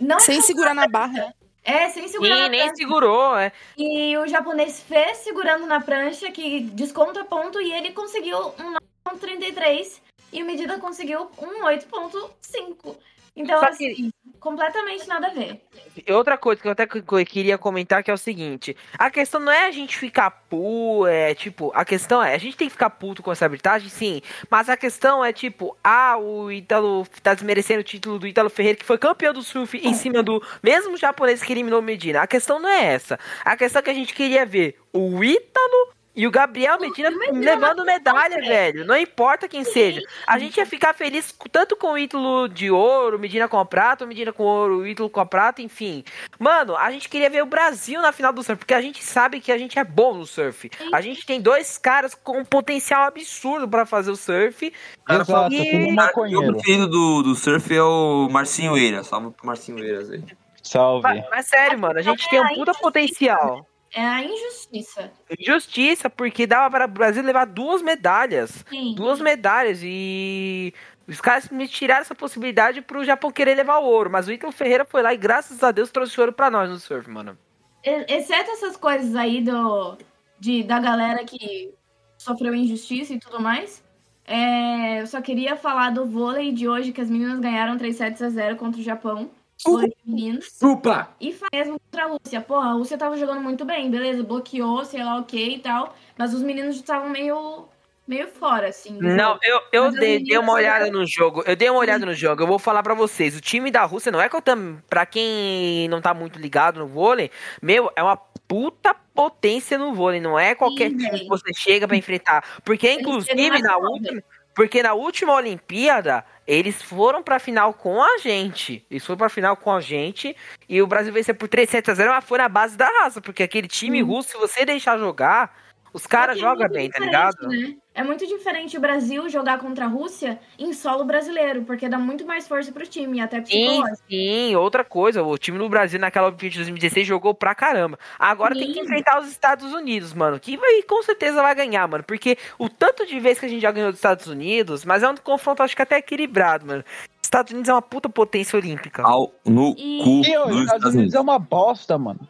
não 0.00 0.18
Sem 0.20 0.40
segurar 0.40 0.74
na 0.74 0.86
barra. 0.88 1.34
é 1.64 1.88
sem 1.90 2.08
segurar 2.08 2.34
Sim, 2.36 2.40
na 2.42 2.48
nem 2.48 2.60
prancha. 2.60 2.76
segurou, 2.76 3.36
é. 3.36 3.52
E 3.76 4.16
o 4.18 4.26
japonês 4.26 4.80
fez 4.80 5.18
segurando 5.18 5.66
na 5.66 5.80
prancha 5.80 6.30
que 6.30 6.60
desconta 6.60 7.24
ponto 7.24 7.60
e 7.60 7.72
ele 7.72 7.92
conseguiu 7.92 8.38
um 8.58 8.74
9.33 9.10 10.00
e 10.32 10.42
o 10.42 10.46
Medida 10.46 10.78
conseguiu 10.78 11.30
um 11.38 11.64
8.5. 11.64 12.96
Então, 13.40 13.64
assim, 13.64 14.10
completamente 14.38 15.06
nada 15.06 15.28
a 15.28 15.30
ver. 15.30 15.60
Outra 16.08 16.36
coisa 16.36 16.60
que 16.60 16.68
eu 16.68 16.72
até 16.72 16.86
queria 17.24 17.58
comentar 17.58 18.02
que 18.02 18.10
é 18.10 18.14
o 18.14 18.18
seguinte: 18.18 18.76
a 18.98 19.10
questão 19.10 19.40
não 19.40 19.52
é 19.52 19.66
a 19.66 19.70
gente 19.70 19.96
ficar 19.96 20.30
pu, 20.30 21.06
é 21.06 21.34
tipo, 21.34 21.70
a 21.74 21.84
questão 21.84 22.22
é, 22.22 22.34
a 22.34 22.38
gente 22.38 22.56
tem 22.56 22.68
que 22.68 22.72
ficar 22.72 22.90
puto 22.90 23.22
com 23.22 23.32
essa 23.32 23.44
arbitragem, 23.44 23.88
sim, 23.88 24.22
mas 24.50 24.68
a 24.68 24.76
questão 24.76 25.24
é 25.24 25.32
tipo, 25.32 25.76
ah, 25.82 26.16
o 26.18 26.50
Ítalo 26.50 27.06
tá 27.22 27.34
desmerecendo 27.34 27.80
o 27.80 27.84
título 27.84 28.18
do 28.18 28.26
Ítalo 28.26 28.50
Ferreira, 28.50 28.78
que 28.78 28.84
foi 28.84 28.98
campeão 28.98 29.32
do 29.32 29.42
surf 29.42 29.76
em 29.76 29.94
cima 29.94 30.22
do 30.22 30.42
mesmo 30.62 30.96
japonês 30.96 31.42
que 31.42 31.52
eliminou 31.52 31.82
Medina. 31.82 32.22
A 32.22 32.26
questão 32.26 32.58
não 32.58 32.68
é 32.68 32.84
essa. 32.86 33.18
A 33.44 33.56
questão 33.56 33.80
é 33.80 33.82
que 33.82 33.90
a 33.90 33.94
gente 33.94 34.14
queria 34.14 34.44
ver 34.44 34.76
o 34.92 35.22
Ítalo 35.22 35.99
e 36.14 36.26
o 36.26 36.30
Gabriel 36.30 36.78
Medina 36.80 37.10
Medina 37.10 37.38
levando 37.40 37.84
medalha, 37.84 38.34
final, 38.34 38.48
velho. 38.48 38.84
Não 38.84 38.96
importa 38.96 39.46
quem 39.48 39.62
seja. 39.64 40.00
A 40.26 40.38
gente 40.38 40.56
ia 40.56 40.66
ficar 40.66 40.92
feliz 40.92 41.30
com- 41.32 41.48
tanto 41.48 41.76
com 41.76 41.92
o 41.92 41.98
Ítalo 41.98 42.48
de 42.48 42.70
ouro, 42.70 43.18
Medina 43.18 43.46
com 43.48 43.58
a 43.58 43.64
prata, 43.64 44.04
Medina 44.04 44.32
com 44.32 44.42
ouro, 44.42 44.78
o 44.78 44.86
Ítalo 44.86 45.08
com 45.08 45.20
a 45.20 45.26
prata, 45.26 45.62
enfim. 45.62 46.04
Mano, 46.38 46.76
a 46.76 46.90
gente 46.90 47.08
queria 47.08 47.30
ver 47.30 47.42
o 47.42 47.46
Brasil 47.46 48.02
na 48.02 48.10
final 48.12 48.32
do 48.32 48.42
surf, 48.42 48.58
porque 48.58 48.74
a 48.74 48.80
gente 48.82 49.02
sabe 49.04 49.40
que 49.40 49.52
a 49.52 49.58
gente 49.58 49.78
é 49.78 49.84
bom 49.84 50.14
no 50.14 50.26
surf. 50.26 50.70
A 50.92 51.00
gente 51.00 51.24
tem 51.24 51.40
dois 51.40 51.78
caras 51.78 52.14
com 52.14 52.38
um 52.38 52.44
potencial 52.44 53.04
absurdo 53.04 53.68
pra 53.68 53.86
fazer 53.86 54.10
o 54.10 54.16
surf. 54.16 54.72
Cara, 55.04 55.22
Exato, 55.22 55.52
e- 55.54 55.94
O 56.36 56.52
preferido 56.54 56.88
do, 56.88 57.22
do 57.22 57.34
surf 57.34 57.74
é 57.74 57.82
o 57.82 58.28
Marcinho 58.30 58.76
Eiras. 58.76 59.06
Salve 59.06 59.30
pro 59.30 59.46
Marcinho 59.46 59.78
Eiras 59.78 60.10
aí. 60.10 60.22
Salve. 60.62 61.02
Mas, 61.02 61.24
mas 61.30 61.46
sério, 61.46 61.78
mano, 61.78 61.98
a 61.98 62.02
gente 62.02 62.28
tem 62.28 62.40
um 62.40 62.48
puta 62.54 62.74
potencial. 62.74 63.66
É 63.94 64.04
a 64.04 64.22
injustiça. 64.24 65.10
Injustiça, 65.38 66.08
porque 66.08 66.46
dava 66.46 66.70
para 66.70 66.84
o 66.84 66.88
Brasil 66.88 67.22
levar 67.22 67.44
duas 67.44 67.82
medalhas. 67.82 68.64
Sim. 68.68 68.94
Duas 68.94 69.20
medalhas 69.20 69.80
e 69.82 70.72
os 71.08 71.20
caras 71.20 71.48
me 71.48 71.66
tiraram 71.66 72.02
essa 72.02 72.14
possibilidade 72.14 72.80
pro 72.82 73.04
Japão 73.04 73.32
querer 73.32 73.56
levar 73.56 73.78
o 73.78 73.84
ouro, 73.84 74.08
mas 74.08 74.28
o 74.28 74.32
Ítalo 74.32 74.52
Ferreira 74.52 74.84
foi 74.84 75.02
lá 75.02 75.12
e 75.12 75.16
graças 75.16 75.62
a 75.62 75.72
Deus 75.72 75.90
trouxe 75.90 76.20
ouro 76.20 76.32
pra 76.32 76.50
nós 76.50 76.70
no 76.70 76.78
surf, 76.78 77.10
mano. 77.10 77.36
Exceto 77.82 78.50
essas 78.52 78.76
coisas 78.76 79.16
aí 79.16 79.42
do, 79.42 79.96
de, 80.38 80.62
da 80.62 80.78
galera 80.78 81.24
que 81.24 81.74
sofreu 82.16 82.54
injustiça 82.54 83.12
e 83.14 83.18
tudo 83.18 83.40
mais. 83.40 83.82
é, 84.26 85.00
eu 85.00 85.06
só 85.06 85.20
queria 85.20 85.56
falar 85.56 85.90
do 85.90 86.06
vôlei 86.06 86.52
de 86.52 86.68
hoje, 86.68 86.92
que 86.92 87.00
as 87.00 87.10
meninas 87.10 87.40
ganharam 87.40 87.76
3 87.76 87.96
sets 87.96 88.22
a 88.22 88.28
0 88.28 88.56
contra 88.56 88.80
o 88.80 88.84
Japão. 88.84 89.30
De 89.64 89.96
meninos. 90.04 90.56
Chupa! 90.58 91.08
E 91.20 91.32
fa- 91.32 91.46
mesmo 91.52 91.78
contra 91.80 92.04
a 92.04 92.08
Rússia. 92.08 92.40
Porra, 92.40 92.70
a 92.70 92.72
Rússia 92.72 92.96
tava 92.98 93.16
jogando 93.16 93.40
muito 93.40 93.64
bem, 93.64 93.90
beleza, 93.90 94.22
bloqueou, 94.22 94.84
sei 94.84 95.02
lá 95.04 95.18
o 95.18 95.24
que 95.24 95.56
e 95.56 95.58
tal. 95.58 95.94
Mas 96.16 96.32
os 96.32 96.42
meninos 96.42 96.76
estavam 96.76 97.08
meio, 97.10 97.66
meio 98.06 98.28
fora, 98.28 98.68
assim. 98.68 98.98
Não, 98.98 99.38
eu, 99.42 99.60
eu 99.72 99.90
dei, 99.92 100.00
meninas 100.18 100.28
dei 100.28 100.38
uma 100.38 100.52
olhada 100.54 100.90
no 100.90 101.06
jogo. 101.06 101.42
Eu 101.46 101.54
dei 101.56 101.68
uma 101.68 101.80
olhada 101.80 102.06
no 102.06 102.14
jogo. 102.14 102.42
Eu 102.42 102.46
vou 102.46 102.58
falar 102.58 102.82
pra 102.82 102.94
vocês. 102.94 103.36
O 103.36 103.40
time 103.40 103.70
da 103.70 103.84
Rússia 103.84 104.10
não 104.10 104.20
é 104.20 104.28
que 104.28 104.36
eu 104.36 104.42
tam... 104.42 104.78
Pra 104.88 105.04
quem 105.04 105.88
não 105.88 106.00
tá 106.00 106.14
muito 106.14 106.38
ligado 106.38 106.80
no 106.80 106.86
vôlei, 106.86 107.30
meu, 107.60 107.90
é 107.94 108.02
uma 108.02 108.16
puta 108.16 108.94
potência 109.14 109.78
no 109.78 109.94
vôlei. 109.94 110.20
Não 110.20 110.38
é 110.38 110.54
qualquer 110.54 110.90
Sim, 110.90 110.96
time 110.96 111.10
velho. 111.10 111.22
que 111.22 111.28
você 111.28 111.52
chega 111.54 111.86
pra 111.86 111.96
enfrentar. 111.96 112.60
Porque, 112.64 112.90
inclusive, 112.92 113.60
na 113.62 113.76
última. 113.76 114.22
Porque 114.54 114.82
na 114.82 114.94
última 114.94 115.34
Olimpíada, 115.34 116.24
eles 116.46 116.82
foram 116.82 117.22
pra 117.22 117.38
final 117.38 117.72
com 117.72 118.02
a 118.02 118.18
gente. 118.18 118.84
Eles 118.90 119.04
foram 119.06 119.18
pra 119.18 119.28
final 119.28 119.56
com 119.56 119.72
a 119.72 119.80
gente. 119.80 120.36
E 120.68 120.82
o 120.82 120.86
Brasil 120.86 121.12
venceu 121.12 121.34
por 121.34 121.48
3 121.48 121.68
sets 121.70 121.88
a 121.88 121.94
0, 121.94 122.10
mas 122.12 122.24
foi 122.24 122.38
na 122.38 122.48
base 122.48 122.76
da 122.76 122.86
raça. 122.86 123.20
Porque 123.20 123.42
aquele 123.42 123.68
time 123.68 124.02
Hum. 124.02 124.06
russo, 124.06 124.30
se 124.30 124.36
você 124.38 124.64
deixar 124.64 124.98
jogar, 124.98 125.56
os 125.92 126.06
caras 126.06 126.36
é 126.36 126.40
jogam 126.40 126.68
muito 126.68 126.72
bem, 126.72 126.90
tá 126.90 126.98
ligado? 126.98 127.48
né? 127.48 127.74
É 127.94 128.02
muito 128.04 128.24
diferente 128.26 128.76
o 128.76 128.80
Brasil 128.80 129.28
jogar 129.28 129.58
contra 129.58 129.84
a 129.84 129.88
Rússia 129.88 130.40
em 130.58 130.72
solo 130.72 131.04
brasileiro, 131.04 131.64
porque 131.64 131.88
dá 131.88 131.98
muito 131.98 132.24
mais 132.24 132.46
força 132.46 132.72
pro 132.72 132.86
time, 132.86 133.20
até 133.20 133.40
Sim, 133.48 133.82
psicológico. 133.82 134.02
sim, 134.08 134.54
outra 134.54 134.84
coisa, 134.84 135.22
o 135.22 135.36
time 135.36 135.58
do 135.58 135.68
Brasil 135.68 135.98
naquela 135.98 136.28
Olimpíada 136.28 136.52
de 136.52 136.58
2016 136.58 137.06
jogou 137.06 137.34
pra 137.34 137.54
caramba. 137.54 137.98
Agora 138.18 138.54
tem 138.54 138.70
que 138.70 138.78
Sim. 138.78 138.80
enfrentar 138.80 139.18
os 139.18 139.28
Estados 139.28 139.72
Unidos, 139.72 140.12
mano, 140.12 140.38
que 140.38 140.56
vai, 140.56 140.82
com 140.82 141.02
certeza 141.02 141.42
vai 141.42 141.54
ganhar, 141.54 141.88
mano, 141.88 142.04
porque 142.04 142.36
o 142.58 142.68
tanto 142.68 143.04
de 143.06 143.18
vezes 143.18 143.40
que 143.40 143.46
a 143.46 143.48
gente 143.48 143.62
já 143.62 143.72
ganhou 143.72 143.90
dos 143.90 143.98
Estados 143.98 144.26
Unidos, 144.26 144.84
mas 144.84 145.02
é 145.02 145.08
um 145.08 145.16
confronto 145.16 145.62
acho 145.62 145.74
que 145.74 145.82
até 145.82 145.96
equilibrado, 145.98 146.66
mano. 146.66 146.84
Estados 147.22 147.52
Unidos 147.52 147.68
é 147.68 147.72
uma 147.74 147.82
puta 147.82 148.08
potência 148.08 148.58
olímpica. 148.58 149.02
Ao 149.02 149.32
no 149.44 149.74
E- 149.78 150.00
cu 150.02 150.22
E 150.26 150.36
os 150.38 150.48
dos 150.48 150.60
Estados 150.62 150.94
Unidos 150.94 151.14
é 151.14 151.20
uma 151.20 151.38
bosta, 151.38 151.96
mano. 151.98 152.20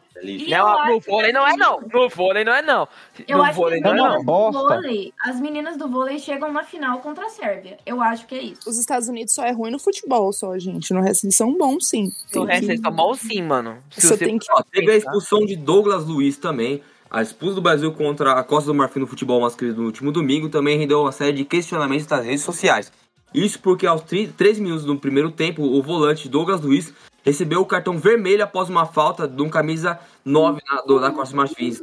Não, 0.47 0.87
no 0.87 0.99
vôlei 0.99 1.33
não 1.33 1.47
é 1.47 1.57
não, 1.57 1.81
no 1.81 2.07
vôlei 2.07 2.43
não 2.43 2.53
é 2.53 2.61
não. 2.61 2.87
Eu 3.27 3.39
no 3.39 3.43
acho 3.43 3.55
vôlei 3.55 3.81
que 3.81 3.83
não 3.89 3.91
as 3.93 3.97
é 3.97 4.01
uma 4.19 4.51
não. 4.51 4.51
vôlei, 4.51 5.11
as 5.25 5.39
meninas 5.39 5.77
do 5.77 5.87
vôlei 5.89 6.19
chegam 6.19 6.53
na 6.53 6.63
final 6.63 6.99
contra 6.99 7.25
a 7.25 7.29
Sérvia. 7.29 7.79
Eu 7.87 7.99
acho 8.03 8.27
que 8.27 8.35
é 8.35 8.41
isso. 8.43 8.69
Os 8.69 8.77
Estados 8.77 9.07
Unidos 9.07 9.33
só 9.33 9.43
é 9.43 9.51
ruim 9.51 9.71
no 9.71 9.79
futebol, 9.79 10.31
só, 10.31 10.55
gente. 10.59 10.93
No 10.93 11.01
resto 11.01 11.23
eles 11.25 11.35
são 11.35 11.57
bons, 11.57 11.87
sim. 11.87 12.11
No 12.35 12.45
Tem 12.45 12.45
resto 12.45 12.65
que- 12.65 12.71
eles 12.73 12.81
são 12.81 12.91
bons 12.91 13.19
sim, 13.19 13.41
mano. 13.41 13.77
Se 13.89 14.01
Você 14.01 14.07
você- 14.09 14.25
tem 14.25 14.37
que- 14.37 14.45
Ó, 14.51 14.61
teve 14.71 14.91
a 14.91 14.95
expulsão 14.97 15.43
de 15.43 15.55
Douglas 15.55 16.05
Luiz 16.05 16.37
também. 16.37 16.83
A 17.09 17.23
expulsão 17.23 17.55
do 17.55 17.61
Brasil 17.61 17.91
contra 17.91 18.33
a 18.33 18.43
Costa 18.43 18.67
do 18.67 18.75
Marfim 18.75 18.99
no 18.99 19.07
futebol 19.07 19.41
masculino 19.41 19.79
no 19.79 19.85
último 19.87 20.11
domingo 20.11 20.49
também 20.49 20.77
rendeu 20.77 21.01
uma 21.01 21.11
série 21.11 21.33
de 21.33 21.43
questionamentos 21.45 22.05
nas 22.07 22.23
redes 22.23 22.43
sociais. 22.43 22.91
Isso 23.33 23.59
porque 23.59 23.87
aos 23.87 24.01
3 24.03 24.59
minutos 24.59 24.85
do 24.85 24.95
primeiro 24.97 25.31
tempo, 25.31 25.63
o 25.63 25.81
volante 25.81 26.27
Douglas 26.27 26.61
Luiz 26.61 26.93
recebeu 27.23 27.61
o 27.61 27.65
cartão 27.65 27.97
vermelho 27.97 28.43
após 28.43 28.69
uma 28.69 28.85
falta 28.85 29.27
de 29.27 29.41
um 29.41 29.49
camisa 29.49 29.99
9 30.25 30.61
na, 30.69 30.81
do, 30.81 30.99
da 30.99 31.11
Costa 31.11 31.35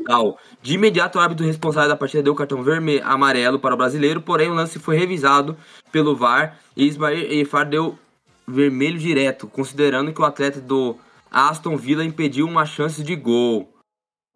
tal. 0.05 0.39
De 0.63 0.75
imediato, 0.75 1.19
o 1.19 1.21
árbitro 1.21 1.47
responsável 1.47 1.89
da 1.89 1.97
partida 1.97 2.23
deu 2.23 2.33
o 2.33 2.37
cartão 2.37 2.63
vermelho 2.63 3.05
amarelo 3.05 3.59
para 3.59 3.75
o 3.75 3.79
brasileiro, 3.79 4.21
porém 4.21 4.51
o 4.51 4.55
lance 4.55 4.79
foi 4.79 4.97
revisado 4.97 5.57
pelo 5.91 6.17
VAR 6.17 6.59
e 6.77 6.87
Ismael 6.87 7.33
Efar 7.33 7.69
deu 7.69 7.99
vermelho 8.47 8.99
direto, 8.99 9.47
considerando 9.47 10.13
que 10.13 10.21
o 10.21 10.25
atleta 10.25 10.61
do 10.61 10.97
Aston 11.31 11.77
Villa 11.77 12.05
impediu 12.05 12.47
uma 12.47 12.67
chance 12.67 13.03
de 13.03 13.15
gol. 13.15 13.69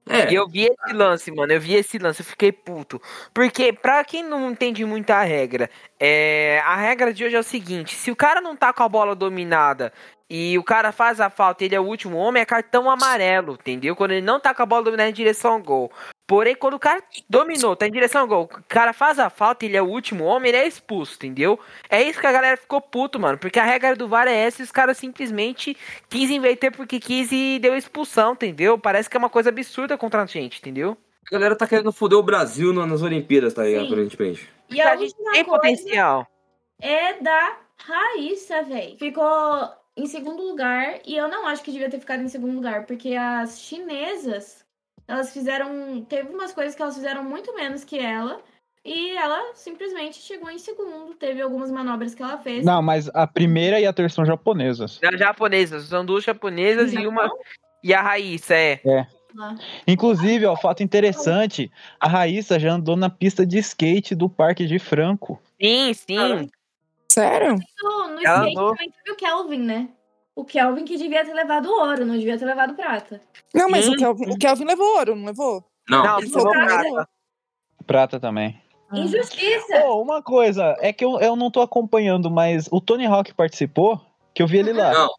É, 0.09 0.33
E 0.33 0.35
eu 0.35 0.49
vi 0.49 0.65
esse 0.65 0.93
lance, 0.93 1.31
mano. 1.31 1.53
Eu 1.53 1.61
vi 1.61 1.75
esse 1.75 1.99
lance, 1.99 2.21
eu 2.21 2.27
fiquei 2.27 2.51
puto. 2.53 3.01
Porque, 3.33 3.73
pra 3.73 4.05
quem 4.05 4.25
não 4.25 4.51
entende 4.51 4.85
muito 4.85 5.11
a 5.11 5.23
regra, 5.23 5.71
é, 5.99 6.61
a 6.65 6.77
regra 6.77 7.13
de 7.13 7.25
hoje 7.25 7.37
é 7.37 7.39
o 7.39 7.43
seguinte: 7.43 7.95
se 7.95 8.11
o 8.11 8.17
cara 8.17 8.41
não 8.41 8.57
tá 8.57 8.73
com 8.73 8.83
a 8.83 8.89
bola 8.89 9.15
dominada 9.15 9.93
e 10.29 10.59
o 10.59 10.65
cara 10.65 10.93
faz 10.93 11.21
a 11.21 11.29
falta 11.31 11.65
ele 11.65 11.75
é 11.75 11.81
o 11.81 11.85
último 11.85 12.17
homem, 12.17 12.43
é 12.43 12.47
cartão 12.47 12.91
amarelo, 12.91 13.55
entendeu? 13.55 13.95
Quando 13.95 14.13
ele 14.13 14.23
não 14.27 14.41
tá 14.41 14.55
com 14.55 14.63
a 14.63 14.67
bola 14.67 14.83
dominada 14.85 15.11
em 15.11 15.13
direção 15.13 15.53
ao 15.53 15.63
gol. 15.63 15.93
Porém, 16.33 16.57
quando 16.57 16.73
o 16.73 16.79
cara 16.79 17.03
dominou, 17.29 17.77
tá 17.77 17.87
em 17.87 17.91
direção 17.91 18.23
ao 18.23 18.27
gol, 18.27 18.45
o 18.45 18.65
cara 18.67 18.95
faz 18.95 19.19
a 19.19 19.29
falta 19.29 19.67
e 19.67 19.69
ele 19.69 19.77
é 19.77 19.83
o 19.83 19.87
último 19.87 20.25
homem, 20.25 20.49
ele 20.49 20.57
é 20.57 20.67
expulso, 20.67 21.17
entendeu? 21.17 21.61
É 21.91 22.03
isso 22.03 22.19
que 22.19 22.27
a 22.27 22.33
galera 22.33 22.57
ficou 22.57 22.81
puto, 22.81 23.21
mano. 23.21 23.37
Porque 23.37 23.61
a 23.61 23.65
regra 23.65 23.95
do 23.95 24.09
VAR 24.09 24.27
é 24.27 24.35
essa 24.35 24.63
e 24.63 24.65
os 24.65 24.73
caras 24.73 24.97
simplesmente 24.97 25.77
quis 26.09 26.31
inverter 26.31 26.73
porque 26.73 26.99
quis 26.99 27.31
e 27.31 27.59
deu 27.59 27.77
expulsão, 27.77 28.33
entendeu? 28.33 28.79
Parece 28.79 29.11
que 29.11 29.17
é 29.19 29.19
uma 29.19 29.29
coisa 29.29 29.51
absurda 29.51 29.99
contra 29.99 30.23
a 30.23 30.25
gente, 30.27 30.59
entendeu? 30.59 30.97
a 31.27 31.31
galera 31.31 31.55
tá 31.55 31.67
querendo 31.67 31.93
foder 31.93 32.19
o 32.19 32.23
Brasil 32.23 32.73
nas 32.73 33.03
Olimpíadas, 33.03 33.53
tá 33.53 33.65
ligado? 33.65 33.83
Sim. 33.89 33.93
Aparentemente. 33.93 34.49
E 34.71 34.81
a 34.81 34.93
a 34.93 34.97
gente 34.97 35.15
tem 35.33 35.45
potencial. 35.45 36.27
é 36.81 37.21
da 37.21 37.59
Raíssa, 37.77 38.63
velho. 38.63 38.97
Ficou 38.97 39.69
em 39.95 40.07
segundo 40.07 40.43
lugar 40.43 40.99
e 41.05 41.15
eu 41.15 41.29
não 41.29 41.47
acho 41.47 41.63
que 41.63 41.73
devia 41.73 41.91
ter 41.91 42.01
ficado 42.01 42.23
em 42.23 42.29
segundo 42.29 42.55
lugar, 42.55 42.87
porque 42.87 43.15
as 43.17 43.61
chinesas, 43.61 44.62
elas 45.07 45.33
fizeram, 45.33 46.05
teve 46.09 46.29
umas 46.31 46.53
coisas 46.53 46.75
que 46.75 46.83
elas 46.83 46.95
fizeram 46.95 47.25
muito 47.25 47.55
menos 47.55 47.85
que 47.85 47.99
ela. 47.99 48.41
E 48.85 49.11
ela 49.11 49.55
simplesmente 49.55 50.19
chegou 50.21 50.51
em 50.51 50.59
segundo. 50.59 51.15
Teve 51.15 51.41
algumas 51.41 51.71
manobras 51.71 52.15
que 52.15 52.23
ela 52.23 52.39
fez. 52.39 52.65
Não, 52.65 52.83
mas 52.83 53.09
a 53.15 53.27
primeira 53.27 53.79
e 53.79 53.87
a 53.87 53.93
terceira 53.93 54.15
são 54.15 54.25
japonesas. 54.25 54.99
Das 55.01 55.19
japonesas, 55.19 55.85
são 55.85 56.05
duas 56.05 56.25
japonesas 56.25 56.93
e 56.93 57.07
uma. 57.07 57.31
E 57.83 57.95
a 57.95 58.03
Raíssa, 58.03 58.55
é. 58.55 58.81
Lá. 59.35 59.57
Inclusive, 59.87 60.45
ó, 60.47 60.57
fato 60.57 60.83
interessante, 60.83 61.71
a 61.99 62.07
Raíssa 62.07 62.59
já 62.59 62.73
andou 62.73 62.97
na 62.97 63.09
pista 63.09 63.47
de 63.47 63.59
skate 63.59 64.15
do 64.15 64.29
Parque 64.29 64.67
de 64.67 64.79
Franco. 64.79 65.41
Sim, 65.61 65.95
sim. 65.95 66.51
Sério? 67.09 67.59
No, 67.83 68.09
no 68.09 68.17
skate 68.17 68.51
andou. 68.51 68.71
também 68.71 68.91
teve 68.91 69.13
o 69.13 69.17
Kelvin, 69.17 69.61
né? 69.61 69.89
O 70.35 70.45
Kelvin 70.45 70.85
que 70.85 70.97
devia 70.97 71.25
ter 71.25 71.35
levado 71.35 71.71
ouro, 71.71 72.07
não 72.07 72.17
devia 72.17 72.39
ter 72.39 72.45
levado 72.47 72.75
prata. 72.75 73.21
Não, 73.55 73.69
mas 73.69 73.85
Sim. 73.85 73.95
o 73.95 73.99
Kelvin, 73.99 74.31
o 74.31 74.39
Kelvin 74.39 74.65
levou 74.65 74.97
ouro, 74.97 75.15
não 75.15 75.27
levou? 75.27 75.65
Não, 75.89 76.03
Não, 76.05 76.19
Ele 76.19 76.31
que 76.31 76.33
prata. 76.41 76.83
levou. 76.83 77.07
Prata 77.87 78.21
também. 78.21 78.61
Injustiça! 78.95 79.85
Ô, 79.87 80.03
uma 80.03 80.23
coisa, 80.23 80.77
é 80.81 80.93
que 80.93 81.05
eu, 81.05 81.19
eu 81.21 81.35
não 81.37 81.51
tô 81.51 81.61
acompanhando, 81.61 82.31
mas 82.31 82.69
o 82.71 82.81
Tony 82.81 83.07
Hawk 83.07 83.35
participou, 83.35 84.01
que 84.35 84.43
eu 84.43 84.47
vi 84.47 84.59
ele 84.59 84.73
lá. 84.73 84.93
não. 84.93 85.11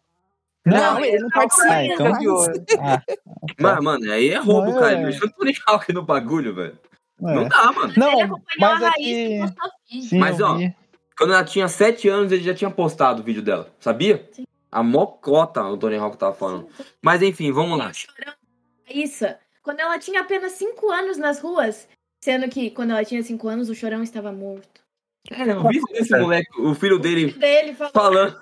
Não, 0.66 1.04
ele 1.04 1.18
não 1.18 1.28
participa. 1.28 1.68
Ah, 1.74 1.84
então- 1.84 2.10
mas- 2.10 2.56
Ah, 2.80 3.02
Mas, 3.60 3.84
mano, 3.84 4.10
aí 4.10 4.30
é 4.30 4.38
roubo, 4.38 4.70
Não, 4.72 4.80
cara. 4.80 4.92
é. 4.98 5.02
Deixa 5.04 5.26
o 5.26 5.30
Tony 5.30 5.52
Hawk 5.66 5.92
no 5.92 6.02
bagulho, 6.02 6.54
velho. 6.54 6.78
é. 7.22 7.34
Não 7.34 7.48
dá, 7.48 7.70
mano. 7.72 7.92
Ele 7.92 8.00
Não, 8.00 8.08
acompanhou 8.12 8.40
mas 8.58 8.82
a 8.82 8.86
é 8.86 8.88
Raíssa 8.88 8.96
que... 8.96 9.34
e 9.34 9.40
postou 9.40 9.70
vídeo. 9.90 10.08
Sim, 10.08 10.18
Mas, 10.18 10.40
ó, 10.40 10.54
vi. 10.54 10.74
Quando 11.18 11.32
ela 11.34 11.44
tinha 11.44 11.68
7 11.68 12.08
anos, 12.08 12.32
ele 12.32 12.42
já 12.42 12.54
tinha 12.54 12.70
postado 12.70 13.20
o 13.20 13.24
vídeo 13.24 13.42
dela. 13.42 13.68
Sabia? 13.78 14.26
Sim. 14.32 14.44
A 14.74 14.82
mocota 14.82 15.62
o 15.62 15.76
Tony 15.76 15.96
Hawk 15.96 16.16
tava 16.18 16.34
falando. 16.34 16.68
Mas 17.00 17.22
enfim, 17.22 17.52
vamos 17.52 17.78
lá. 17.78 17.92
Chorão. 17.92 18.34
Isso. 18.90 19.24
Quando 19.62 19.78
ela 19.80 19.98
tinha 19.98 20.20
apenas 20.20 20.52
5 20.52 20.90
anos 20.90 21.16
nas 21.16 21.40
ruas, 21.40 21.88
sendo 22.22 22.48
que 22.48 22.70
quando 22.70 22.90
ela 22.90 23.04
tinha 23.04 23.22
5 23.22 23.46
anos, 23.48 23.68
o 23.70 23.74
chorão 23.74 24.02
estava 24.02 24.32
morto. 24.32 24.82
Cara, 25.28 25.52
eu 25.52 25.68
vi 25.68 25.80
esse 25.92 26.18
moleque, 26.18 26.48
o 26.60 26.74
filho 26.74 26.98
dele 26.98 27.32
Dele 27.32 27.74
falou. 27.74 27.92
falando. 27.92 28.36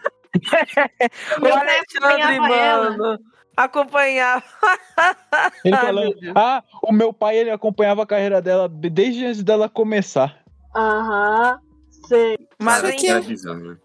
O 1.37 1.41
Meu 1.43 1.53
pai 1.53 1.79
Alexandre, 1.79 2.41
mano. 2.41 3.19
Acompanhava. 3.55 4.43
Ele 5.65 5.77
falando, 5.77 6.15
ah, 6.35 6.65
o 6.83 6.91
meu 6.91 7.13
pai, 7.13 7.37
ele 7.37 7.51
acompanhava 7.51 8.03
a 8.03 8.07
carreira 8.07 8.41
dela 8.41 8.67
desde 8.69 9.27
antes 9.27 9.43
dela 9.43 9.69
começar. 9.69 10.43
Aham, 10.75 11.59
sei. 12.09 12.39
Mas 12.59 12.81
Cara, 12.81 12.97
que 12.97 13.07
é- 13.07 13.11
é 13.11 13.21
bizarro, 13.21 13.59
né? 13.61 13.77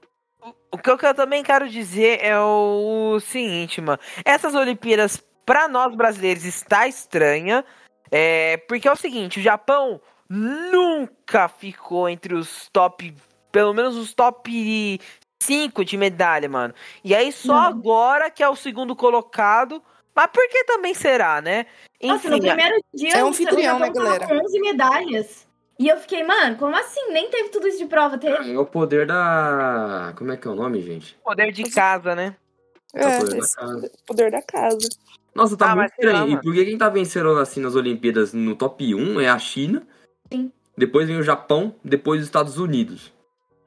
O 0.71 0.77
que 0.77 0.89
eu, 0.89 1.13
também 1.13 1.43
quero 1.43 1.69
dizer 1.69 2.19
é 2.21 2.39
o 2.39 3.19
seguinte, 3.19 3.79
mano. 3.79 3.99
Essas 4.25 4.53
Olimpíadas, 4.53 5.21
pra 5.45 5.67
nós 5.67 5.95
brasileiros, 5.95 6.43
está 6.43 6.87
estranha. 6.87 7.63
É, 8.11 8.57
porque 8.67 8.87
é 8.87 8.91
o 8.91 8.95
seguinte, 8.95 9.39
o 9.39 9.43
Japão 9.43 10.01
nunca 10.29 11.47
ficou 11.47 12.09
entre 12.09 12.33
os 12.33 12.69
top. 12.71 13.13
Pelo 13.51 13.73
menos 13.73 13.95
os 13.95 14.13
top 14.13 14.99
5 15.41 15.85
de 15.85 15.97
medalha, 15.97 16.49
mano. 16.49 16.73
E 17.03 17.15
aí 17.15 17.31
só 17.31 17.53
Não. 17.53 17.67
agora 17.67 18.29
que 18.29 18.43
é 18.43 18.49
o 18.49 18.55
segundo 18.55 18.95
colocado. 18.95 19.81
Mas 20.13 20.27
por 20.31 20.47
que 20.49 20.63
também 20.63 20.95
será, 20.95 21.41
né? 21.41 21.67
Nossa, 22.01 22.27
no 22.29 22.37
Enfim, 22.37 22.47
primeiro 22.47 22.75
dia 22.91 23.17
É 23.17 23.23
o 23.23 23.27
anfitrião, 23.27 23.77
Japão 23.77 23.79
né, 23.79 23.93
galera? 23.93 24.27
Com 24.27 24.45
11 24.45 24.59
medalhas. 24.59 25.46
E 25.79 25.87
eu 25.87 25.97
fiquei, 25.97 26.23
mano, 26.23 26.55
como 26.57 26.75
assim? 26.75 27.11
Nem 27.11 27.29
teve 27.29 27.49
tudo 27.49 27.67
isso 27.67 27.77
de 27.77 27.85
prova. 27.85 28.17
Teve. 28.17 28.51
É 28.53 28.59
o 28.59 28.65
poder 28.65 29.05
da. 29.05 30.13
Como 30.17 30.31
é 30.31 30.37
que 30.37 30.47
é 30.47 30.51
o 30.51 30.55
nome, 30.55 30.81
gente? 30.81 31.15
poder 31.23 31.51
de 31.51 31.63
casa, 31.69 32.15
né? 32.15 32.35
É 32.95 33.05
o 33.05 33.09
É, 33.09 33.17
poder 33.19 33.31
da 33.31 33.37
esse 33.37 33.55
casa. 33.55 33.91
poder 34.05 34.31
da 34.31 34.41
casa. 34.41 34.89
Nossa, 35.35 35.55
tá 35.55 35.71
Ah, 35.71 35.75
muito 35.75 35.91
estranho. 35.91 36.25
E 36.27 36.29
mano. 36.31 36.41
porque 36.41 36.65
quem 36.65 36.77
tá 36.77 36.89
vencendo 36.89 37.29
assim 37.37 37.59
nas 37.59 37.75
Olimpíadas 37.75 38.33
no 38.33 38.55
top 38.55 38.95
1 38.95 39.21
é 39.21 39.29
a 39.29 39.37
China. 39.37 39.85
Sim. 40.33 40.51
Depois 40.75 41.07
vem 41.07 41.17
o 41.17 41.23
Japão, 41.23 41.75
depois 41.83 42.21
os 42.21 42.27
Estados 42.27 42.57
Unidos. 42.57 43.13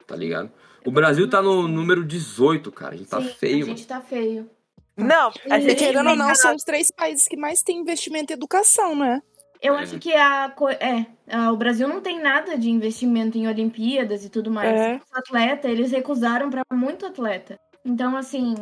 Tá 0.05 0.15
ligado? 0.15 0.51
O 0.85 0.91
Brasil 0.91 1.29
tá 1.29 1.41
no 1.41 1.67
número 1.67 2.03
18, 2.03 2.71
cara. 2.71 2.93
A 2.95 2.97
gente 2.97 3.09
tá 3.09 3.21
Sim, 3.21 3.29
feio, 3.29 3.55
a 3.57 3.59
mano. 3.67 3.77
gente 3.77 3.87
tá 3.87 4.01
feio. 4.01 4.49
Não, 4.97 5.31
a 5.49 5.59
gente 5.59 5.75
Querendo 5.75 6.09
ou 6.09 6.15
não, 6.15 6.25
tem- 6.27 6.35
são 6.35 6.53
os 6.55 6.63
três 6.63 6.91
países 6.91 7.25
que 7.27 7.37
mais 7.37 7.61
têm 7.61 7.79
investimento 7.79 8.33
em 8.33 8.35
educação, 8.35 8.93
né? 8.95 9.21
Eu 9.61 9.75
É. 9.75 9.79
acho 9.81 9.99
que 9.99 10.13
a. 10.13 10.49
co- 10.49 10.69
É, 10.69 11.05
a- 11.31 11.51
o 11.51 11.57
Brasil 11.57 11.87
não 11.87 12.01
tem 12.01 12.19
nada 12.21 12.57
de 12.57 12.69
investimento 12.69 13.37
em 13.37 13.47
Olimpíadas 13.47 14.25
e 14.25 14.29
tudo 14.29 14.49
mais. 14.51 14.79
É. 14.79 14.95
Os 14.95 15.17
atleta, 15.17 15.67
eles 15.67 15.91
recusaram 15.91 16.49
pra 16.49 16.63
muito 16.73 17.05
atleta. 17.05 17.59
Então, 17.85 18.15
assim, 18.17 18.55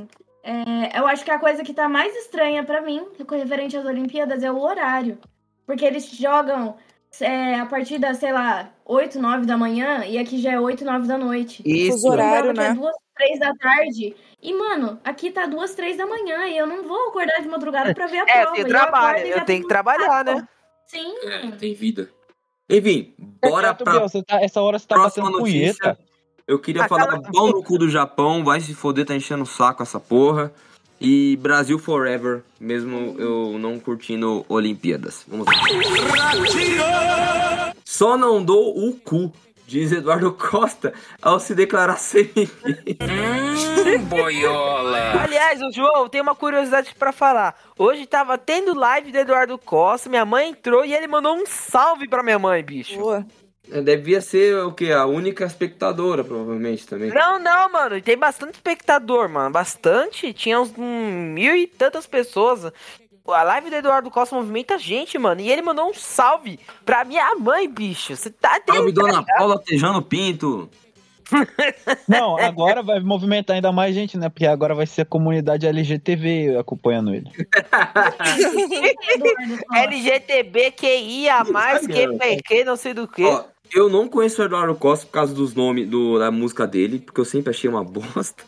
é, 0.44 0.98
eu 1.00 1.08
acho 1.08 1.24
que 1.24 1.32
a 1.32 1.40
coisa 1.40 1.64
que 1.64 1.74
tá 1.74 1.88
mais 1.88 2.16
estranha 2.16 2.64
pra 2.64 2.82
mim, 2.82 3.06
referente 3.32 3.78
às 3.78 3.86
Olimpíadas, 3.86 4.44
é 4.44 4.52
o 4.52 4.60
horário. 4.60 5.18
Porque 5.66 5.86
eles 5.86 6.10
jogam 6.10 6.76
é, 7.22 7.56
a 7.60 7.66
partir 7.66 7.98
das, 7.98 8.18
sei 8.18 8.32
lá, 8.32 8.70
8, 8.86 9.20
9 9.20 9.46
da 9.46 9.58
manhã 9.58 10.06
e 10.06 10.18
aqui 10.18 10.38
já 10.38 10.52
é 10.52 10.60
8, 10.60 10.86
9 10.86 11.08
da 11.08 11.18
noite. 11.18 11.64
Isso. 11.66 11.94
Fuso 11.94 12.10
horário, 12.10 12.52
é 12.52 12.54
né? 12.54 12.74
duas, 12.74 12.96
três 13.16 13.40
da 13.40 13.52
tarde. 13.56 14.16
E, 14.42 14.54
mano, 14.54 15.00
aqui 15.04 15.32
tá 15.32 15.46
duas, 15.48 15.74
três 15.74 15.98
da 15.98 16.06
manhã 16.06 16.46
e 16.46 16.56
eu 16.58 16.68
não 16.68 16.84
vou 16.88 17.10
acordar 17.10 17.42
de 17.42 17.48
madrugada 17.48 17.94
pra 17.96 18.06
ver 18.06 18.20
a 18.20 18.26
É, 18.28 18.44
eu 18.44 18.68
prova. 18.68 18.84
acordo 18.86 19.26
e 19.26 19.30
eu 19.32 19.38
já 19.40 19.44
tenho 19.46 19.64
que 19.64 19.68
trabalhar, 19.68 20.24
né? 20.24 20.48
Sim. 20.90 21.14
É, 21.24 21.52
tem 21.52 21.74
vida. 21.74 22.10
Enfim, 22.70 23.14
bora 23.42 23.68
Certo, 23.68 23.84
pra 23.84 23.94
Biel, 23.94 24.10
você 24.10 24.24
tá, 24.24 24.42
essa 24.42 24.62
hora 24.62 24.78
você 24.80 24.88
tá 24.88 24.96
próxima 24.96 25.26
batendo 25.26 25.40
notícia. 25.40 25.76
punheta. 25.82 26.00
Eu 26.48 26.58
queria 26.60 26.84
Ah, 26.84 26.88
falar 26.88 27.08
cala- 27.08 27.22
pau 27.32 27.48
no 27.48 27.64
cu 27.64 27.78
do 27.78 27.90
Japão, 27.90 28.44
vai 28.44 28.60
se 28.60 28.74
foder, 28.74 29.06
tá 29.06 29.16
enchendo 29.16 29.44
o 29.44 29.48
saco 29.48 29.84
essa 29.84 30.00
porra. 30.00 30.52
E 31.02 31.38
Brasil 31.38 31.78
Forever, 31.80 32.44
mesmo 32.60 33.16
eu 33.20 33.58
não 33.60 33.80
curtindo 33.80 34.44
Olimpíadas. 34.50 35.24
Vamos 35.28 35.46
lá. 35.46 35.54
Só 37.86 38.18
não 38.18 38.44
dou 38.44 38.88
o 38.88 38.94
cu, 39.00 39.32
diz 39.70 39.92
Eduardo 39.92 40.34
Costa 40.34 40.92
ao 41.22 41.40
se 41.40 41.54
declarar 41.54 41.98
semi. 41.98 42.50
Boiola. 44.10 45.22
Aliás, 45.22 45.62
o 45.62 45.72
João, 45.72 46.10
tem 46.10 46.22
uma 46.22 46.34
curiosidade 46.34 46.96
pra 46.98 47.12
falar. 47.12 47.56
Hoje 47.78 48.08
tava 48.08 48.38
tendo 48.38 48.74
live 48.74 49.12
do 49.12 49.18
Eduardo 49.20 49.58
Costa, 49.60 50.10
minha 50.10 50.26
mãe 50.26 50.50
entrou 50.50 50.84
e 50.84 50.94
ele 50.94 51.08
mandou 51.08 51.36
um 51.36 51.46
salve 51.46 52.08
pra 52.08 52.24
minha 52.24 52.40
mãe, 52.40 52.64
bicho. 52.64 52.98
Boa. 52.98 53.26
É, 53.72 53.82
Devia 53.82 54.20
ser 54.20 54.58
o 54.64 54.72
quê? 54.72 54.92
A 54.92 55.06
única 55.06 55.46
espectadora, 55.46 56.24
provavelmente, 56.24 56.88
também. 56.88 57.12
Não, 57.12 57.38
não, 57.38 57.72
mano, 57.72 57.96
e 57.96 58.02
tem 58.02 58.18
bastante 58.18 58.56
espectador, 58.56 59.30
mano, 59.30 59.52
bastante. 59.52 60.34
Tinha 60.34 60.60
uns 60.60 60.74
hum, 60.76 61.34
mil 61.34 61.56
e 61.56 61.68
tantas 61.68 62.08
pessoas. 62.08 62.72
A 63.34 63.44
live 63.44 63.70
do 63.70 63.76
Eduardo 63.76 64.12
Costa 64.12 64.36
movimenta 64.36 64.78
gente, 64.78 65.18
mano. 65.18 65.42
E 65.42 65.52
ele 65.52 65.62
mandou 65.62 65.90
um 65.90 65.94
salve 65.94 66.60
pra 66.86 67.04
minha 67.04 67.36
mãe, 67.36 67.70
bicho. 67.70 68.16
Você 68.16 68.30
tá 68.30 68.62
Salve? 68.66 68.92
Dona 68.92 69.24
Paula 69.24 69.62
Tejano 69.62 70.02
Pinto. 70.02 70.70
Não, 72.08 72.40
agora 72.40 72.82
vai 72.82 73.00
movimentar 73.00 73.56
ainda 73.56 73.72
mais 73.72 73.94
gente, 73.94 74.18
né? 74.18 74.30
Porque 74.30 74.46
agora 74.46 74.74
vai 74.74 74.86
ser 74.86 75.02
a 75.02 75.06
comunidade 75.06 75.68
LGTV 75.68 76.58
acompanhando 76.58 77.14
ele. 77.14 77.30
LGTBQIA, 79.74 81.44
mais 81.46 81.82
Sabe, 81.82 81.94
que 81.94 82.08
né? 82.08 82.18
PQ, 82.18 82.64
não 82.64 82.76
sei 82.76 82.94
do 82.94 83.08
que. 83.08 83.24
Ó, 83.24 83.44
eu 83.72 83.90
não 83.90 84.08
conheço 84.08 84.42
o 84.42 84.46
Eduardo 84.46 84.76
Costa 84.76 85.06
por 85.06 85.14
causa 85.14 85.34
dos 85.34 85.54
nomes 85.54 85.88
do, 85.88 86.20
da 86.20 86.32
música 86.32 86.66
dele, 86.66 87.00
porque 87.00 87.22
eu 87.22 87.26
sempre 87.26 87.52
achei 87.52 87.70
uma 87.70 87.84
bosta. 87.84 88.44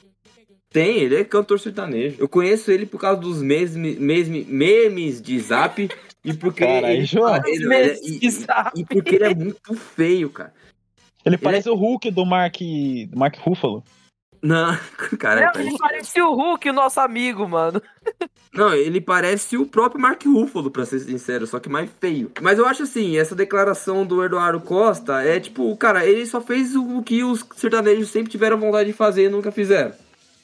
Tem, 0.72 0.98
ele 1.00 1.16
é 1.18 1.24
cantor 1.24 1.60
sertanejo. 1.60 2.16
Eu 2.20 2.30
conheço 2.30 2.72
ele 2.72 2.86
por 2.86 3.00
causa 3.00 3.20
dos 3.20 3.42
memes, 3.42 3.76
memes, 3.76 4.48
memes 4.48 5.22
de 5.22 5.38
zap 5.40 5.90
e 6.24 6.34
porque 6.34 6.66
Caralho, 6.66 6.88
ele, 6.88 7.06
João. 7.06 7.42
ele- 7.46 7.68
Memes 7.68 8.00
e- 8.02 8.20
de 8.20 8.30
zap. 8.30 8.72
e 8.80 8.86
porque 8.86 9.16
ele 9.16 9.24
é 9.26 9.36
muito 9.36 9.74
feio, 9.76 10.30
cara. 10.30 10.54
Ele 11.26 11.38
parece 11.38 11.70
o 11.70 11.76
Hulk 11.76 12.10
do 12.12 12.26
Mark, 12.26 12.56
do 13.10 13.20
Mark 13.20 13.36
Ruffalo. 13.40 13.84
Não, 14.42 14.76
cara, 15.20 15.42
Não, 15.46 15.52
parece- 15.52 15.70
ele 15.70 15.78
parecia 15.78 16.26
o 16.26 16.34
Hulk, 16.34 16.70
o 16.70 16.74
nosso 16.74 17.00
amigo, 17.02 17.48
mano. 17.48 17.80
não, 18.54 18.74
ele 18.74 19.00
parece 19.02 19.56
o 19.58 19.66
próprio 19.68 20.02
Mark 20.02 20.24
Ruffalo, 20.26 20.72
pra 20.72 20.86
ser 20.86 21.00
sincero, 21.02 21.46
só 21.46 21.60
que 21.60 21.70
mais 21.70 21.90
feio. 22.00 22.32
Mas 22.42 22.58
eu 22.58 22.66
acho 22.66 22.84
assim, 22.84 23.18
essa 23.18 23.36
declaração 23.36 24.04
do 24.06 24.24
Eduardo 24.24 24.60
Costa 24.62 25.22
é 25.22 25.40
tipo, 25.40 25.76
cara, 25.78 26.06
ele 26.08 26.26
só 26.26 26.40
fez 26.42 26.76
o 26.76 26.98
o 26.98 27.04
que 27.04 27.24
os 27.24 27.46
sertanejos 27.56 28.10
sempre 28.10 28.32
tiveram 28.32 28.58
vontade 28.58 28.90
de 28.90 28.98
fazer 28.98 29.26
e 29.26 29.30
nunca 29.30 29.52
fizeram. 29.52 29.92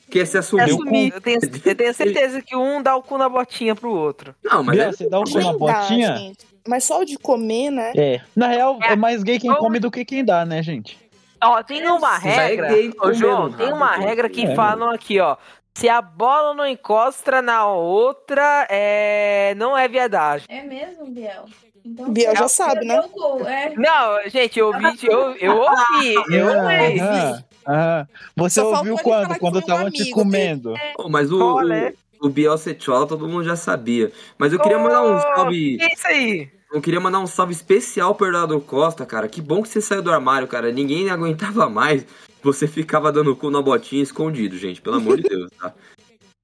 Que 0.10 0.20
é 0.20 0.26
se 0.26 0.38
É 0.38 0.40
assumir. 0.40 0.64
assumir. 0.64 1.14
Eu 1.14 1.22
tenho, 1.22 1.40
eu 1.66 1.76
tenho 1.76 1.94
certeza 1.96 2.42
que 2.42 2.56
um 2.56 2.82
dá 2.82 2.96
o 2.96 3.02
cu 3.04 3.18
na 3.18 3.28
botinha 3.28 3.76
pro 3.76 3.92
outro. 3.92 4.34
Não, 4.44 4.64
mas 4.64 4.76
Bia, 4.76 4.86
é- 4.86 4.92
você 4.92 5.10
dá 5.10 5.20
o 5.20 5.24
cu 5.24 5.38
na 5.40 5.52
dá, 5.52 5.58
botinha? 5.58 6.18
gente. 6.18 6.48
Mas 6.68 6.84
só 6.84 7.02
o 7.02 7.06
de 7.06 7.18
comer, 7.18 7.70
né? 7.72 7.92
É. 7.96 8.22
Na 8.36 8.48
real, 8.48 8.78
é 8.82 8.96
mais 8.96 9.24
gay 9.24 9.40
quem 9.40 9.52
Ou- 9.52 9.58
come 9.58 9.80
do 9.80 9.90
que 9.92 10.04
quem 10.04 10.24
dá, 10.24 10.46
né, 10.46 10.62
gente? 10.62 10.98
Ó, 11.44 11.62
tem 11.64 11.88
uma 11.88 12.16
é 12.16 12.20
regra. 12.20 12.68
gay 12.70 12.92
Ô, 13.02 13.14
João, 13.14 13.52
tem 13.52 13.72
uma 13.72 13.96
regra 13.96 14.28
que 14.28 14.46
É. 14.46 14.56
falam 14.56 14.90
aqui, 14.90 15.20
ó. 15.20 15.38
Se 15.76 15.88
a 15.88 16.02
bola 16.02 16.56
não 16.56 16.66
encosta 16.66 17.40
na 17.42 17.68
outra, 17.68 18.66
é... 18.70 19.54
não 19.56 19.78
é 19.78 19.88
viadagem. 19.88 20.48
É 20.50 20.64
mesmo, 20.64 21.06
Biel? 21.06 21.46
Então, 21.86 22.10
Biel 22.12 22.36
já 22.36 22.46
é, 22.46 22.48
sabe, 22.48 22.86
né? 22.86 23.02
gol, 23.14 23.48
é. 23.48 23.72
Não, 23.76 24.30
gente, 24.30 24.58
eu 24.60 24.68
ouvi, 24.68 24.98
eu, 25.04 25.32
eu 25.36 25.58
ouvi, 25.58 26.14
eu 26.36 26.48
ouvi. 26.48 27.46
Aham, 27.68 27.76
aham. 27.76 28.08
Você 28.38 28.62
Só 28.62 28.78
ouviu 28.78 28.98
quando? 28.98 29.34
que 29.34 29.40
Quando 29.40 29.56
eu 29.58 29.62
foi 29.62 29.74
um 29.74 29.78
tava 29.78 29.92
te 29.92 30.02
amigo 30.02 30.16
comendo. 30.16 30.74
Pô, 30.96 31.10
mas 31.10 31.32
o, 31.32 31.62
é? 31.72 31.94
o, 32.22 32.28
o 32.28 32.30
Biel 32.30 32.58
Setiola 32.58 33.06
todo 33.08 33.28
mundo 33.28 33.44
já 33.44 33.56
sabia. 33.56 34.12
Mas 34.38 34.54
eu 34.54 34.60
queria 34.60 34.80
mandar 34.80 35.04
um 35.04 35.20
salve. 35.20 35.78
Que 35.78 35.94
isso 35.94 36.08
aí? 36.08 36.50
Eu 36.72 36.82
queria 36.82 37.00
mandar 37.00 37.20
um 37.20 37.28
salve 37.28 37.54
especial 37.54 38.14
pro 38.16 38.28
Eduardo 38.28 38.60
Costa, 38.60 39.06
cara. 39.06 39.28
Que 39.28 39.42
bom 39.42 39.62
que 39.62 39.70
você 39.70 39.80
saiu 39.82 40.02
do 40.02 40.12
armário, 40.12 40.48
cara. 40.48 40.72
Ninguém 40.72 41.10
aguentava 41.12 41.70
mais. 41.70 42.06
Você 42.44 42.68
ficava 42.68 43.12
dando 43.12 43.36
cu 43.36 43.50
na 43.50 43.62
botinha 43.62 44.04
escondido, 44.04 44.58
gente. 44.58 44.82
Pelo 44.82 44.98
amor 44.98 45.18
de 45.18 45.24
Deus, 45.28 45.50
tá? 45.60 45.74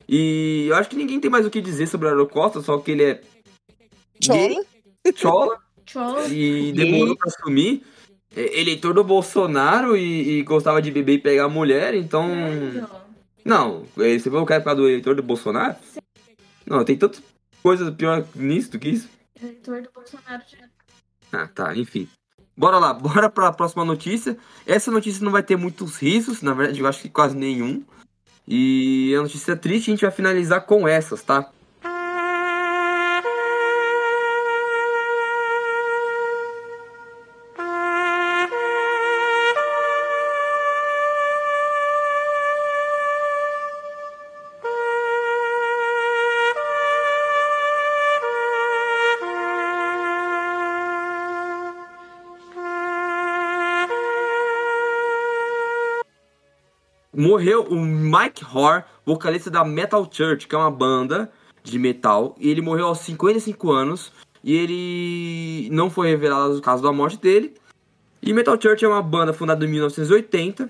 E 0.07 0.65
eu 0.69 0.75
acho 0.75 0.89
que 0.89 0.95
ninguém 0.97 1.19
tem 1.19 1.31
mais 1.31 1.45
o 1.45 1.49
que 1.49 1.61
dizer 1.61 1.87
sobre 1.87 2.07
o 2.07 2.09
Eduardo 2.11 2.29
Costa, 2.31 2.61
só 2.61 2.77
que 2.77 2.91
ele 2.91 3.03
é 3.03 3.21
Chola. 4.21 4.63
chola 5.15 5.57
Troll. 5.85 6.27
e 6.29 6.71
demorou 6.73 7.15
pra 7.15 7.27
assumir. 7.29 7.83
É 8.35 8.59
eleitor 8.59 8.93
do 8.93 9.03
Bolsonaro 9.03 9.95
e, 9.95 10.39
e 10.39 10.43
gostava 10.43 10.81
de 10.81 10.89
beber 10.89 11.13
e 11.13 11.19
pegar 11.19 11.47
mulher, 11.47 11.93
então. 11.93 12.27
Não, 13.45 13.85
eh, 13.99 14.17
você 14.17 14.29
falou 14.29 14.45
que 14.45 14.53
é 14.53 14.59
por 14.59 14.65
causa 14.65 14.81
do 14.81 14.89
eleitor 14.89 15.15
do 15.15 15.21
Bolsonaro? 15.21 15.75
Não, 16.65 16.83
tem 16.83 16.97
tanta 16.97 17.19
coisa 17.61 17.91
pior 17.91 18.25
nisso 18.33 18.71
do 18.71 18.79
que 18.79 18.89
isso. 18.89 19.09
Eleitor 19.41 19.81
do 19.81 19.89
Bolsonaro 19.93 20.41
já. 20.47 20.57
Ah, 21.31 21.47
tá, 21.47 21.75
enfim. 21.75 22.07
Bora 22.55 22.77
lá, 22.77 22.93
bora 22.93 23.29
pra 23.29 23.51
próxima 23.51 23.83
notícia. 23.83 24.37
Essa 24.65 24.89
notícia 24.91 25.23
não 25.23 25.31
vai 25.31 25.43
ter 25.43 25.55
muitos 25.55 25.97
risos, 25.97 26.41
na 26.41 26.53
verdade 26.53 26.79
eu 26.79 26.87
acho 26.87 27.01
que 27.01 27.09
quase 27.09 27.35
nenhum. 27.35 27.83
E 28.47 29.13
a 29.17 29.21
notícia 29.21 29.55
triste 29.55 29.89
a 29.89 29.93
gente 29.93 30.01
vai 30.01 30.11
finalizar 30.11 30.61
com 30.61 30.87
essas, 30.87 31.21
tá? 31.21 31.49
Morreu 57.33 57.63
o 57.63 57.81
Mike 57.81 58.45
Horr, 58.45 58.83
vocalista 59.03 59.49
da 59.49 59.65
Metal 59.65 60.07
Church, 60.09 60.47
que 60.47 60.53
é 60.53 60.57
uma 60.57 60.69
banda 60.69 61.31
de 61.63 61.79
metal. 61.79 62.35
E 62.39 62.47
ele 62.47 62.61
morreu 62.61 62.85
aos 62.85 62.99
55 62.99 63.71
anos. 63.71 64.13
E 64.43 64.53
ele 64.55 65.67
não 65.71 65.89
foi 65.89 66.09
revelado 66.09 66.55
o 66.55 66.61
caso 66.61 66.83
da 66.83 66.91
morte 66.91 67.17
dele. 67.17 67.55
E 68.21 68.31
Metal 68.31 68.55
Church 68.61 68.85
é 68.85 68.87
uma 68.87 69.01
banda 69.01 69.33
fundada 69.33 69.65
em 69.65 69.67
1980. 69.67 70.69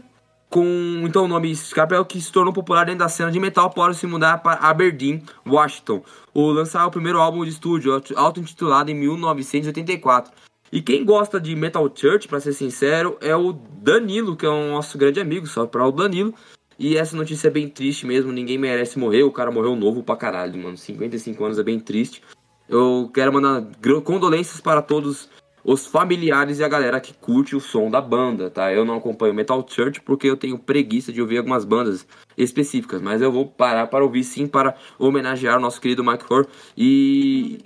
Com 0.49 1.03
então 1.03 1.25
o 1.25 1.27
nome 1.27 1.53
Scarpel 1.53 2.05
que 2.05 2.21
se 2.21 2.31
tornou 2.31 2.53
popular 2.53 2.85
dentro 2.85 2.99
da 2.99 3.09
cena 3.09 3.29
de 3.29 3.41
metal 3.41 3.65
após 3.65 3.97
se 3.97 4.07
mudar 4.07 4.37
para 4.37 4.61
Aberdeen, 4.61 5.21
Washington. 5.45 6.01
O 6.33 6.49
lançar 6.49 6.87
o 6.87 6.91
primeiro 6.91 7.19
álbum 7.19 7.43
de 7.43 7.49
estúdio, 7.49 8.01
auto-intitulado 8.15 8.89
em 8.89 8.95
1984. 8.95 10.31
E 10.73 10.81
quem 10.81 11.05
gosta 11.05 11.39
de 11.39 11.55
Metal 11.55 11.87
Church, 11.93 12.27
pra 12.27 12.39
ser 12.39 12.51
sincero, 12.51 13.15
é 13.21 13.35
o 13.35 13.53
Danilo, 13.53 14.35
que 14.35 14.43
é 14.43 14.49
um 14.49 14.71
nosso 14.71 14.97
grande 14.97 15.19
amigo, 15.19 15.45
só 15.45 15.67
para 15.67 15.85
o 15.85 15.91
Danilo. 15.91 16.33
E 16.77 16.97
essa 16.97 17.15
notícia 17.15 17.47
é 17.47 17.51
bem 17.51 17.69
triste 17.69 18.05
mesmo, 18.05 18.31
ninguém 18.31 18.57
merece 18.57 18.97
morrer, 18.97 19.23
o 19.23 19.31
cara 19.31 19.51
morreu 19.51 19.75
novo 19.75 20.03
pra 20.03 20.15
caralho, 20.15 20.57
mano. 20.57 20.77
55 20.77 21.43
anos 21.43 21.59
é 21.59 21.63
bem 21.63 21.79
triste. 21.79 22.21
Eu 22.67 23.09
quero 23.13 23.33
mandar 23.33 23.63
condolências 24.03 24.59
para 24.59 24.81
todos 24.81 25.29
os 25.63 25.85
familiares 25.85 26.59
e 26.59 26.63
a 26.63 26.67
galera 26.67 26.99
que 26.99 27.13
curte 27.13 27.55
o 27.55 27.59
som 27.59 27.89
da 27.89 28.01
banda, 28.01 28.49
tá? 28.49 28.73
Eu 28.73 28.83
não 28.83 28.97
acompanho 28.97 29.33
Metal 29.33 29.65
Church 29.67 30.01
porque 30.01 30.27
eu 30.27 30.35
tenho 30.35 30.57
preguiça 30.57 31.11
de 31.11 31.21
ouvir 31.21 31.37
algumas 31.37 31.63
bandas 31.63 32.05
específicas, 32.37 33.01
mas 33.01 33.21
eu 33.21 33.31
vou 33.31 33.47
parar 33.47 33.87
para 33.87 34.03
ouvir 34.03 34.23
sim 34.23 34.47
para 34.47 34.75
homenagear 34.99 35.57
o 35.57 35.61
nosso 35.61 35.79
querido 35.79 36.03
Mike 36.03 36.25
Horr 36.29 36.47
e 36.77 37.59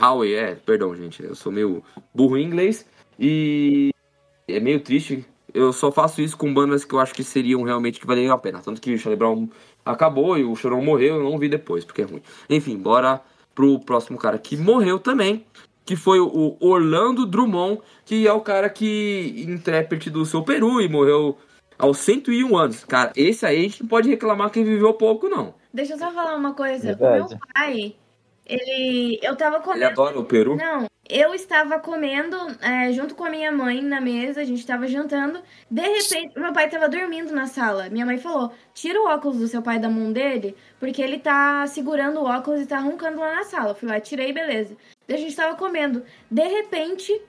Howie, 0.00 0.34
é, 0.34 0.54
perdão, 0.54 0.94
gente, 0.96 1.22
eu 1.22 1.34
sou 1.34 1.52
meio 1.52 1.82
burro 2.14 2.38
em 2.38 2.46
inglês 2.46 2.86
e 3.18 3.90
é 4.48 4.58
meio 4.58 4.80
triste. 4.80 5.24
Eu 5.54 5.72
só 5.72 5.90
faço 5.92 6.20
isso 6.22 6.36
com 6.36 6.52
bandas 6.52 6.84
que 6.84 6.94
eu 6.94 7.00
acho 7.00 7.12
que 7.14 7.22
seriam 7.22 7.62
realmente 7.62 8.00
que 8.00 8.06
valeriam 8.06 8.34
a 8.34 8.38
pena. 8.38 8.60
Tanto 8.60 8.80
que 8.80 8.94
o 8.94 8.98
Charlie 8.98 9.18
Brown 9.18 9.48
acabou 9.84 10.38
e 10.38 10.44
o 10.44 10.54
Chorão 10.56 10.82
morreu, 10.82 11.16
eu 11.16 11.22
não 11.30 11.38
vi 11.38 11.48
depois, 11.48 11.84
porque 11.84 12.02
é 12.02 12.04
ruim. 12.04 12.22
Enfim, 12.48 12.76
bora 12.78 13.20
pro 13.54 13.78
próximo 13.80 14.18
cara 14.18 14.38
que 14.38 14.56
morreu 14.56 14.98
também, 14.98 15.44
que 15.84 15.94
foi 15.96 16.20
o 16.20 16.56
Orlando 16.60 17.26
Drummond, 17.26 17.80
que 18.04 18.26
é 18.26 18.32
o 18.32 18.40
cara 18.40 18.70
que 18.70 19.44
intérprete 19.46 20.08
do 20.08 20.24
seu 20.24 20.42
Peru 20.42 20.80
e 20.80 20.88
morreu 20.88 21.36
aos 21.78 21.98
101 21.98 22.56
anos. 22.56 22.84
Cara, 22.84 23.12
esse 23.16 23.44
aí 23.44 23.58
a 23.58 23.62
gente 23.62 23.82
não 23.82 23.88
pode 23.88 24.08
reclamar 24.08 24.50
que 24.50 24.62
viveu 24.62 24.94
pouco, 24.94 25.28
não. 25.28 25.54
Deixa 25.74 25.94
eu 25.94 25.98
só 25.98 26.10
falar 26.12 26.36
uma 26.36 26.54
coisa. 26.54 26.92
O 26.92 26.96
Verdade. 26.96 27.28
meu 27.30 27.38
pai, 27.54 27.96
ele. 28.46 29.18
Eu 29.22 29.36
tava 29.36 29.56
Ele 29.56 29.64
comendo. 29.64 29.84
adora 29.86 30.18
o 30.18 30.24
Peru. 30.24 30.56
Não, 30.56 30.86
eu 31.12 31.34
estava 31.34 31.78
comendo 31.80 32.36
é, 32.60 32.92
junto 32.92 33.14
com 33.14 33.24
a 33.24 33.30
minha 33.30 33.52
mãe 33.52 33.82
na 33.82 34.00
mesa, 34.00 34.40
a 34.40 34.44
gente 34.44 34.66
tava 34.66 34.86
jantando. 34.86 35.42
De 35.70 35.82
repente, 35.82 36.38
meu 36.38 36.52
pai 36.52 36.68
tava 36.70 36.88
dormindo 36.88 37.32
na 37.32 37.46
sala. 37.46 37.88
Minha 37.90 38.06
mãe 38.06 38.18
falou: 38.18 38.52
tira 38.74 39.00
o 39.00 39.06
óculos 39.08 39.38
do 39.38 39.48
seu 39.48 39.62
pai 39.62 39.78
da 39.78 39.88
mão 39.88 40.12
dele, 40.12 40.56
porque 40.78 41.02
ele 41.02 41.18
tá 41.18 41.66
segurando 41.66 42.20
o 42.20 42.24
óculos 42.24 42.60
e 42.62 42.66
tá 42.66 42.78
roncando 42.78 43.20
lá 43.20 43.36
na 43.36 43.44
sala. 43.44 43.70
Eu 43.70 43.74
fui 43.74 43.88
lá, 43.88 44.00
tirei, 44.00 44.32
beleza. 44.32 44.76
A 45.08 45.16
gente 45.16 45.36
tava 45.36 45.56
comendo. 45.56 46.04
De 46.30 46.42
repente, 46.48 47.20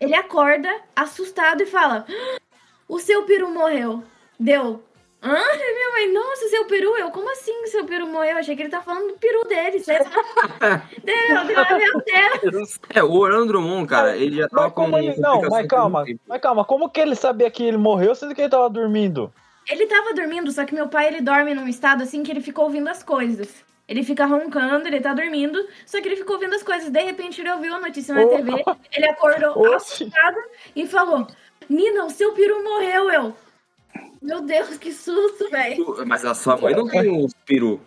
ele 0.00 0.14
acorda, 0.14 0.68
assustado, 0.96 1.62
e 1.62 1.66
fala: 1.66 2.04
"Ah, 2.08 2.38
O 2.88 2.98
seu 2.98 3.24
peru 3.26 3.50
morreu. 3.52 4.04
Deu. 4.38 4.82
Hã? 5.20 5.36
E 5.36 5.74
minha 5.74 5.90
mãe, 5.92 6.12
nossa, 6.14 6.48
seu 6.48 6.64
peru? 6.66 6.96
Eu, 6.96 7.10
como 7.10 7.30
assim 7.32 7.66
seu 7.66 7.84
peru 7.84 8.06
morreu? 8.06 8.32
Eu 8.32 8.38
achei 8.38 8.54
que 8.54 8.62
ele 8.62 8.68
tá 8.70 8.80
falando 8.80 9.08
do 9.08 9.14
peru 9.18 9.42
dele. 9.48 9.80
sei 9.80 9.98
lá. 9.98 10.08
Deu, 11.02 11.44
deu, 11.44 11.78
meu 11.78 12.50
Deus. 12.52 12.78
É, 12.94 13.02
o 13.02 13.12
Orlando 13.12 13.46
Drummond, 13.48 13.88
cara, 13.88 14.16
ele 14.16 14.36
já 14.36 14.48
tava 14.48 14.62
Mas 14.62 14.72
com. 14.74 14.98
ele... 14.98 15.16
Não, 15.18 15.40
mas 15.42 15.66
calma, 15.66 16.04
mas 16.26 16.40
calma, 16.40 16.64
como 16.64 16.88
que 16.88 17.00
ele 17.00 17.16
sabia 17.16 17.50
que 17.50 17.64
ele 17.64 17.76
morreu 17.76 18.14
sendo 18.14 18.34
que 18.34 18.40
ele 18.42 18.48
tava 18.48 18.70
dormindo? 18.70 19.32
Ele 19.68 19.86
tava 19.86 20.14
dormindo, 20.14 20.50
só 20.52 20.64
que 20.64 20.72
meu 20.74 20.88
pai 20.88 21.08
ele 21.08 21.20
dorme 21.20 21.52
num 21.52 21.66
estado 21.68 22.02
assim 22.04 22.22
que 22.22 22.30
ele 22.30 22.40
fica 22.40 22.62
ouvindo 22.62 22.88
as 22.88 23.02
coisas. 23.02 23.64
Ele 23.88 24.02
fica 24.04 24.24
roncando, 24.24 24.86
ele 24.86 25.00
tá 25.00 25.12
dormindo, 25.14 25.66
só 25.84 26.00
que 26.00 26.06
ele 26.08 26.16
ficou 26.16 26.36
ouvindo 26.36 26.54
as 26.54 26.62
coisas. 26.62 26.90
De 26.90 27.00
repente 27.02 27.40
ele 27.40 27.50
ouviu 27.50 27.74
a 27.74 27.80
notícia 27.80 28.14
na 28.14 28.22
Oh. 28.22 28.28
TV, 28.28 28.64
ele 28.94 29.06
acordou 29.08 29.58
Oxi. 29.74 30.04
assustado 30.04 30.36
e 30.76 30.86
falou: 30.86 31.26
Nina, 31.68 32.04
o 32.04 32.10
seu 32.10 32.32
peru 32.32 32.62
morreu, 32.62 33.10
eu. 33.10 33.34
Meu 34.20 34.40
Deus, 34.42 34.76
que 34.78 34.92
susto, 34.92 35.48
velho. 35.50 36.06
Mas 36.06 36.24
a 36.24 36.34
sua 36.34 36.56
mãe 36.56 36.74
não 36.74 36.86
tem 36.88 37.08
um 37.10 37.26
peru. 37.46 37.80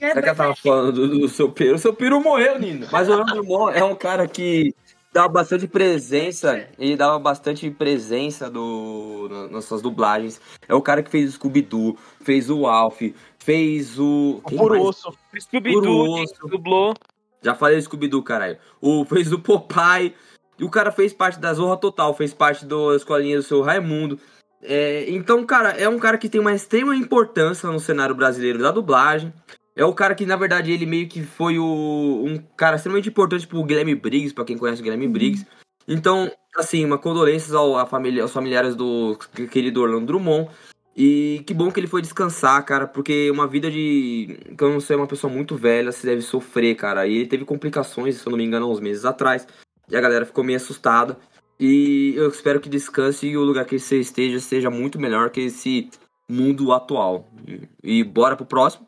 É, 0.00 0.08
Será 0.10 0.22
que 0.22 0.28
ela 0.28 0.36
tava 0.36 0.54
falando 0.56 0.92
do, 0.92 1.20
do 1.20 1.28
seu 1.28 1.50
peru? 1.50 1.76
O 1.76 1.78
seu 1.78 1.94
peru 1.94 2.20
morreu, 2.20 2.58
Nino. 2.58 2.86
Mas 2.92 3.08
o 3.08 3.12
Orlando 3.12 3.70
é 3.70 3.82
um 3.82 3.94
cara 3.94 4.28
que 4.28 4.74
dava 5.12 5.28
bastante 5.28 5.66
presença. 5.66 6.68
Ele 6.78 6.96
dava 6.96 7.18
bastante 7.18 7.70
presença 7.70 8.50
do, 8.50 9.28
na- 9.30 9.48
nas 9.48 9.64
suas 9.64 9.80
dublagens. 9.80 10.38
É 10.68 10.74
o 10.74 10.82
cara 10.82 11.02
que 11.02 11.10
fez 11.10 11.30
o 11.30 11.32
Scooby-Doo, 11.32 11.96
fez 12.20 12.50
o 12.50 12.66
Alf, 12.66 13.00
fez 13.38 13.98
o. 13.98 14.42
Por 14.44 14.70
mais? 14.72 14.82
osso. 14.82 15.14
Scooby-Doo, 15.40 16.26
Puro 16.26 16.48
dublou. 16.50 16.94
Já 17.40 17.54
falei 17.54 17.76
do 17.76 17.82
Scooby-Doo, 17.82 18.22
caralho. 18.22 18.58
O, 18.80 19.04
fez 19.06 19.32
o 19.32 19.38
Popeye. 19.38 20.14
E 20.58 20.64
o 20.64 20.70
cara 20.70 20.90
fez 20.92 21.12
parte 21.14 21.38
da 21.38 21.52
Zorra 21.54 21.76
Total, 21.78 22.12
fez 22.14 22.32
parte 22.34 22.64
da 22.66 22.76
escolinha 22.94 23.36
do 23.38 23.42
seu 23.42 23.62
Raimundo. 23.62 24.18
É, 24.62 25.08
então, 25.10 25.44
cara, 25.44 25.70
é 25.70 25.88
um 25.88 25.98
cara 25.98 26.18
que 26.18 26.28
tem 26.28 26.40
uma 26.40 26.54
extrema 26.54 26.96
importância 26.96 27.70
no 27.70 27.78
cenário 27.78 28.14
brasileiro 28.14 28.58
da 28.58 28.70
dublagem. 28.70 29.32
É 29.74 29.84
o 29.84 29.92
cara 29.92 30.14
que, 30.14 30.24
na 30.24 30.36
verdade, 30.36 30.72
ele 30.72 30.86
meio 30.86 31.08
que 31.08 31.22
foi 31.22 31.58
o, 31.58 32.24
um 32.24 32.38
cara 32.56 32.76
extremamente 32.76 33.10
importante 33.10 33.46
pro 33.46 33.62
Guilherme 33.62 33.94
Briggs, 33.94 34.34
pra 34.34 34.44
quem 34.44 34.56
conhece 34.56 34.80
o 34.80 34.82
Guilherme 34.82 35.06
Briggs. 35.06 35.46
Então, 35.86 36.30
assim, 36.56 36.84
uma 36.84 36.98
condolências 36.98 37.54
ao, 37.54 37.76
à 37.76 37.86
família, 37.86 38.22
aos 38.22 38.32
familiares 38.32 38.74
do 38.74 39.18
querido 39.50 39.82
Orlando 39.82 40.06
Drummond. 40.06 40.50
E 40.96 41.44
que 41.46 41.52
bom 41.52 41.70
que 41.70 41.78
ele 41.78 41.86
foi 41.86 42.00
descansar, 42.00 42.64
cara, 42.64 42.86
porque 42.86 43.30
uma 43.30 43.46
vida 43.46 43.70
de. 43.70 44.38
Que 44.56 44.64
eu 44.64 44.70
não 44.70 44.80
sei, 44.80 44.96
uma 44.96 45.06
pessoa 45.06 45.30
muito 45.30 45.54
velha, 45.54 45.92
se 45.92 46.06
deve 46.06 46.22
sofrer, 46.22 46.74
cara. 46.74 47.06
E 47.06 47.18
ele 47.18 47.26
teve 47.26 47.44
complicações, 47.44 48.16
se 48.16 48.26
eu 48.26 48.30
não 48.30 48.38
me 48.38 48.44
engano, 48.44 48.70
uns 48.70 48.80
meses 48.80 49.04
atrás. 49.04 49.46
E 49.90 49.94
a 49.94 50.00
galera 50.00 50.24
ficou 50.24 50.42
meio 50.42 50.56
assustada. 50.56 51.18
E 51.58 52.12
eu 52.14 52.28
espero 52.28 52.60
que 52.60 52.68
descanse 52.68 53.26
e 53.26 53.36
o 53.36 53.42
lugar 53.42 53.64
que 53.64 53.78
você 53.78 53.98
esteja 53.98 54.38
seja 54.40 54.70
muito 54.70 54.98
melhor 54.98 55.30
que 55.30 55.40
esse 55.40 55.88
mundo 56.28 56.72
atual. 56.72 57.28
E, 57.46 58.00
e 58.00 58.04
bora 58.04 58.36
pro 58.36 58.44
próximo. 58.44 58.86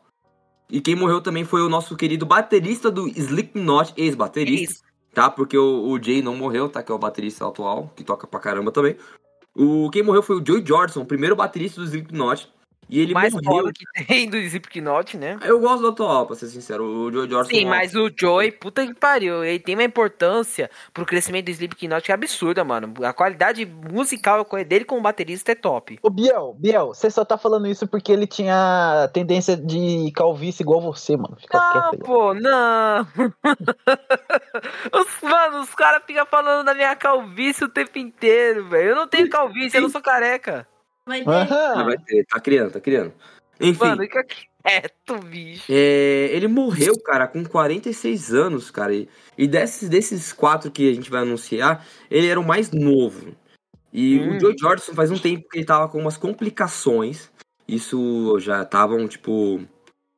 E 0.69 0.79
quem 0.79 0.95
morreu 0.95 1.19
também 1.19 1.43
foi 1.43 1.61
o 1.61 1.69
nosso 1.69 1.95
querido 1.95 2.25
baterista 2.25 2.91
do 2.91 3.07
Slipknot, 3.07 3.93
ex-baterista, 3.97 4.85
tá? 5.13 5.29
Porque 5.29 5.57
o, 5.57 5.89
o 5.89 6.01
Jay 6.01 6.21
não 6.21 6.35
morreu, 6.35 6.69
tá? 6.69 6.83
Que 6.83 6.91
é 6.91 6.95
o 6.95 6.99
baterista 6.99 7.47
atual, 7.47 7.91
que 7.95 8.03
toca 8.03 8.27
pra 8.27 8.39
caramba 8.39 8.71
também. 8.71 8.95
O, 9.55 9.89
quem 9.89 10.03
morreu 10.03 10.21
foi 10.21 10.39
o 10.39 10.45
Joey 10.45 10.63
Jordison, 10.63 11.01
o 11.01 11.05
primeiro 11.05 11.35
baterista 11.35 11.81
do 11.81 11.87
Slipknot. 11.87 12.47
E 12.89 12.99
ele 12.99 13.13
mais 13.13 13.33
morreu. 13.33 13.51
foda 13.51 13.71
que 13.71 13.85
tem 14.07 14.27
do 14.27 14.35
Slipknot, 14.37 15.15
né? 15.17 15.37
Eu 15.43 15.59
gosto 15.59 15.81
do 15.81 15.89
atual, 15.89 16.25
pra 16.25 16.35
ser 16.35 16.47
sincero. 16.47 16.83
O 16.83 17.11
Joey 17.11 17.29
Jordison. 17.29 17.55
Sim, 17.59 17.65
mas 17.65 17.93
o 17.95 18.09
Joey, 18.15 18.51
puta 18.51 18.85
que 18.85 18.93
pariu, 18.95 19.43
ele 19.43 19.59
tem 19.59 19.75
uma 19.75 19.83
importância 19.83 20.69
pro 20.91 21.05
crescimento 21.05 21.45
do 21.45 21.51
Slipknot 21.51 22.01
que 22.03 22.11
é 22.11 22.15
absurda, 22.15 22.63
mano. 22.63 22.91
A 23.03 23.13
qualidade 23.13 23.65
musical 23.65 24.45
dele 24.67 24.85
como 24.85 25.01
baterista 25.01 25.51
é 25.51 25.55
top. 25.55 25.99
Ô, 26.01 26.09
Biel, 26.09 26.55
Biel, 26.57 26.87
você 26.87 27.09
só 27.11 27.23
tá 27.23 27.37
falando 27.37 27.67
isso 27.67 27.87
porque 27.87 28.11
ele 28.11 28.25
tinha 28.25 29.07
tendência 29.13 29.55
de 29.55 30.11
calvície 30.15 30.63
igual 30.63 30.81
você, 30.81 31.15
mano. 31.15 31.37
Fica 31.39 31.57
Não, 31.59 31.71
quieto 31.71 31.93
aí. 31.93 31.99
pô, 31.99 32.33
não. 32.33 33.07
os, 34.93 35.21
mano, 35.21 35.61
os 35.61 35.75
caras 35.75 36.01
ficam 36.05 36.25
falando 36.25 36.65
da 36.65 36.73
minha 36.73 36.95
calvície 36.95 37.63
o 37.63 37.69
tempo 37.69 37.99
inteiro, 37.99 38.67
velho. 38.67 38.89
Eu 38.89 38.95
não 38.95 39.07
tenho 39.07 39.29
calvície, 39.29 39.77
eu 39.77 39.81
não 39.83 39.89
sou 39.89 40.01
careca. 40.01 40.67
Vai 41.09 41.23
ter. 41.23 41.53
Ah, 41.53 41.83
vai 41.83 41.97
ter, 41.97 42.25
tá 42.25 42.39
criando, 42.39 42.71
tá 42.71 42.79
criando. 42.79 43.13
Enfim. 43.59 43.83
Mano, 43.85 44.01
fica 44.03 44.23
quieto, 44.23 45.19
bicho. 45.25 45.65
É, 45.69 46.29
ele 46.31 46.47
morreu, 46.47 46.93
cara, 47.01 47.27
com 47.27 47.43
46 47.43 48.33
anos, 48.33 48.71
cara. 48.71 48.93
E, 48.93 49.09
e 49.37 49.47
desses, 49.47 49.89
desses 49.89 50.31
quatro 50.31 50.71
que 50.71 50.89
a 50.89 50.93
gente 50.93 51.09
vai 51.09 51.21
anunciar, 51.21 51.85
ele 52.09 52.27
era 52.27 52.39
o 52.39 52.45
mais 52.45 52.71
novo. 52.71 53.35
E 53.91 54.19
Hum. 54.19 54.37
o 54.37 54.39
Joe 54.39 54.55
Jordison 54.57 54.93
faz 54.93 55.11
um 55.11 55.17
tempo 55.17 55.47
que 55.49 55.57
ele 55.57 55.65
tava 55.65 55.89
com 55.89 55.99
umas 55.99 56.15
complicações. 56.15 57.29
Isso 57.67 58.37
já 58.39 58.61
estavam, 58.61 59.07
tipo. 59.07 59.61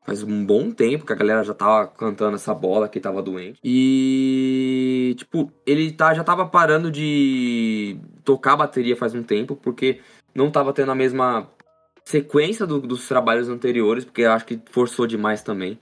Faz 0.04 0.24
um 0.24 0.44
bom 0.44 0.72
tempo 0.72 1.06
que 1.06 1.14
a 1.14 1.16
galera 1.16 1.44
já 1.44 1.54
tava 1.54 1.86
cantando 1.86 2.36
essa 2.36 2.56
bola 2.56 2.90
que 2.90 3.00
tava 3.00 3.22
doente. 3.22 3.60
E. 3.64 5.16
Tipo, 5.18 5.52
ele 5.66 5.92
tá, 5.92 6.14
já 6.14 6.24
tava 6.24 6.46
parando 6.48 6.90
de 6.92 7.98
tocar 8.24 8.56
bateria 8.58 8.96
faz 8.98 9.14
um 9.14 9.22
tempo, 9.24 9.56
porque 9.56 10.00
não 10.34 10.52
tava 10.52 10.74
tendo 10.74 10.92
a 10.92 10.96
mesma 10.96 11.50
sequência 12.06 12.66
do- 12.66 12.82
dos 12.82 13.08
trabalhos 13.08 13.50
anteriores, 13.50 14.04
porque 14.04 14.24
acho 14.24 14.46
que 14.46 14.60
forçou 14.72 15.08
demais 15.08 15.42
também. 15.42 15.80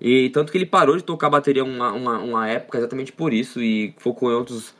E 0.00 0.30
tanto 0.30 0.52
que 0.52 0.58
ele 0.58 0.66
parou 0.66 0.96
de 0.96 1.02
tocar 1.02 1.28
bateria 1.28 1.64
uma, 1.64 1.92
uma, 1.92 2.18
uma 2.18 2.48
época 2.48 2.78
exatamente 2.78 3.12
por 3.12 3.32
isso 3.32 3.60
e 3.60 3.94
focou 3.98 4.30
em 4.30 4.34
outros 4.34 4.74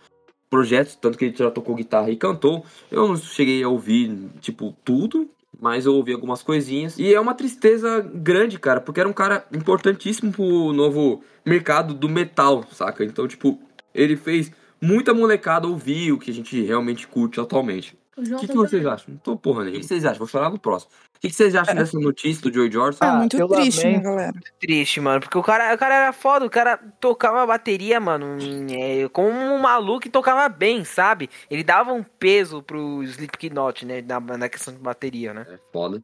projetos, 0.48 0.94
tanto 0.94 1.18
que 1.18 1.26
ele 1.26 1.36
já 1.36 1.50
tocou 1.50 1.74
guitarra 1.74 2.10
e 2.10 2.16
cantou. 2.16 2.64
Eu 2.90 3.08
não 3.08 3.16
cheguei 3.16 3.62
a 3.62 3.68
ouvir, 3.68 4.16
tipo, 4.40 4.74
tudo, 4.84 5.28
mas 5.60 5.86
eu 5.86 5.94
ouvi 5.94 6.12
algumas 6.12 6.42
coisinhas. 6.42 6.98
E 6.98 7.12
é 7.12 7.20
uma 7.20 7.34
tristeza 7.34 8.00
grande, 8.00 8.58
cara, 8.58 8.80
porque 8.80 9.00
era 9.00 9.08
um 9.08 9.12
cara 9.12 9.44
importantíssimo 9.52 10.32
pro 10.32 10.72
novo 10.72 11.22
mercado 11.44 11.92
do 11.92 12.08
metal, 12.08 12.64
saca? 12.70 13.04
Então, 13.04 13.26
tipo, 13.26 13.58
ele 13.92 14.16
fez 14.16 14.52
muita 14.80 15.12
molecada 15.12 15.66
ouvir 15.66 16.12
o 16.12 16.18
que 16.18 16.30
a 16.30 16.34
gente 16.34 16.62
realmente 16.62 17.08
curte 17.08 17.40
atualmente. 17.40 17.97
O 18.18 18.36
O 18.36 18.40
que, 18.40 18.48
que 18.48 18.54
vocês 18.54 18.84
acham? 18.84 19.14
Não 19.14 19.18
tô 19.18 19.36
porra 19.36 19.60
nenhuma. 19.60 19.78
O 19.78 19.80
que 19.80 19.86
vocês 19.86 20.04
acham? 20.04 20.18
Vou 20.18 20.26
falar 20.26 20.50
no 20.50 20.58
próximo. 20.58 20.90
O 21.16 21.20
que, 21.20 21.30
vocês 21.30 21.54
acham 21.54 21.74
dessa 21.74 21.98
notícia 21.98 22.42
do 22.42 22.52
Joey? 22.52 22.92
É 22.92 22.96
Ah, 23.00 23.16
muito 23.16 23.36
eu 23.36 23.48
triste, 23.48 23.84
né, 23.84 23.98
galera? 23.98 24.32
Triste, 24.60 25.00
mano, 25.00 25.20
porque 25.20 25.36
o 25.36 25.42
cara, 25.42 25.74
o 25.74 25.78
cara 25.78 25.94
era 25.94 26.12
foda, 26.12 26.46
o 26.46 26.50
cara 26.50 26.76
tocava 27.00 27.44
bateria, 27.46 27.98
mano, 27.98 28.36
é, 28.70 29.08
como 29.08 29.30
um 29.30 29.58
maluco 29.58 30.06
e 30.06 30.10
tocava 30.10 30.48
bem, 30.48 30.84
sabe? 30.84 31.28
Ele 31.50 31.64
dava 31.64 31.92
um 31.92 32.04
peso 32.04 32.62
pro 32.62 33.02
Slipknot, 33.02 33.84
né, 33.84 34.02
na, 34.02 34.20
na 34.20 34.48
questão 34.48 34.72
de 34.72 34.80
bateria, 34.80 35.34
né? 35.34 35.46
É 35.48 35.58
foda. 35.72 36.02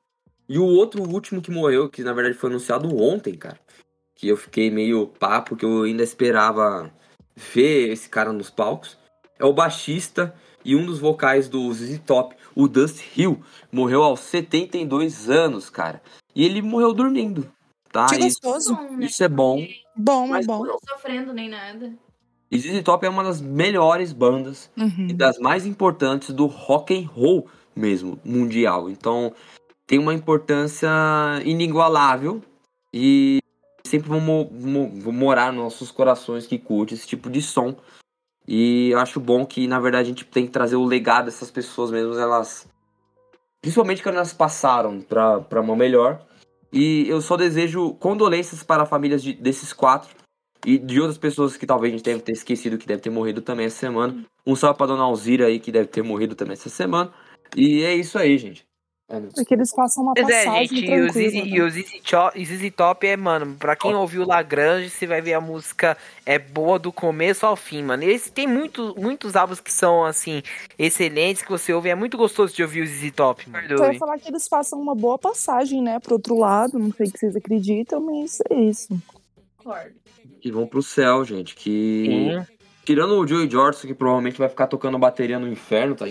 E 0.49 0.59
o 0.59 0.65
outro 0.65 1.03
o 1.03 1.13
último 1.13 1.41
que 1.41 1.51
morreu, 1.51 1.89
que 1.89 2.03
na 2.03 2.13
verdade 2.13 2.37
foi 2.37 2.51
anunciado 2.51 2.95
ontem, 2.97 3.35
cara. 3.35 3.59
Que 4.15 4.29
eu 4.29 4.37
fiquei 4.37 4.71
meio 4.71 5.07
pá, 5.07 5.41
porque 5.41 5.65
eu 5.65 5.83
ainda 5.83 6.03
esperava 6.03 6.91
ver 7.37 7.91
esse 7.91 8.09
cara 8.09 8.33
nos 8.33 8.51
palcos. 8.51 8.99
É 9.39 9.45
o 9.45 9.53
baixista 9.53 10.35
e 10.65 10.75
um 10.77 10.85
dos 10.87 10.99
vocais 10.99 11.49
do 11.49 11.73
ZZ 11.73 12.01
Top, 12.07 12.35
o 12.55 12.67
Dust 12.69 13.03
Hill, 13.17 13.41
morreu 13.73 14.03
aos 14.03 14.21
72 14.21 15.29
anos, 15.31 15.69
cara. 15.71 16.03
E 16.35 16.45
ele 16.45 16.63
morreu 16.63 16.93
dormindo, 16.93 17.51
tá? 17.93 18.07
Que 18.07 18.17
Isso, 18.27 18.39
gostoso. 18.43 18.75
Bom, 18.75 18.97
né? 18.97 19.07
isso 19.07 19.23
é 19.25 19.29
bom. 19.29 19.67
Bom, 19.97 20.35
é 20.37 20.43
bom. 20.43 20.65
Não 20.65 20.79
sofrendo 20.89 21.33
nem 21.33 21.49
nada. 21.49 21.93
E 22.51 22.59
ZZ 22.59 22.83
Top 22.83 23.05
é 23.05 23.09
uma 23.09 23.25
das 23.25 23.41
melhores 23.41 24.13
bandas 24.13 24.71
Uhum. 24.77 25.09
e 25.09 25.13
das 25.13 25.39
mais 25.39 25.67
importantes 25.67 26.31
do 26.31 26.47
rock 26.47 26.95
and 26.97 27.09
roll 27.09 27.49
mesmo, 27.75 28.19
mundial. 28.25 28.89
Então, 28.89 29.33
tem 29.87 29.99
uma 29.99 30.15
importância 30.15 30.89
inigualável 31.45 32.41
e 32.93 33.39
sempre 33.87 34.11
mo- 34.11 34.49
vão 35.01 35.13
morar 35.13 35.53
nos 35.53 35.63
nossos 35.65 35.91
corações 35.91 36.47
que 36.47 36.59
curte 36.59 36.95
esse 36.95 37.07
tipo 37.07 37.29
de 37.29 37.43
som. 37.43 37.75
E 38.47 38.91
eu 38.91 38.99
acho 38.99 39.19
bom 39.19 39.47
que, 39.47 39.67
na 39.67 39.81
verdade, 39.81 40.05
a 40.05 40.09
gente 40.09 40.25
tem 40.25 40.47
que 40.47 40.53
trazer 40.53 40.77
o 40.77 40.85
legado 40.85 41.27
dessas 41.27 41.51
pessoas 41.51 41.91
mesmo, 41.91 42.15
elas... 42.15 42.69
Principalmente 43.61 44.03
quando 44.03 44.17
elas 44.17 44.35
passaram 44.35 45.01
pra 45.01 45.61
uma 45.61 45.75
melhor. 45.75 46.21
E 46.71 47.09
eu 47.09 47.21
só 47.21 47.37
desejo 47.37 47.95
condolências 47.95 48.63
para 48.63 48.85
famílias 48.85 49.23
de- 49.23 49.33
desses 49.33 49.73
quatro 49.73 50.15
e 50.67 50.77
de 50.77 51.01
outras 51.01 51.17
pessoas 51.17 51.57
que 51.57 51.67
talvez 51.67 51.93
a 51.93 51.97
gente 51.97 52.05
deve 52.05 52.21
ter 52.21 52.33
esquecido 52.33 52.77
que 52.77 52.87
deve 52.87 53.01
ter 53.01 53.11
morrido 53.11 53.41
também 53.41 53.67
essa 53.67 53.79
semana. 53.79 54.25
Um 54.47 54.55
salve 54.55 54.77
pra 54.77 54.87
dona 54.87 55.05
Alzira 55.05 55.47
aí, 55.47 55.59
que 55.59 55.73
deve 55.73 55.89
ter 55.89 56.03
morrido 56.03 56.35
também 56.35 56.53
essa 56.53 56.69
semana. 56.69 57.13
E 57.57 57.83
é 57.83 57.95
isso 57.95 58.19
aí, 58.19 58.37
gente. 58.37 58.67
É, 59.07 59.21
né? 59.21 59.29
É 59.37 59.45
que 59.45 59.53
eles 59.53 59.71
façam 59.71 60.03
uma 60.03 60.15
Pois 60.15 60.29
é, 60.29 60.45
passagem 60.45 60.67
gente, 60.69 60.81
e 60.81 61.01
o 61.01 61.05
tranquila. 61.05 61.29
ZZ, 61.29 61.35
né? 61.35 61.43
e 61.45 61.61
o 61.61 61.69
e 62.37 62.45
ZZ 62.47 62.75
Top 62.75 63.07
é, 63.07 63.17
mano, 63.17 63.55
pra 63.57 63.77
quem 63.77 63.95
ouviu 63.95 64.27
Lagrange, 64.27 64.89
você 64.89 65.07
vai 65.07 65.21
ver 65.21 65.35
a 65.35 65.41
música 65.41 65.97
é 66.25 66.39
boa 66.39 66.79
do 66.79 66.91
começo 66.91 67.45
ao 67.45 67.55
fim, 67.55 67.83
mano. 67.83 68.03
Eles 68.03 68.31
tem 68.31 68.47
muito, 68.47 68.95
muitos 68.99 69.37
álbuns 69.37 69.61
que 69.61 69.71
são, 69.71 70.05
assim, 70.05 70.43
excelentes, 70.79 71.43
que 71.43 71.51
você 71.51 71.73
ouve, 71.75 71.91
é 71.91 71.95
muito 71.95 72.17
gostoso 72.17 72.55
de 72.55 72.63
ouvir 72.63 72.83
o 72.83 72.87
ZZ 72.87 73.13
Top, 73.15 73.49
mano. 73.51 73.69
Eu 73.69 73.93
ia 73.93 73.99
falar 73.99 74.19
que 74.19 74.29
eles 74.29 74.49
façam 74.49 74.81
uma 74.81 74.95
boa 74.95 75.19
passagem, 75.19 75.83
né, 75.83 76.01
pro 76.01 76.15
outro 76.15 76.39
lado. 76.39 76.79
Não 76.79 76.91
sei 76.93 77.07
o 77.07 77.13
que 77.13 77.19
vocês 77.19 77.37
acreditam, 77.37 78.01
mas 78.01 78.39
é 78.51 78.55
isso. 78.55 78.89
Concordo. 79.59 79.95
Que 80.41 80.51
vão 80.51 80.67
pro 80.67 80.83
céu, 80.83 81.25
gente. 81.25 81.55
Que. 81.55 82.07
Sim. 82.07 82.55
Tirando 82.85 83.13
o 83.19 83.27
Joey 83.27 83.49
Jordison, 83.51 83.87
que 83.87 83.95
provavelmente 83.95 84.39
vai 84.39 84.49
ficar 84.49 84.67
tocando 84.67 84.99
bateria 84.99 85.39
no 85.39 85.49
inferno, 85.49 85.95
tá? 85.95 86.07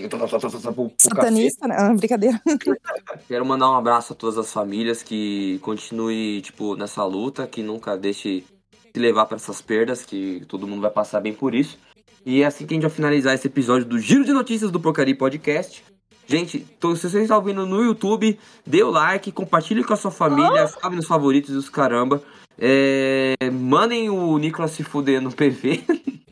Satanista, 0.98 1.68
né? 1.68 1.76
Ah, 1.78 1.94
brincadeira. 1.94 2.40
Quero 3.28 3.46
mandar 3.46 3.70
um 3.70 3.74
abraço 3.76 4.12
a 4.12 4.16
todas 4.16 4.36
as 4.38 4.52
famílias 4.52 5.02
que 5.02 5.58
continue, 5.60 6.40
tipo, 6.42 6.74
nessa 6.76 7.04
luta, 7.04 7.46
que 7.46 7.62
nunca 7.62 7.96
deixe 7.96 8.44
se 8.92 9.00
levar 9.00 9.26
para 9.26 9.36
essas 9.36 9.62
perdas, 9.62 10.04
que 10.04 10.44
todo 10.48 10.66
mundo 10.66 10.80
vai 10.82 10.90
passar 10.90 11.20
bem 11.20 11.32
por 11.32 11.54
isso. 11.54 11.78
E 12.26 12.42
é 12.42 12.46
assim 12.46 12.66
que 12.66 12.72
a 12.72 12.76
gente 12.76 12.82
vai 12.82 12.90
finalizar 12.90 13.34
esse 13.34 13.46
episódio 13.46 13.86
do 13.86 13.98
Giro 13.98 14.24
de 14.24 14.32
Notícias 14.32 14.70
do 14.70 14.80
Porcaria 14.80 15.16
Podcast. 15.16 15.84
Gente, 16.26 16.60
tô- 16.80 16.96
se 16.96 17.08
você 17.10 17.20
está 17.22 17.36
ouvindo 17.36 17.66
no 17.66 17.82
YouTube, 17.82 18.38
dê 18.66 18.82
o 18.82 18.90
like, 18.90 19.30
compartilhe 19.30 19.84
com 19.84 19.92
a 19.92 19.96
sua 19.96 20.10
família, 20.10 20.66
salve 20.66 20.96
nos 20.96 21.06
favoritos 21.06 21.54
e 21.54 21.56
os 21.58 21.68
caramba. 21.68 22.22
É, 22.58 23.34
mandem 23.52 24.08
o 24.10 24.36
Nicolas 24.38 24.70
se 24.72 24.82
fuder 24.84 25.20
no 25.20 25.30
PV. 25.32 25.84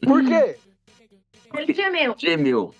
Por 0.02 0.24
quê? 0.24 0.56
Ele 1.54 1.72
gemeu. 1.74 2.14
Gemeu. 2.18 2.74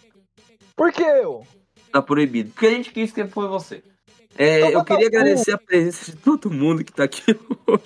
Por 0.77 0.93
que 0.93 1.03
eu? 1.03 1.47
Tá 1.93 2.01
proibido. 2.01 2.51
Porque 2.53 2.67
a 2.67 2.71
gente 2.71 2.91
quis 2.93 3.13
que 3.13 3.27
foi 3.27 3.49
você. 3.49 3.83
É, 4.39 4.61
Então 4.61 4.71
eu 4.71 4.85
queria 4.85 5.09
agradecer 5.09 5.53
a 5.53 5.59
presença 5.59 6.11
de 6.11 6.17
todo 6.17 6.51
mundo 6.51 6.83
que 6.83 6.93
tá 6.93 7.05
aqui 7.05 7.23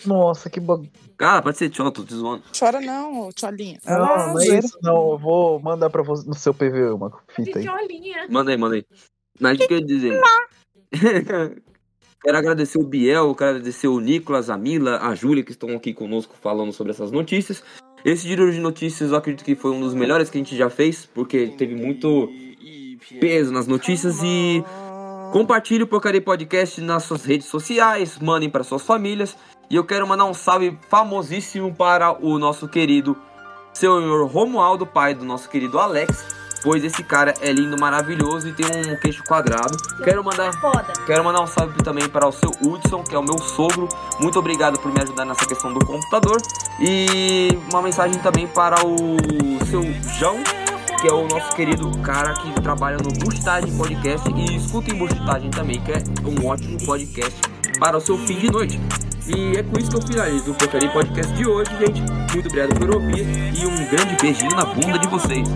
Nossa, 0.06 0.48
que 0.48 0.60
bagulho. 0.60 0.88
Cara, 1.16 1.42
pode 1.42 1.58
ser 1.58 1.70
tchau, 1.70 1.90
tô 1.90 2.04
te 2.04 2.14
zoando. 2.14 2.44
Chora 2.56 2.80
não, 2.80 3.30
Tcholinha. 3.32 3.80
Não, 3.84 4.04
Ah, 4.04 4.26
não 4.28 4.40
é 4.40 4.58
isso, 4.58 4.78
não. 4.82 5.10
Eu 5.12 5.18
vou 5.18 5.58
mandar 5.58 5.90
pra 5.90 6.02
você 6.02 6.28
no 6.28 6.34
seu 6.34 6.54
PV 6.54 6.90
uma 6.90 7.10
fita 7.34 7.58
aí. 7.58 7.64
Tcholinha. 7.64 8.26
Manda 8.28 8.52
aí, 8.52 8.56
manda 8.56 8.76
aí. 8.76 8.84
Mas 9.40 9.58
o 9.58 9.66
que 9.66 9.74
eu 9.74 9.78
ia 9.78 9.84
dizer? 9.84 10.20
quero 12.26 12.38
agradecer 12.38 12.78
o 12.78 12.82
Biel, 12.82 13.32
quero 13.36 13.50
agradecer 13.50 13.86
o 13.86 14.00
Nicolas, 14.00 14.50
a 14.50 14.58
Mila, 14.58 14.98
a 15.00 15.14
Júlia, 15.14 15.44
que 15.44 15.52
estão 15.52 15.70
aqui 15.76 15.94
conosco 15.94 16.34
falando 16.42 16.72
sobre 16.72 16.90
essas 16.90 17.12
notícias. 17.12 17.62
Esse 18.04 18.26
giro 18.26 18.50
de 18.50 18.58
notícias 18.58 19.12
eu 19.12 19.16
acredito 19.16 19.44
que 19.44 19.54
foi 19.54 19.70
um 19.70 19.80
dos 19.80 19.94
melhores 19.94 20.28
que 20.28 20.36
a 20.36 20.40
gente 20.40 20.56
já 20.56 20.68
fez, 20.68 21.06
porque 21.06 21.54
teve 21.56 21.76
muito 21.76 22.28
peso 23.20 23.52
nas 23.52 23.68
notícias 23.68 24.20
e 24.24 24.64
Compartilhe 25.32 25.84
o 25.84 25.86
Porcaria 25.86 26.20
Podcast 26.20 26.80
nas 26.80 27.04
suas 27.04 27.24
redes 27.24 27.46
sociais, 27.46 28.18
mandem 28.18 28.50
para 28.50 28.64
suas 28.64 28.82
famílias. 28.82 29.36
E 29.70 29.76
eu 29.76 29.84
quero 29.84 30.06
mandar 30.06 30.24
um 30.24 30.34
salve 30.34 30.76
famosíssimo 30.88 31.72
para 31.72 32.12
o 32.24 32.38
nosso 32.38 32.66
querido 32.66 33.16
senhor 33.72 34.26
Romualdo, 34.26 34.84
pai 34.84 35.14
do 35.14 35.24
nosso 35.24 35.48
querido 35.48 35.78
Alex, 35.78 36.24
pois 36.62 36.82
esse 36.84 37.02
cara 37.02 37.34
é 37.40 37.52
lindo, 37.52 37.78
maravilhoso 37.78 38.48
e 38.48 38.52
tem 38.52 38.66
um 38.66 38.96
queixo 38.96 39.22
quadrado. 39.24 39.76
Quero 40.02 40.22
mandar 40.24 40.52
Foda. 40.60 40.92
Quero 41.06 41.24
mandar 41.24 41.42
um 41.42 41.46
salve 41.46 41.76
também 41.82 42.08
para 42.08 42.26
o 42.26 42.32
seu 42.32 42.50
Hudson, 42.62 43.02
que 43.02 43.14
é 43.14 43.18
o 43.18 43.22
meu 43.22 43.38
sogro. 43.38 43.88
Muito 44.20 44.38
obrigado 44.38 44.78
por 44.78 44.92
me 44.92 45.00
ajudar 45.00 45.24
nessa 45.24 45.46
questão 45.46 45.72
do 45.72 45.84
computador. 45.84 46.36
E 46.80 47.58
uma 47.70 47.82
mensagem 47.82 48.18
também 48.20 48.46
para 48.46 48.84
o 48.84 49.16
seu 49.66 49.82
João, 50.18 50.42
que 51.00 51.08
é 51.08 51.12
o 51.12 51.26
nosso 51.28 51.54
querido 51.54 51.90
cara 51.98 52.32
que 52.34 52.60
trabalha 52.60 52.96
no 52.98 53.10
Bustagem 53.24 53.76
Podcast. 53.76 54.28
E 54.30 54.56
escutem 54.56 54.94
Bustagem 54.94 55.50
também, 55.50 55.80
que 55.80 55.92
é 55.92 56.02
um 56.24 56.46
ótimo 56.46 56.78
podcast 56.84 57.40
para 57.78 57.96
o 57.96 58.00
seu 58.00 58.18
fim 58.18 58.38
de 58.38 58.50
noite. 58.50 58.80
E 59.26 59.56
é 59.56 59.62
com 59.62 59.78
isso 59.78 59.90
que 59.90 59.96
eu 59.96 60.02
finalizo 60.02 60.52
o 60.52 60.54
Porcaria 60.54 60.88
Podcast 60.90 61.32
de 61.32 61.46
hoje, 61.46 61.70
gente. 61.78 62.00
Muito 62.32 62.46
obrigado 62.48 62.78
por 62.78 62.94
ouvir 62.94 63.26
e 63.54 63.66
um 63.66 63.90
grande 63.90 64.16
beijinho 64.22 64.54
na 64.54 64.64
bunda 64.64 64.98
de 64.98 65.08
vocês. 65.08 65.48